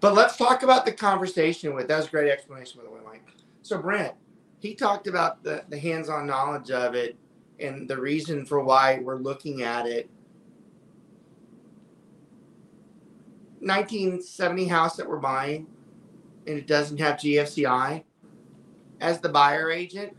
But 0.00 0.14
let's 0.14 0.36
talk 0.36 0.62
about 0.62 0.84
the 0.84 0.92
conversation 0.92 1.74
with 1.74 1.88
that 1.88 1.96
was 1.96 2.06
a 2.06 2.10
great 2.10 2.30
explanation 2.30 2.78
by 2.80 2.84
the 2.84 2.90
way, 2.90 3.00
Mike. 3.04 3.22
So 3.62 3.78
Brent, 3.78 4.14
he 4.60 4.74
talked 4.74 5.06
about 5.06 5.42
the, 5.42 5.64
the 5.68 5.78
hands-on 5.78 6.26
knowledge 6.26 6.70
of 6.70 6.94
it 6.94 7.16
and 7.60 7.88
the 7.88 7.98
reason 7.98 8.44
for 8.44 8.60
why 8.60 8.98
we're 9.02 9.16
looking 9.16 9.62
at 9.62 9.86
it. 9.86 10.08
1970 13.60 14.66
house 14.66 14.96
that 14.96 15.08
we're 15.08 15.18
buying 15.18 15.66
and 16.46 16.56
it 16.58 16.66
doesn't 16.66 16.98
have 16.98 17.16
GFCI. 17.16 18.02
As 19.00 19.20
the 19.20 19.28
buyer 19.28 19.70
agent, 19.70 20.16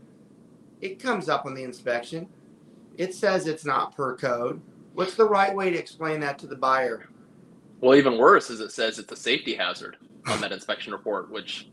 it 0.80 1.02
comes 1.02 1.28
up 1.28 1.44
on 1.44 1.54
the 1.54 1.62
inspection. 1.62 2.28
It 2.96 3.14
says 3.14 3.46
it's 3.46 3.64
not 3.64 3.94
per 3.94 4.16
code. 4.16 4.60
What's 4.94 5.14
the 5.14 5.24
right 5.24 5.54
way 5.54 5.70
to 5.70 5.78
explain 5.78 6.20
that 6.20 6.38
to 6.40 6.46
the 6.46 6.56
buyer? 6.56 7.08
Well, 7.80 7.96
even 7.96 8.18
worse 8.18 8.50
is 8.50 8.60
it 8.60 8.72
says 8.72 8.98
it's 8.98 9.12
a 9.12 9.16
safety 9.16 9.54
hazard 9.54 9.96
on 10.26 10.40
that 10.40 10.52
inspection 10.52 10.92
report, 10.92 11.30
which 11.30 11.68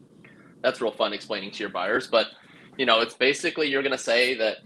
that's 0.62 0.82
real 0.82 0.92
fun 0.92 1.14
explaining 1.14 1.52
to 1.52 1.60
your 1.60 1.70
buyers. 1.70 2.08
But 2.08 2.28
you 2.78 2.86
know, 2.86 3.02
it's 3.02 3.16
basically 3.16 3.68
you're 3.68 3.82
going 3.82 3.92
to 3.92 3.98
say 3.98 4.36
that 4.36 4.58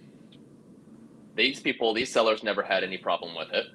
these 1.36 1.60
people, 1.60 1.94
these 1.94 2.12
sellers, 2.12 2.44
never 2.44 2.62
had 2.62 2.84
any 2.84 2.98
problem 2.98 3.36
with 3.36 3.52
it. 3.54 3.68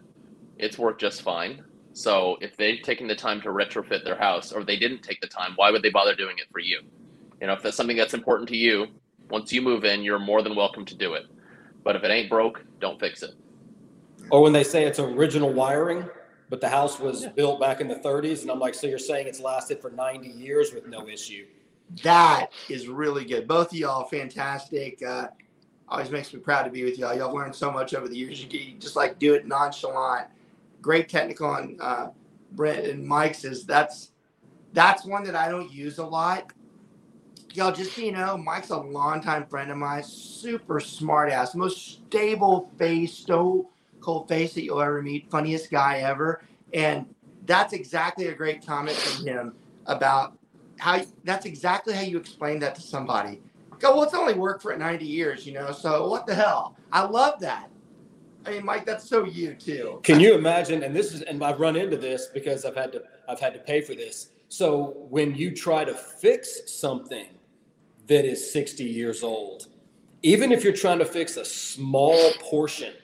It's 0.58 0.78
worked 0.78 1.00
just 1.00 1.22
fine. 1.22 1.64
So 1.94 2.36
if 2.42 2.56
they've 2.56 2.82
taken 2.82 3.06
the 3.06 3.14
time 3.14 3.40
to 3.42 3.48
retrofit 3.48 4.04
their 4.04 4.16
house, 4.16 4.52
or 4.52 4.62
they 4.62 4.76
didn't 4.76 5.02
take 5.02 5.20
the 5.22 5.26
time, 5.26 5.52
why 5.56 5.70
would 5.70 5.82
they 5.82 5.90
bother 5.90 6.14
doing 6.14 6.36
it 6.38 6.46
for 6.52 6.58
you? 6.58 6.82
You 7.40 7.46
know, 7.46 7.54
if 7.54 7.62
that's 7.62 7.76
something 7.76 7.96
that's 7.96 8.14
important 8.14 8.48
to 8.50 8.56
you, 8.56 8.88
once 9.30 9.52
you 9.52 9.62
move 9.62 9.84
in, 9.84 10.02
you're 10.02 10.18
more 10.18 10.42
than 10.42 10.54
welcome 10.54 10.84
to 10.84 10.94
do 10.94 11.14
it. 11.14 11.24
But 11.82 11.96
if 11.96 12.04
it 12.04 12.10
ain't 12.10 12.28
broke, 12.28 12.62
don't 12.80 13.00
fix 13.00 13.22
it. 13.22 13.34
Or 14.30 14.42
when 14.42 14.52
they 14.52 14.64
say 14.64 14.84
it's 14.84 14.98
original 14.98 15.52
wiring, 15.52 16.08
but 16.50 16.60
the 16.60 16.68
house 16.68 16.98
was 16.98 17.26
built 17.28 17.60
back 17.60 17.80
in 17.80 17.88
the 17.88 17.96
30s, 17.96 18.42
and 18.42 18.50
I'm 18.50 18.58
like, 18.58 18.74
so 18.74 18.86
you're 18.86 18.98
saying 18.98 19.26
it's 19.26 19.40
lasted 19.40 19.80
for 19.80 19.90
90 19.90 20.28
years 20.28 20.72
with 20.74 20.86
no 20.86 21.08
issue? 21.08 21.46
That 22.02 22.48
is 22.68 22.88
really 22.88 23.24
good. 23.24 23.46
Both 23.46 23.72
of 23.72 23.78
y'all 23.78 24.04
fantastic. 24.04 25.02
Uh, 25.02 25.28
always 25.88 26.10
makes 26.10 26.32
me 26.34 26.40
proud 26.40 26.64
to 26.64 26.70
be 26.70 26.84
with 26.84 26.98
y'all. 26.98 27.14
Y'all 27.14 27.34
learned 27.34 27.54
so 27.54 27.70
much 27.70 27.94
over 27.94 28.08
the 28.08 28.16
years. 28.16 28.42
You, 28.42 28.74
just 28.78 28.96
like 28.96 29.18
do 29.18 29.34
it 29.34 29.46
nonchalant. 29.46 30.28
Great 30.82 31.08
technical 31.08 31.48
on 31.48 31.76
uh, 31.80 32.08
Brent 32.52 32.86
and 32.86 33.06
Mike's 33.06 33.44
is 33.44 33.64
that's 33.64 34.10
that's 34.72 35.04
one 35.04 35.24
that 35.24 35.34
I 35.34 35.48
don't 35.48 35.72
use 35.72 35.98
a 35.98 36.04
lot. 36.04 36.52
Y'all, 37.54 37.72
just 37.72 37.94
so 37.94 38.02
you 38.02 38.12
know, 38.12 38.36
Mike's 38.36 38.68
a 38.70 38.76
longtime 38.76 39.46
friend 39.46 39.70
of 39.70 39.78
mine, 39.78 40.02
super 40.02 40.78
smart 40.78 41.32
ass, 41.32 41.54
most 41.54 42.06
stable 42.06 42.70
face, 42.76 43.14
so 43.14 43.70
cold 44.00 44.28
face 44.28 44.52
that 44.52 44.62
you'll 44.62 44.82
ever 44.82 45.00
meet, 45.00 45.30
funniest 45.30 45.70
guy 45.70 45.98
ever. 45.98 46.42
And 46.74 47.06
that's 47.46 47.72
exactly 47.72 48.26
a 48.26 48.34
great 48.34 48.66
comment 48.66 48.96
from 48.96 49.26
him 49.26 49.54
about 49.86 50.36
how 50.78 51.02
that's 51.24 51.46
exactly 51.46 51.94
how 51.94 52.02
you 52.02 52.18
explain 52.18 52.58
that 52.60 52.74
to 52.74 52.80
somebody. 52.80 53.40
Go, 53.78 53.94
well, 53.94 54.04
it's 54.04 54.14
only 54.14 54.34
worked 54.34 54.62
for 54.62 54.74
90 54.74 55.04
years, 55.04 55.46
you 55.46 55.52
know, 55.52 55.70
so 55.72 56.08
what 56.08 56.26
the 56.26 56.34
hell? 56.34 56.76
I 56.92 57.02
love 57.02 57.40
that. 57.40 57.68
I 58.46 58.50
mean, 58.50 58.64
Mike, 58.64 58.86
that's 58.86 59.08
so 59.08 59.24
you 59.24 59.54
too. 59.54 60.00
Can 60.02 60.20
you 60.20 60.34
imagine? 60.34 60.82
And 60.82 60.94
this 60.94 61.12
is, 61.12 61.22
and 61.22 61.42
I've 61.42 61.60
run 61.60 61.76
into 61.76 61.96
this 61.96 62.28
because 62.32 62.64
I've 62.64 62.76
had 62.76 62.92
to, 62.92 63.02
I've 63.28 63.40
had 63.40 63.52
to 63.54 63.58
pay 63.58 63.80
for 63.80 63.94
this. 63.94 64.30
So 64.48 64.94
when 65.10 65.34
you 65.34 65.54
try 65.54 65.84
to 65.84 65.94
fix 65.94 66.72
something 66.72 67.26
that 68.06 68.24
is 68.24 68.52
60 68.52 68.84
years 68.84 69.22
old, 69.22 69.66
even 70.22 70.52
if 70.52 70.62
you're 70.62 70.72
trying 70.72 71.00
to 71.00 71.04
fix 71.04 71.36
a 71.36 71.44
small 71.44 72.32
portion, 72.40 72.94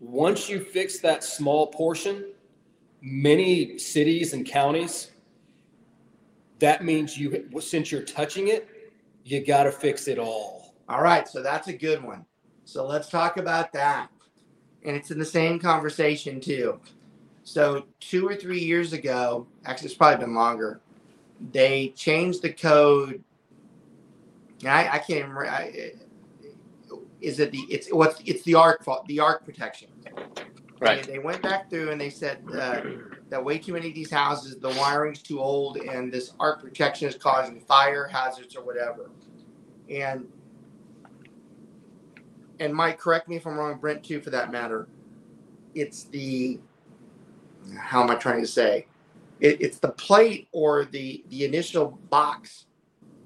once 0.00 0.48
you 0.48 0.60
fix 0.60 1.00
that 1.00 1.24
small 1.24 1.66
portion, 1.66 2.32
many 3.02 3.78
cities 3.78 4.32
and 4.32 4.46
counties, 4.46 5.10
that 6.64 6.82
means 6.82 7.18
you, 7.18 7.46
since 7.60 7.92
you're 7.92 8.02
touching 8.02 8.48
it, 8.48 8.66
you 9.22 9.44
got 9.44 9.64
to 9.64 9.70
fix 9.70 10.08
it 10.08 10.18
all. 10.18 10.74
All 10.88 11.02
right. 11.02 11.28
So 11.28 11.42
that's 11.42 11.68
a 11.68 11.74
good 11.74 12.02
one. 12.02 12.24
So 12.64 12.86
let's 12.86 13.10
talk 13.10 13.36
about 13.36 13.70
that. 13.74 14.08
And 14.82 14.96
it's 14.96 15.10
in 15.10 15.18
the 15.18 15.26
same 15.26 15.58
conversation, 15.58 16.40
too. 16.40 16.80
So, 17.42 17.84
two 18.00 18.26
or 18.26 18.34
three 18.34 18.60
years 18.60 18.94
ago, 18.94 19.46
actually, 19.66 19.88
it's 19.88 19.94
probably 19.94 20.24
been 20.24 20.34
longer, 20.34 20.80
they 21.52 21.88
changed 21.90 22.40
the 22.40 22.52
code. 22.52 23.22
And 24.60 24.70
I, 24.70 24.94
I 24.94 24.98
can't 24.98 25.28
remember. 25.28 25.46
I, 25.46 25.92
is 27.20 27.40
it 27.40 27.50
the 27.50 27.60
it's 27.68 27.88
what's 27.88 28.22
it's 28.24 28.42
the 28.44 28.54
arc 28.54 28.82
fault 28.84 29.06
the 29.06 29.18
arc 29.18 29.44
protection 29.44 29.88
right 30.80 31.02
they, 31.04 31.12
they 31.12 31.18
went 31.18 31.40
back 31.42 31.70
through 31.70 31.90
and 31.90 31.98
they 31.98 32.10
said 32.10 32.38
uh, 32.54 32.82
that 33.30 33.42
way 33.42 33.58
too 33.58 33.72
many 33.72 33.88
of 33.88 33.94
these 33.94 34.10
houses 34.10 34.56
the 34.58 34.70
wiring's 34.70 35.22
too 35.22 35.40
old 35.40 35.76
and 35.78 36.12
this 36.12 36.32
arc 36.38 36.62
protection 36.62 37.08
is 37.08 37.16
causing 37.16 37.60
fire 37.60 38.06
hazards 38.06 38.56
or 38.56 38.64
whatever. 38.64 39.10
And 39.90 40.26
and 42.60 42.72
mike 42.72 42.98
correct 42.98 43.28
me 43.28 43.36
if 43.36 43.46
i'm 43.46 43.54
wrong 43.54 43.78
brent 43.78 44.04
too 44.04 44.20
for 44.20 44.30
that 44.30 44.50
matter. 44.50 44.88
It's 45.74 46.04
the 46.04 46.60
how 47.78 48.02
am 48.02 48.10
i 48.10 48.14
trying 48.14 48.40
to 48.40 48.48
say? 48.48 48.86
It, 49.40 49.60
it's 49.60 49.78
the 49.78 49.90
plate 49.90 50.48
or 50.52 50.84
the 50.84 51.24
the 51.28 51.44
initial 51.44 51.98
box 52.10 52.66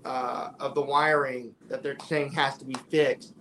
uh, 0.04 0.52
of 0.58 0.74
the 0.74 0.80
wiring 0.80 1.54
that 1.68 1.82
they're 1.82 1.96
saying 2.06 2.32
has 2.32 2.56
to 2.58 2.64
be 2.64 2.74
fixed. 2.90 3.34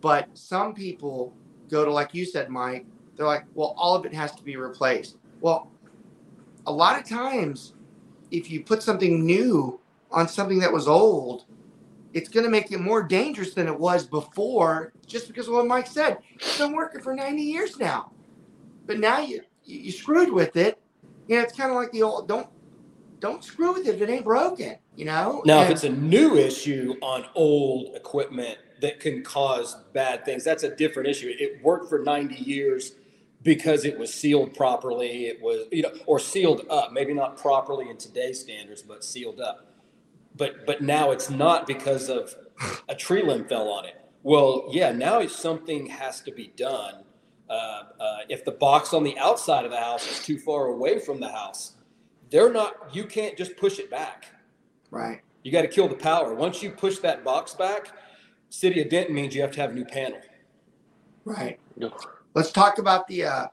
But 0.00 0.28
some 0.34 0.74
people 0.74 1.32
go 1.70 1.84
to, 1.84 1.90
like 1.90 2.14
you 2.14 2.24
said, 2.24 2.50
Mike, 2.50 2.84
they're 3.16 3.26
like, 3.26 3.44
well, 3.54 3.74
all 3.78 3.94
of 3.94 4.04
it 4.04 4.12
has 4.12 4.34
to 4.34 4.42
be 4.42 4.56
replaced. 4.56 5.16
Well, 5.40 5.70
a 6.66 6.72
lot 6.72 6.98
of 6.98 7.08
times, 7.08 7.74
if 8.30 8.50
you 8.50 8.62
put 8.62 8.82
something 8.82 9.24
new 9.24 9.80
on 10.10 10.28
something 10.28 10.58
that 10.60 10.72
was 10.72 10.88
old, 10.88 11.44
it's 12.12 12.28
going 12.28 12.44
to 12.44 12.50
make 12.50 12.70
it 12.70 12.80
more 12.80 13.02
dangerous 13.02 13.54
than 13.54 13.66
it 13.66 13.78
was 13.78 14.06
before, 14.06 14.92
just 15.06 15.26
because 15.26 15.48
of 15.48 15.54
what 15.54 15.66
Mike 15.66 15.86
said. 15.86 16.18
It's 16.34 16.58
been 16.58 16.72
working 16.72 17.00
for 17.00 17.14
90 17.14 17.42
years 17.42 17.78
now, 17.78 18.12
but 18.86 18.98
now 18.98 19.20
you 19.20 19.42
you 19.64 19.90
screwed 19.90 20.32
with 20.32 20.56
it. 20.56 20.80
You 21.26 21.36
know, 21.36 21.42
it's 21.42 21.56
kind 21.56 21.70
of 21.70 21.76
like 21.76 21.90
the 21.90 22.02
old 22.02 22.28
don't 22.28 22.48
don't 23.18 23.42
screw 23.42 23.72
with 23.72 23.86
it 23.86 23.96
if 23.96 24.02
it 24.02 24.10
ain't 24.10 24.24
broken. 24.24 24.76
You 24.94 25.06
know. 25.06 25.42
Now, 25.44 25.60
and, 25.60 25.64
if 25.64 25.70
it's 25.70 25.84
a 25.84 25.90
new 25.90 26.36
issue 26.36 26.94
on 27.02 27.26
old 27.34 27.96
equipment, 27.96 28.58
that 28.80 29.00
can 29.00 29.22
cause 29.22 29.76
bad 29.92 30.24
things. 30.24 30.44
That's 30.44 30.62
a 30.62 30.74
different 30.74 31.08
issue. 31.08 31.32
It 31.38 31.62
worked 31.62 31.88
for 31.88 32.00
90 32.00 32.36
years 32.36 32.92
because 33.44 33.84
it 33.84 33.96
was 33.96 34.12
sealed 34.12 34.54
properly. 34.54 35.26
It 35.26 35.40
was, 35.40 35.66
you 35.70 35.82
know, 35.82 35.92
or 36.06 36.18
sealed 36.18 36.66
up, 36.70 36.92
maybe 36.92 37.14
not 37.14 37.36
properly 37.36 37.88
in 37.88 37.96
today's 37.96 38.40
standards, 38.40 38.82
but 38.82 39.04
sealed 39.04 39.40
up. 39.40 39.66
But 40.36 40.66
but 40.66 40.82
now 40.82 41.12
it's 41.12 41.30
not 41.30 41.66
because 41.66 42.08
of 42.08 42.34
a 42.88 42.94
tree 42.96 43.22
limb 43.22 43.44
fell 43.44 43.68
on 43.68 43.84
it. 43.84 44.00
Well, 44.24 44.64
yeah, 44.70 44.90
now 44.90 45.24
something 45.26 45.86
has 45.86 46.22
to 46.22 46.32
be 46.32 46.52
done. 46.56 47.04
Uh, 47.48 47.82
uh, 48.00 48.18
if 48.30 48.44
the 48.44 48.52
box 48.52 48.94
on 48.94 49.04
the 49.04 49.16
outside 49.18 49.66
of 49.66 49.70
the 49.70 49.78
house 49.78 50.10
is 50.10 50.24
too 50.24 50.38
far 50.38 50.66
away 50.66 50.98
from 50.98 51.20
the 51.20 51.28
house, 51.28 51.74
they're 52.30 52.52
not. 52.52 52.94
You 52.94 53.04
can't 53.04 53.36
just 53.36 53.56
push 53.56 53.78
it 53.78 53.90
back. 53.90 54.26
Right. 54.90 55.20
You 55.42 55.52
got 55.52 55.62
to 55.62 55.68
kill 55.68 55.88
the 55.88 55.94
power. 55.94 56.34
Once 56.34 56.62
you 56.62 56.70
push 56.70 56.98
that 57.00 57.22
box 57.22 57.52
back, 57.54 57.92
City 58.48 58.80
of 58.80 58.88
Denton 58.88 59.14
means 59.14 59.34
you 59.34 59.42
have 59.42 59.52
to 59.52 59.60
have 59.60 59.72
a 59.72 59.74
new 59.74 59.84
panel. 59.84 60.20
Right. 61.26 61.60
Let's 62.34 62.50
talk 62.50 62.78
about 62.78 63.06
the 63.06 63.24
uh, 63.24 63.46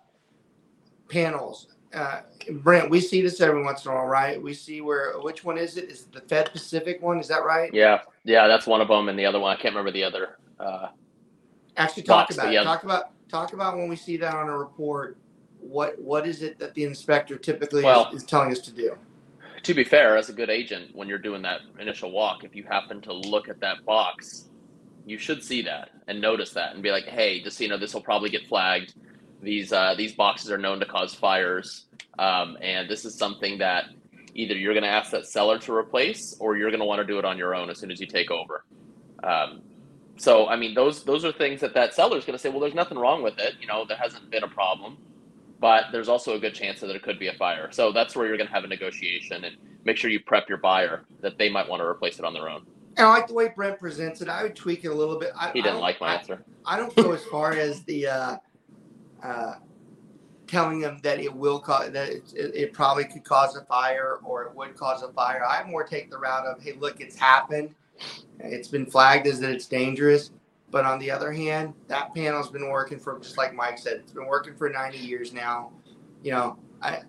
panels. 1.07 1.67
Uh, 1.93 2.21
Brent, 2.49 2.89
we 2.89 2.99
see 2.99 3.21
this 3.21 3.39
every 3.39 3.63
once 3.63 3.85
in 3.85 3.91
a 3.91 3.95
while, 3.95 4.05
right? 4.05 4.41
We 4.41 4.53
see 4.53 4.81
where 4.81 5.19
which 5.19 5.43
one 5.43 5.57
is 5.57 5.77
it? 5.77 5.89
Is 5.89 6.01
it 6.01 6.11
the 6.13 6.21
Fed 6.21 6.51
Pacific 6.51 7.01
one? 7.01 7.19
Is 7.19 7.27
that 7.27 7.43
right? 7.43 7.71
Yeah, 7.73 8.01
yeah, 8.23 8.47
that's 8.47 8.65
one 8.65 8.81
of 8.81 8.87
them, 8.87 9.09
and 9.09 9.19
the 9.19 9.25
other 9.25 9.39
one 9.39 9.55
I 9.55 9.61
can't 9.61 9.75
remember 9.75 9.91
the 9.91 10.03
other. 10.03 10.37
Uh, 10.59 10.87
Actually, 11.77 12.03
talk 12.03 12.27
box, 12.27 12.35
about 12.35 12.53
it. 12.53 12.63
Talk 12.63 12.83
about 12.83 13.03
talk 13.29 13.53
about 13.53 13.77
when 13.77 13.87
we 13.87 13.95
see 13.95 14.17
that 14.17 14.33
on 14.33 14.49
a 14.49 14.57
report. 14.57 15.17
What 15.59 16.01
what 16.01 16.25
is 16.25 16.41
it 16.41 16.57
that 16.59 16.73
the 16.73 16.85
inspector 16.85 17.37
typically 17.37 17.83
well, 17.83 18.09
is, 18.09 18.23
is 18.23 18.27
telling 18.27 18.51
us 18.51 18.59
to 18.61 18.71
do? 18.71 18.97
To 19.61 19.73
be 19.75 19.83
fair, 19.83 20.17
as 20.17 20.29
a 20.29 20.33
good 20.33 20.49
agent, 20.49 20.95
when 20.95 21.07
you're 21.07 21.19
doing 21.19 21.43
that 21.43 21.61
initial 21.79 22.11
walk, 22.11 22.43
if 22.43 22.55
you 22.55 22.63
happen 22.63 22.99
to 23.01 23.13
look 23.13 23.47
at 23.47 23.59
that 23.59 23.85
box 23.85 24.45
you 25.05 25.17
should 25.17 25.43
see 25.43 25.61
that 25.63 25.89
and 26.07 26.21
notice 26.21 26.51
that 26.51 26.73
and 26.73 26.83
be 26.83 26.91
like, 26.91 27.05
hey, 27.05 27.41
just 27.41 27.57
so 27.57 27.63
you 27.63 27.69
know, 27.69 27.77
this 27.77 27.93
will 27.93 28.01
probably 28.01 28.29
get 28.29 28.47
flagged. 28.47 28.93
These 29.41 29.73
uh, 29.73 29.95
these 29.97 30.13
boxes 30.13 30.51
are 30.51 30.57
known 30.57 30.79
to 30.79 30.85
cause 30.85 31.15
fires, 31.15 31.85
um, 32.19 32.57
and 32.61 32.89
this 32.89 33.05
is 33.05 33.17
something 33.17 33.57
that 33.57 33.85
either 34.35 34.55
you're 34.55 34.73
going 34.73 34.83
to 34.83 34.89
ask 34.89 35.11
that 35.11 35.25
seller 35.25 35.57
to 35.59 35.73
replace 35.73 36.35
or 36.39 36.55
you're 36.55 36.69
going 36.69 36.79
to 36.79 36.85
want 36.85 36.99
to 36.99 37.05
do 37.05 37.19
it 37.19 37.25
on 37.25 37.37
your 37.37 37.55
own 37.55 37.69
as 37.69 37.79
soon 37.79 37.91
as 37.91 37.99
you 37.99 38.07
take 38.07 38.31
over. 38.31 38.63
Um, 39.23 39.61
so, 40.17 40.47
I 40.47 40.55
mean, 40.55 40.75
those 40.75 41.03
those 41.03 41.25
are 41.25 41.31
things 41.31 41.61
that 41.61 41.73
that 41.73 41.95
seller 41.95 42.17
is 42.17 42.25
going 42.25 42.37
to 42.37 42.41
say, 42.41 42.49
well, 42.49 42.59
there's 42.59 42.75
nothing 42.75 42.97
wrong 42.97 43.23
with 43.23 43.39
it. 43.39 43.55
You 43.59 43.67
know, 43.67 43.85
there 43.85 43.97
hasn't 43.97 44.29
been 44.29 44.43
a 44.43 44.47
problem, 44.47 44.97
but 45.59 45.85
there's 45.91 46.09
also 46.09 46.35
a 46.35 46.39
good 46.39 46.53
chance 46.53 46.79
that 46.81 46.89
it 46.91 47.01
could 47.01 47.17
be 47.17 47.27
a 47.27 47.33
fire. 47.33 47.69
So 47.71 47.91
that's 47.91 48.15
where 48.15 48.27
you're 48.27 48.37
going 48.37 48.47
to 48.47 48.53
have 48.53 48.63
a 48.63 48.67
negotiation 48.67 49.43
and 49.43 49.57
make 49.83 49.97
sure 49.97 50.11
you 50.11 50.19
prep 50.19 50.47
your 50.47 50.59
buyer 50.59 51.05
that 51.21 51.39
they 51.39 51.49
might 51.49 51.67
want 51.67 51.81
to 51.81 51.87
replace 51.87 52.19
it 52.19 52.25
on 52.25 52.33
their 52.33 52.49
own. 52.49 52.65
And 52.97 53.07
I 53.07 53.09
like 53.09 53.27
the 53.27 53.33
way 53.33 53.51
Brent 53.55 53.79
presents 53.79 54.21
it. 54.21 54.29
I 54.29 54.43
would 54.43 54.55
tweak 54.55 54.83
it 54.83 54.89
a 54.89 54.93
little 54.93 55.17
bit. 55.17 55.31
I, 55.37 55.51
he 55.51 55.61
didn't 55.61 55.79
like 55.79 56.01
my 56.01 56.07
I, 56.07 56.15
answer. 56.15 56.43
I 56.65 56.77
don't 56.77 56.93
go 56.95 57.11
as 57.13 57.23
far 57.25 57.53
as 57.53 57.83
the 57.83 58.07
uh, 58.07 58.37
uh, 59.23 59.55
telling 60.47 60.79
them 60.79 60.99
that 61.03 61.19
it 61.19 61.33
will 61.33 61.59
cause 61.59 61.91
that 61.91 62.09
it, 62.09 62.33
it, 62.35 62.73
probably 62.73 63.05
could 63.05 63.23
cause 63.23 63.55
a 63.55 63.63
fire 63.65 64.19
or 64.23 64.43
it 64.43 64.55
would 64.55 64.75
cause 64.75 65.01
a 65.01 65.11
fire. 65.13 65.45
I 65.45 65.63
more 65.63 65.85
take 65.85 66.09
the 66.09 66.17
route 66.17 66.45
of, 66.45 66.61
hey, 66.61 66.73
look, 66.73 66.99
it's 66.99 67.15
happened. 67.15 67.73
It's 68.39 68.67
been 68.67 68.85
flagged 68.85 69.27
as 69.27 69.39
that 69.39 69.51
it's 69.51 69.67
dangerous. 69.67 70.31
But 70.69 70.85
on 70.85 70.99
the 70.99 71.09
other 71.11 71.31
hand, 71.31 71.73
that 71.87 72.13
panel's 72.13 72.49
been 72.49 72.69
working 72.69 72.99
for 72.99 73.17
just 73.19 73.37
like 73.37 73.53
Mike 73.53 73.77
said, 73.77 73.97
it's 73.97 74.11
been 74.11 74.27
working 74.27 74.55
for 74.55 74.69
90 74.69 74.97
years 74.97 75.33
now. 75.33 75.71
You 76.23 76.31
know, 76.31 76.57
I 76.81 77.01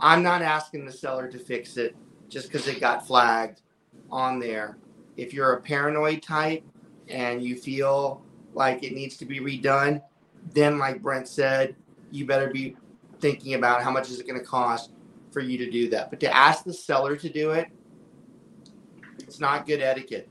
I'm 0.00 0.22
not 0.22 0.42
asking 0.42 0.84
the 0.84 0.92
seller 0.92 1.28
to 1.28 1.38
fix 1.38 1.76
it 1.76 1.96
just 2.28 2.48
because 2.48 2.68
it 2.68 2.80
got 2.80 3.06
flagged 3.06 3.62
on 4.10 4.38
there 4.38 4.76
if 5.18 5.34
you're 5.34 5.52
a 5.52 5.60
paranoid 5.60 6.22
type 6.22 6.62
and 7.08 7.42
you 7.42 7.56
feel 7.56 8.22
like 8.54 8.82
it 8.82 8.94
needs 8.94 9.16
to 9.18 9.26
be 9.26 9.40
redone, 9.40 10.00
then 10.54 10.78
like 10.78 11.02
Brent 11.02 11.28
said, 11.28 11.74
you 12.10 12.24
better 12.24 12.48
be 12.48 12.76
thinking 13.20 13.54
about 13.54 13.82
how 13.82 13.90
much 13.90 14.08
is 14.08 14.20
it 14.20 14.26
going 14.26 14.38
to 14.38 14.46
cost 14.46 14.92
for 15.32 15.40
you 15.40 15.58
to 15.58 15.70
do 15.70 15.90
that. 15.90 16.08
But 16.08 16.20
to 16.20 16.34
ask 16.34 16.64
the 16.64 16.72
seller 16.72 17.16
to 17.16 17.28
do 17.28 17.50
it, 17.50 17.66
it's 19.18 19.40
not 19.40 19.66
good 19.66 19.82
etiquette. 19.82 20.28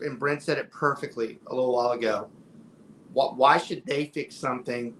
And 0.00 0.18
Brent 0.18 0.42
said 0.42 0.56
it 0.58 0.70
perfectly 0.70 1.40
a 1.48 1.54
little 1.54 1.74
while 1.74 1.90
ago. 1.90 2.30
Why 3.12 3.58
should 3.58 3.84
they 3.86 4.06
fix 4.06 4.36
something 4.36 4.94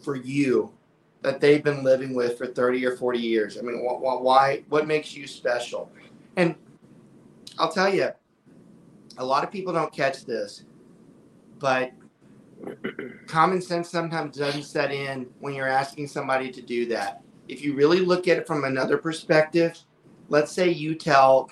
for 0.00 0.16
you 0.16 0.74
that 1.22 1.40
they've 1.40 1.62
been 1.62 1.82
living 1.84 2.12
with 2.12 2.36
for 2.36 2.46
30 2.46 2.84
or 2.84 2.96
40 2.96 3.18
years? 3.18 3.56
I 3.56 3.62
mean, 3.62 3.78
why, 3.82 4.62
what 4.68 4.86
makes 4.86 5.14
you 5.14 5.26
special? 5.26 5.90
And 6.36 6.54
I'll 7.58 7.72
tell 7.72 7.92
you, 7.92 8.10
a 9.18 9.24
lot 9.24 9.44
of 9.44 9.50
people 9.50 9.72
don't 9.72 9.92
catch 9.92 10.24
this, 10.24 10.64
but 11.58 11.92
common 13.26 13.60
sense 13.60 13.90
sometimes 13.90 14.36
doesn't 14.36 14.64
set 14.64 14.92
in 14.92 15.26
when 15.40 15.54
you're 15.54 15.68
asking 15.68 16.06
somebody 16.06 16.50
to 16.50 16.62
do 16.62 16.86
that. 16.86 17.22
If 17.48 17.62
you 17.62 17.74
really 17.74 18.00
look 18.00 18.28
at 18.28 18.38
it 18.38 18.46
from 18.46 18.64
another 18.64 18.96
perspective, 18.98 19.78
let's 20.28 20.52
say 20.52 20.70
you 20.70 20.94
tell 20.94 21.50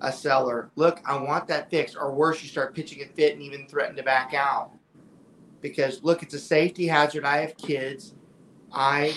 a 0.00 0.10
seller, 0.10 0.70
look, 0.76 1.00
I 1.04 1.16
want 1.16 1.46
that 1.48 1.70
fixed, 1.70 1.96
or 1.96 2.14
worse, 2.14 2.42
you 2.42 2.48
start 2.48 2.74
pitching 2.74 3.02
a 3.02 3.06
fit 3.06 3.34
and 3.34 3.42
even 3.42 3.66
threaten 3.66 3.96
to 3.96 4.02
back 4.02 4.32
out. 4.34 4.70
Because 5.60 6.02
look, 6.02 6.22
it's 6.22 6.34
a 6.34 6.38
safety 6.38 6.86
hazard. 6.86 7.24
I 7.24 7.38
have 7.38 7.56
kids. 7.56 8.14
I 8.72 9.14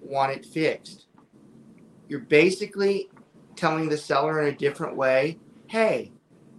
want 0.00 0.32
it 0.32 0.44
fixed. 0.44 1.06
You're 2.08 2.20
basically 2.20 3.08
telling 3.54 3.88
the 3.88 3.96
seller 3.96 4.42
in 4.42 4.52
a 4.52 4.56
different 4.56 4.96
way, 4.96 5.38
hey, 5.68 6.10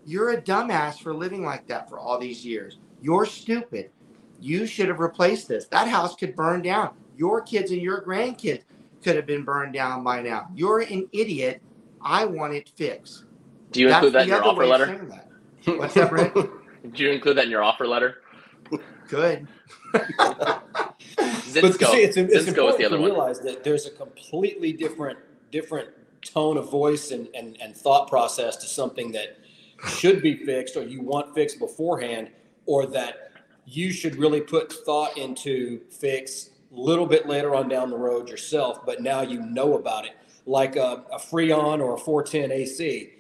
you're 0.06 0.32
a 0.32 0.42
dumbass 0.42 1.02
for 1.02 1.14
living 1.14 1.44
like 1.44 1.68
that 1.68 1.90
for 1.90 2.00
all 2.00 2.18
these 2.20 2.46
years. 2.46 2.78
You're 3.02 3.26
stupid. 3.26 3.92
You 4.40 4.66
should 4.68 4.88
have 4.90 5.00
replaced 5.00 5.48
this. 5.48 5.66
That 5.68 5.88
house 5.88 6.16
could 6.16 6.36
burn 6.36 6.62
down. 6.62 6.94
Your 7.18 7.42
kids 7.42 7.72
and 7.72 7.82
your 7.82 8.02
grandkids 8.02 8.64
could 9.04 9.16
have 9.16 9.26
been 9.26 9.44
burned 9.44 9.74
down 9.74 10.04
by 10.04 10.22
now. 10.22 10.48
You're 10.56 10.82
an 10.82 11.08
idiot. 11.12 11.62
I 12.02 12.26
want 12.26 12.54
it 12.54 12.70
fixed. 12.76 13.26
Do 13.72 13.80
you 13.82 13.88
That's 13.90 14.06
include 14.06 14.14
that 14.14 14.24
in 14.24 14.30
your 14.30 14.44
other 14.44 14.50
offer 14.50 14.66
letter? 14.66 14.86
saying 14.88 15.10
that. 15.10 15.78
What's 15.78 15.94
that, 15.96 16.10
Brent? 16.10 16.34
Did 16.84 17.00
you 17.00 17.10
include 17.12 17.38
that 17.38 17.46
in 17.46 17.52
your 17.52 17.64
offer 17.64 17.88
letter? 17.88 18.22
Good. 19.08 19.48
But 21.18 21.72
Zinsco. 21.72 21.92
see, 21.92 22.04
it's, 22.04 22.18
it's 22.18 22.34
Zinsco 22.34 22.66
was 22.66 22.76
important 22.76 22.78
the 22.80 22.86
other 22.86 22.98
to 22.98 23.02
one. 23.02 23.12
realize 23.12 23.40
that 23.40 23.64
there's 23.64 23.86
a 23.86 23.92
completely 23.92 24.74
different 24.74 25.18
different 25.52 25.90
tone 26.22 26.58
of 26.58 26.70
voice 26.70 27.12
and, 27.12 27.30
and, 27.34 27.58
and 27.62 27.76
thought 27.78 28.10
process 28.10 28.58
to 28.58 28.68
something 28.68 29.14
that 29.14 29.38
should 29.88 30.22
be 30.22 30.36
fixed 30.46 30.76
or 30.76 30.84
you 30.84 31.02
want 31.02 31.34
fixed 31.34 31.60
beforehand 31.60 32.30
or 32.66 32.86
that 32.88 33.32
you 33.66 33.92
should 33.92 34.16
really 34.16 34.42
put 34.42 34.72
thought 34.72 35.18
into 35.18 35.82
fix 35.90 36.52
a 36.76 36.80
little 36.80 37.06
bit 37.06 37.28
later 37.28 37.56
on 37.56 37.68
down 37.68 37.90
the 37.90 37.98
road 37.98 38.30
yourself, 38.30 38.86
but 38.86 39.02
now 39.02 39.22
you 39.22 39.42
know 39.42 39.76
about 39.76 40.06
it. 40.06 40.12
Like 40.46 40.76
a, 40.76 41.04
a 41.12 41.18
Freon 41.18 41.80
or 41.80 41.96
a 41.96 41.98
410 41.98 42.52
AC. 42.52 43.12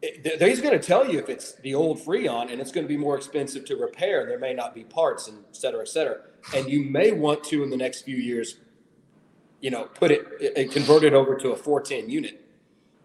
He's 0.00 0.60
going 0.60 0.78
to 0.78 0.84
tell 0.84 1.08
you 1.08 1.18
if 1.18 1.28
it's 1.28 1.54
the 1.60 1.74
old 1.74 1.98
Freon 1.98 2.50
and 2.50 2.60
it's 2.60 2.72
going 2.72 2.84
to 2.84 2.88
be 2.88 2.96
more 2.96 3.16
expensive 3.16 3.64
to 3.66 3.76
repair. 3.76 4.26
There 4.26 4.38
may 4.38 4.52
not 4.52 4.74
be 4.74 4.84
parts 4.84 5.28
and 5.28 5.38
et 5.48 5.56
cetera, 5.56 5.82
et 5.82 5.88
cetera. 5.88 6.18
And 6.54 6.68
you 6.68 6.84
may 6.84 7.12
want 7.12 7.44
to 7.44 7.62
in 7.62 7.70
the 7.70 7.76
next 7.76 8.02
few 8.02 8.16
years, 8.16 8.58
you 9.60 9.70
know, 9.70 9.84
put 9.84 10.10
it 10.10 10.70
convert 10.72 11.04
it 11.04 11.14
over 11.14 11.36
to 11.36 11.50
a 11.50 11.56
410 11.56 12.10
unit, 12.10 12.44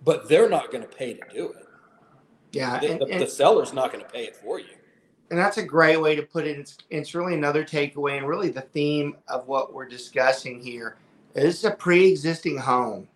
but 0.04 0.28
they're 0.28 0.50
not 0.50 0.72
going 0.72 0.84
to 0.84 0.90
pay 0.90 1.14
to 1.14 1.22
do 1.32 1.52
it. 1.52 1.67
Yeah. 2.58 2.80
The, 2.80 2.92
And, 2.92 3.02
the, 3.02 3.06
and, 3.06 3.22
the 3.22 3.28
seller's 3.28 3.74
not 3.74 3.92
going 3.92 4.04
to 4.04 4.10
pay 4.10 4.26
it 4.26 4.36
for 4.36 4.60
you. 4.60 4.68
and 5.30 5.40
that's 5.40 5.58
a 5.58 5.64
great 5.64 6.00
way 6.02 6.16
to 6.16 6.24
put 6.24 6.46
it. 6.46 6.58
It's, 6.58 6.78
it's 6.90 7.16
really 7.16 7.34
another 7.34 7.64
takeaway 7.64 8.18
and 8.18 8.28
really 8.28 8.50
the 8.50 8.62
theme 8.62 9.18
of 9.28 9.48
what 9.48 9.74
we're 9.74 9.88
discussing 9.88 10.62
here. 10.62 10.98
This 11.34 11.60
is 11.60 11.66
a 11.66 11.72
pre 11.72 12.10
existing 12.10 12.58
home. 12.58 13.08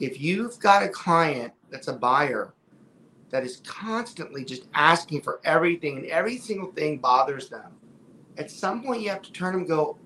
If 0.00 0.20
you've 0.20 0.58
got 0.58 0.82
a 0.82 0.88
client 0.88 1.52
that's 1.70 1.88
a 1.88 1.92
buyer 1.92 2.52
that 3.30 3.44
is 3.44 3.62
constantly 3.66 4.44
just 4.44 4.68
asking 4.74 5.22
for 5.22 5.40
everything 5.44 5.96
and 5.96 6.06
every 6.06 6.38
single 6.38 6.70
thing 6.72 6.98
bothers 6.98 7.48
them, 7.48 7.72
at 8.36 8.50
some 8.50 8.82
point 8.82 9.00
you 9.00 9.08
have 9.08 9.22
to 9.22 9.32
turn 9.32 9.54
and 9.54 9.66
go, 9.66 9.96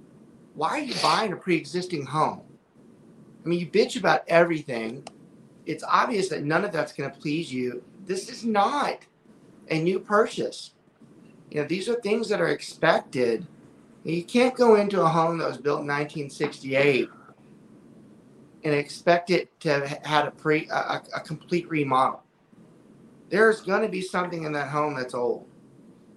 why 0.55 0.71
are 0.71 0.79
you 0.79 0.95
buying 1.03 1.33
a 1.33 1.37
pre 1.37 1.57
existing 1.57 2.07
home? 2.07 2.43
I 3.45 3.49
mean, 3.49 3.59
you 3.59 3.67
bitch 3.67 3.99
about 3.99 4.23
everything. 4.29 5.07
It's 5.67 5.85
obvious 5.85 6.29
that 6.29 6.45
none 6.45 6.65
of 6.65 6.73
that's 6.73 6.93
going 6.93 7.11
to 7.11 7.19
please 7.19 7.53
you. 7.53 7.83
This 8.07 8.29
is 8.29 8.45
not 8.45 8.99
a 9.69 9.81
new 9.81 10.01
purchase. 10.01 10.73
You 11.51 11.61
know, 11.63 11.67
these 11.67 11.89
are 11.89 11.95
things 12.01 12.29
that 12.29 12.41
are 12.41 12.49
expected. 12.49 13.47
You 14.05 14.25
can't 14.25 14.55
go 14.55 14.77
into 14.77 15.03
a 15.03 15.09
home 15.09 15.39
that 15.39 15.49
was 15.49 15.59
built 15.59 15.81
in 15.81 15.87
1968 15.87 17.09
and 18.65 18.75
expect 18.75 19.31
it 19.31 19.59
to 19.61 19.69
have 19.73 19.85
had 20.05 20.27
a 20.27 20.31
pre 20.31 20.69
a, 20.71 21.03
a- 21.15 21.21
complete 21.21 21.69
remodel. 21.69 22.23
There's 23.29 23.61
going 23.61 23.83
to 23.83 23.89
be 23.89 24.03
something 24.03 24.45
in 24.45 24.53
that 24.53 24.69
home 24.69 24.95
that's 24.95 25.15
old. 25.15 25.47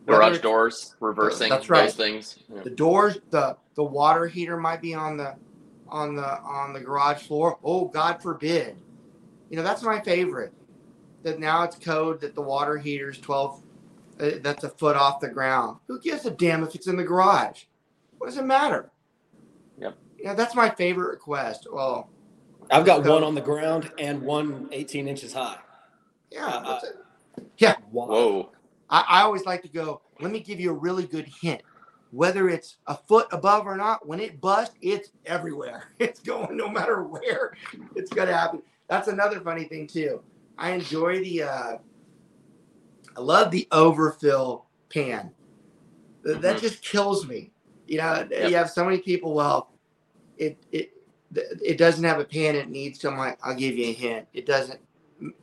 Garage 0.05 0.39
doors, 0.39 0.95
reversing 0.99 1.49
That's 1.49 1.69
right. 1.69 1.85
those 1.85 1.95
things. 1.95 2.39
Yeah. 2.53 2.63
the 2.63 2.69
doors 2.69 3.19
the 3.29 3.55
the 3.75 3.83
water 3.83 4.27
heater 4.27 4.57
might 4.57 4.81
be 4.81 4.93
on 4.93 5.15
the 5.17 5.35
on 5.87 6.15
the 6.15 6.39
on 6.41 6.73
the 6.73 6.79
garage 6.79 7.21
floor 7.23 7.57
oh 7.63 7.85
god 7.85 8.21
forbid 8.21 8.75
you 9.49 9.55
know 9.57 9.63
that's 9.63 9.83
my 9.83 10.01
favorite 10.01 10.51
that 11.23 11.39
now 11.39 11.63
it's 11.63 11.75
code 11.77 12.21
that 12.21 12.35
the 12.35 12.41
water 12.41 12.77
heater's 12.77 13.17
12 13.19 13.63
uh, 14.19 14.29
that's 14.41 14.63
a 14.63 14.69
foot 14.69 14.95
off 14.95 15.19
the 15.19 15.27
ground 15.29 15.77
who 15.87 15.99
gives 15.99 16.25
a 16.25 16.31
damn 16.31 16.63
if 16.63 16.75
it's 16.75 16.87
in 16.87 16.95
the 16.97 17.03
garage 17.03 17.63
what 18.17 18.27
does 18.27 18.37
it 18.37 18.45
matter 18.45 18.91
Yep. 19.79 19.97
yeah 20.19 20.33
that's 20.33 20.53
my 20.55 20.69
favorite 20.69 21.09
request 21.11 21.67
well 21.71 22.09
I've 22.71 22.85
got 22.85 23.03
So- 23.03 23.13
one 23.13 23.23
on 23.23 23.35
the 23.35 23.41
ground 23.41 23.91
and 23.97 24.21
one 24.21 24.69
18 24.71 25.07
inches 25.07 25.33
high. 25.33 25.57
yeah 26.31 26.45
Uh, 26.47 26.61
that's 26.79 26.83
it. 26.85 27.77
Wow. 27.91 28.05
Whoa. 28.07 28.51
I, 28.89 29.05
I 29.09 29.21
always 29.23 29.45
like 29.45 29.61
to 29.63 29.67
go, 29.67 30.01
let 30.21 30.31
me 30.31 30.39
give 30.39 30.59
you 30.59 30.69
a 30.69 30.73
really 30.73 31.05
good 31.05 31.25
hint. 31.41 31.61
Whether 32.11 32.47
it's 32.49 32.77
a 32.87 32.95
foot 32.95 33.27
above 33.31 33.65
or 33.65 33.75
not, 33.75 34.07
when 34.07 34.19
it 34.19 34.39
busts, 34.39 34.75
it's 34.81 35.09
everywhere. 35.25 35.85
It's 35.99 36.19
going 36.19 36.55
no 36.55 36.69
matter 36.69 37.03
where. 37.03 37.55
It's 37.95 38.11
gonna 38.13 38.33
happen. 38.37 38.61
That's 38.87 39.07
another 39.07 39.39
funny 39.41 39.63
thing 39.65 39.87
too. 39.87 40.21
I 40.57 40.71
enjoy 40.71 41.23
the 41.23 41.43
uh 41.43 41.77
I 43.17 43.21
love 43.21 43.51
the 43.51 43.67
overfill 43.71 44.67
pan. 44.89 45.31
Th- 46.25 46.39
That 46.39 46.57
Mhm. 46.57 46.61
just 46.61 46.81
kills 46.83 47.27
me. 47.27 47.51
You 47.87 47.97
know, 47.99 48.27
Yep. 48.31 48.49
you 48.49 48.55
have 48.57 48.71
so 48.71 48.85
many 48.85 48.99
people, 48.99 49.33
well, 49.33 49.69
it 50.37 50.57
it 50.71 50.91
it 51.63 51.77
doesn't 51.77 52.03
have 52.03 52.19
a 52.19 52.25
pan 52.25 52.55
it 52.55 52.69
needs 52.69 52.99
to. 52.99 53.09
I'm 53.09 53.17
like, 53.17 53.39
I'll 53.43 53.55
give 53.55 53.75
you 53.77 53.87
a 53.87 53.93
hint. 53.93 54.27
It 54.33 54.45
doesn't 54.45 54.79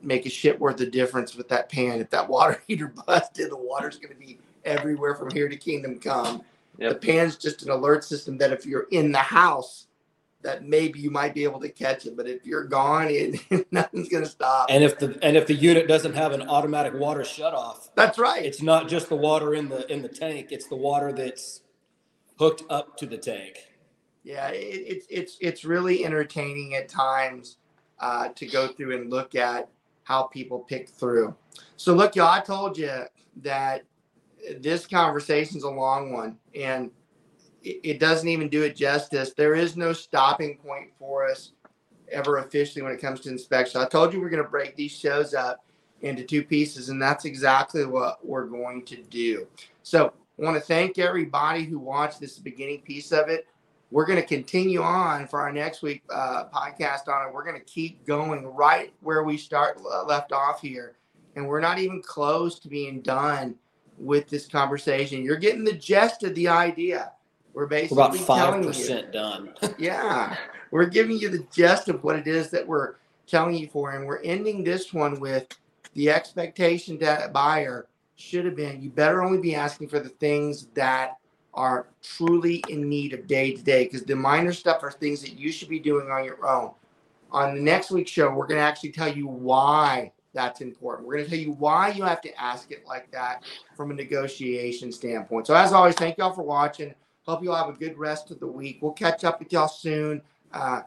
make 0.03 0.27
a 0.27 0.31
shit 0.31 0.59
worth 0.61 0.81
of 0.81 0.91
difference 0.93 1.35
with 1.37 1.49
that 1.49 1.69
pan. 1.69 2.01
If 2.01 2.11
that 2.11 2.29
water 2.29 2.63
heater 2.69 2.93
busted, 3.07 3.51
the 3.51 3.57
water's 3.57 3.99
going 3.99 4.13
to 4.15 4.19
be 4.21 4.39
everywhere 4.65 5.15
from 5.17 5.31
here 5.33 5.49
to 5.49 5.57
Kingdom 5.57 5.99
Come. 6.01 6.43
Yep. 6.79 7.01
The 7.01 7.07
pan's 7.07 7.37
just 7.37 7.63
an 7.65 7.71
alert 7.71 8.05
system 8.05 8.39
that 8.39 8.53
if 8.53 8.67
you're 8.67 8.87
in 8.91 9.13
the 9.13 9.19
house, 9.19 9.87
that 10.43 10.65
maybe 10.65 11.01
you 11.01 11.11
might 11.11 11.35
be 11.35 11.45
able 11.45 11.61
to 11.61 11.69
catch 11.69 12.07
it. 12.07 12.17
But 12.17 12.29
if 12.29 12.45
you're 12.47 12.65
gone, 12.65 13.09
it, 13.11 13.41
nothing's 13.73 14.09
going 14.09 14.25
to 14.25 14.31
stop. 14.31 14.67
And 14.71 14.83
if 14.83 14.99
the 14.99 15.19
and 15.23 15.37
if 15.37 15.47
the 15.47 15.55
unit 15.55 15.89
doesn't 15.89 16.15
have 16.15 16.33
an 16.33 16.43
automatic 16.43 16.95
water 16.95 17.25
shut 17.25 17.55
off, 17.55 17.91
That's 17.95 18.19
right. 18.19 18.45
it's 18.45 18.63
not 18.63 18.89
just 18.89 19.09
the 19.09 19.17
water 19.17 19.55
in 19.55 19.69
the 19.69 19.91
in 19.93 20.03
the 20.03 20.09
tank, 20.09 20.49
it's 20.51 20.67
the 20.67 20.77
water 20.77 21.13
that's 21.13 21.63
hooked 22.39 22.65
up 22.71 22.97
to 22.99 23.07
the 23.07 23.19
tank. 23.19 23.59
Yeah, 24.23 24.49
it, 24.49 24.57
it's 24.59 25.07
it's 25.11 25.39
it's 25.41 25.65
really 25.65 26.05
entertaining 26.05 26.75
at 26.75 26.89
times 26.89 27.57
uh, 27.99 28.29
to 28.35 28.47
go 28.47 28.69
through 28.69 28.97
and 28.97 29.11
look 29.11 29.35
at 29.35 29.69
how 30.05 30.25
people 30.25 30.61
pick 30.61 30.89
through. 30.89 31.35
So 31.77 31.95
look, 31.95 32.17
y'all, 32.17 32.29
I 32.29 32.41
told 32.41 32.77
you 32.77 33.05
that 33.43 33.85
this 34.59 34.87
conversation's 34.87 35.65
a 35.65 35.71
long 35.71 36.13
one, 36.13 36.39
and 36.55 36.91
it, 37.63 38.01
doesn't 38.01 38.29
even 38.29 38.49
do 38.49 38.63
it 38.63 38.77
justice. 38.77 39.33
There 39.35 39.55
is 39.55 39.77
no 39.77 39.93
stopping 39.93 40.59
point 40.59 40.91
for 40.99 41.29
us 41.29 41.53
ever 42.11 42.39
officially 42.39 42.83
when 42.83 42.93
it 42.93 43.01
comes 43.01 43.21
to 43.21 43.29
inspection. 43.29 43.81
I 43.81 43.87
told 43.87 44.13
you 44.13 44.21
we're 44.21 44.31
going 44.31 44.43
to 44.43 44.49
break 44.49 44.77
these 44.77 44.93
shows 44.93 45.35
up 45.35 45.65
into 46.01 46.25
two 46.25 46.43
pieces, 46.43 46.89
and 46.89 47.01
that's 47.01 47.25
exactly 47.25 47.85
what 47.85 48.25
we're 48.27 48.47
going 48.47 48.85
to 48.87 48.97
do. 48.97 49.47
So 49.83 50.13
I 50.39 50.45
want 50.45 50.57
to 50.57 50.63
thank 50.63 50.99
everybody 50.99 51.65
who 51.65 51.79
watched 51.79 52.21
this 52.21 52.39
beginning 52.39 52.81
piece 52.81 53.13
of 53.13 53.29
it 53.29 53.47
we're 53.91 54.07
going 54.07 54.21
to 54.21 54.27
continue 54.27 54.83
on 54.83 55.27
for 55.27 55.41
our 55.41 55.53
next 55.53 55.83
week 55.83 56.03
uh, 56.11 56.45
podcast 56.53 57.09
on 57.09 57.27
it. 57.27 57.35
We're 57.35 57.45
going 57.45 57.59
to 57.59 57.65
keep 57.65 58.07
going 58.07 58.47
right 58.47 58.93
where 59.01 59.25
we 59.25 59.37
start 59.37 59.81
uh, 59.81 60.05
left 60.05 60.33
off 60.33 60.61
here, 60.61 60.97
and 61.35 61.47
we're 61.47 61.61
not 61.61 61.79
even 61.79 62.01
close 62.03 62.59
to 62.61 62.69
being 62.69 63.01
done 63.01 63.57
with 63.99 64.29
this 64.29 64.47
conversation. 64.47 65.25
You're 65.25 65.37
getting 65.37 65.65
the 65.65 65.73
gist 65.73 66.23
of 66.23 66.35
the 66.35 66.49
idea. 66.49 67.13
We're 67.53 67.63
We're 67.63 67.69
basically 67.69 67.97
about 67.97 68.17
five 68.17 68.63
percent 68.63 69.13
done. 69.13 69.55
yeah, 69.79 70.37
we're 70.71 70.87
giving 70.87 71.19
you 71.19 71.29
the 71.29 71.47
gist 71.53 71.89
of 71.89 72.03
what 72.05 72.17
it 72.17 72.27
is 72.27 72.51
that 72.51 72.67
we're 72.67 72.95
telling 73.27 73.57
you 73.57 73.69
for, 73.69 73.93
and 73.93 74.07
we're 74.07 74.23
ending 74.23 74.65
this 74.65 74.93
one 74.93 75.21
with 75.21 75.47
the 75.95 76.11
expectation 76.11 76.99
that 76.99 77.29
a 77.29 77.29
buyer 77.29 77.87
should 78.17 78.45
have 78.45 78.57
been. 78.57 78.81
You 78.83 78.91
better 78.91 79.23
only 79.23 79.39
be 79.39 79.55
asking 79.55 79.89
for 79.89 79.99
the 79.99 80.09
things 80.09 80.67
that 80.75 81.17
are 81.55 81.89
truly 82.03 82.63
in 82.69 82.89
need 82.89 83.13
of 83.13 83.27
day 83.27 83.53
to 83.55 83.63
day 83.63 83.85
because 83.85 84.03
the 84.03 84.15
minor 84.15 84.53
stuff 84.53 84.83
are 84.83 84.93
things 84.93 85.21
that 85.23 85.39
you 85.39 85.51
should 85.51 85.69
be 85.69 85.81
doing 85.81 86.11
on 86.11 86.25
your 86.25 86.47
own. 86.47 86.73
On 87.33 87.55
the 87.55 87.61
next 87.61 87.91
week's 87.91 88.11
show, 88.11 88.31
we're 88.31 88.47
going 88.47 88.59
to 88.59 88.65
actually 88.65 88.93
tell 88.93 89.13
you 89.13 89.27
why 89.27 90.13
that's 90.33 90.61
important. 90.61 91.07
We're 91.07 91.15
going 91.15 91.25
to 91.25 91.31
tell 91.31 91.41
you 91.41 91.53
why 91.53 91.91
you 91.91 92.05
have 92.05 92.21
to 92.23 92.41
ask 92.41 92.71
it 92.71 92.87
like 92.87 93.11
that 93.11 93.45
from 93.77 93.91
a 93.91 93.95
negotiation 93.95 94.93
standpoint. 94.93 95.47
So, 95.47 95.55
as 95.55 95.73
always, 95.73 95.95
thank 95.95 96.19
y'all 96.19 96.33
for 96.33 96.43
watching. 96.43 96.95
Hope 97.31 97.43
you 97.43 97.53
all 97.53 97.65
have 97.65 97.75
a 97.75 97.79
good 97.79 97.97
rest 97.97 98.31
of 98.31 98.41
the 98.41 98.47
week. 98.47 98.79
We'll 98.81 98.93
catch 98.93 99.25
up 99.25 99.39
with 99.39 99.53
y'all 99.53 99.69
soon. 99.69 100.21
Uh, 100.53 100.83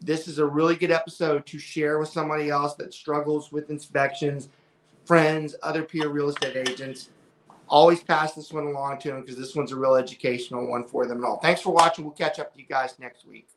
this 0.00 0.26
is 0.26 0.38
a 0.38 0.46
really 0.46 0.74
good 0.74 0.90
episode 0.90 1.46
to 1.46 1.58
share 1.58 1.98
with 1.98 2.08
somebody 2.08 2.50
else 2.50 2.74
that 2.74 2.92
struggles 2.94 3.52
with 3.52 3.70
inspections, 3.70 4.48
friends, 5.04 5.54
other 5.62 5.82
peer 5.82 6.08
real 6.08 6.28
estate 6.28 6.56
agents 6.68 7.10
always 7.68 8.02
pass 8.02 8.34
this 8.34 8.52
one 8.52 8.66
along 8.66 8.98
to 8.98 9.08
them 9.08 9.22
because 9.22 9.36
this 9.36 9.56
one's 9.56 9.72
a 9.72 9.76
real 9.76 9.94
educational 9.94 10.66
one 10.66 10.84
for 10.84 11.06
them 11.06 11.16
and 11.16 11.24
all. 11.24 11.38
Thanks 11.38 11.62
for 11.62 11.72
watching. 11.72 12.04
We'll 12.04 12.14
catch 12.14 12.38
up 12.38 12.52
with 12.52 12.60
you 12.60 12.66
guys 12.66 12.98
next 12.98 13.26
week. 13.26 13.48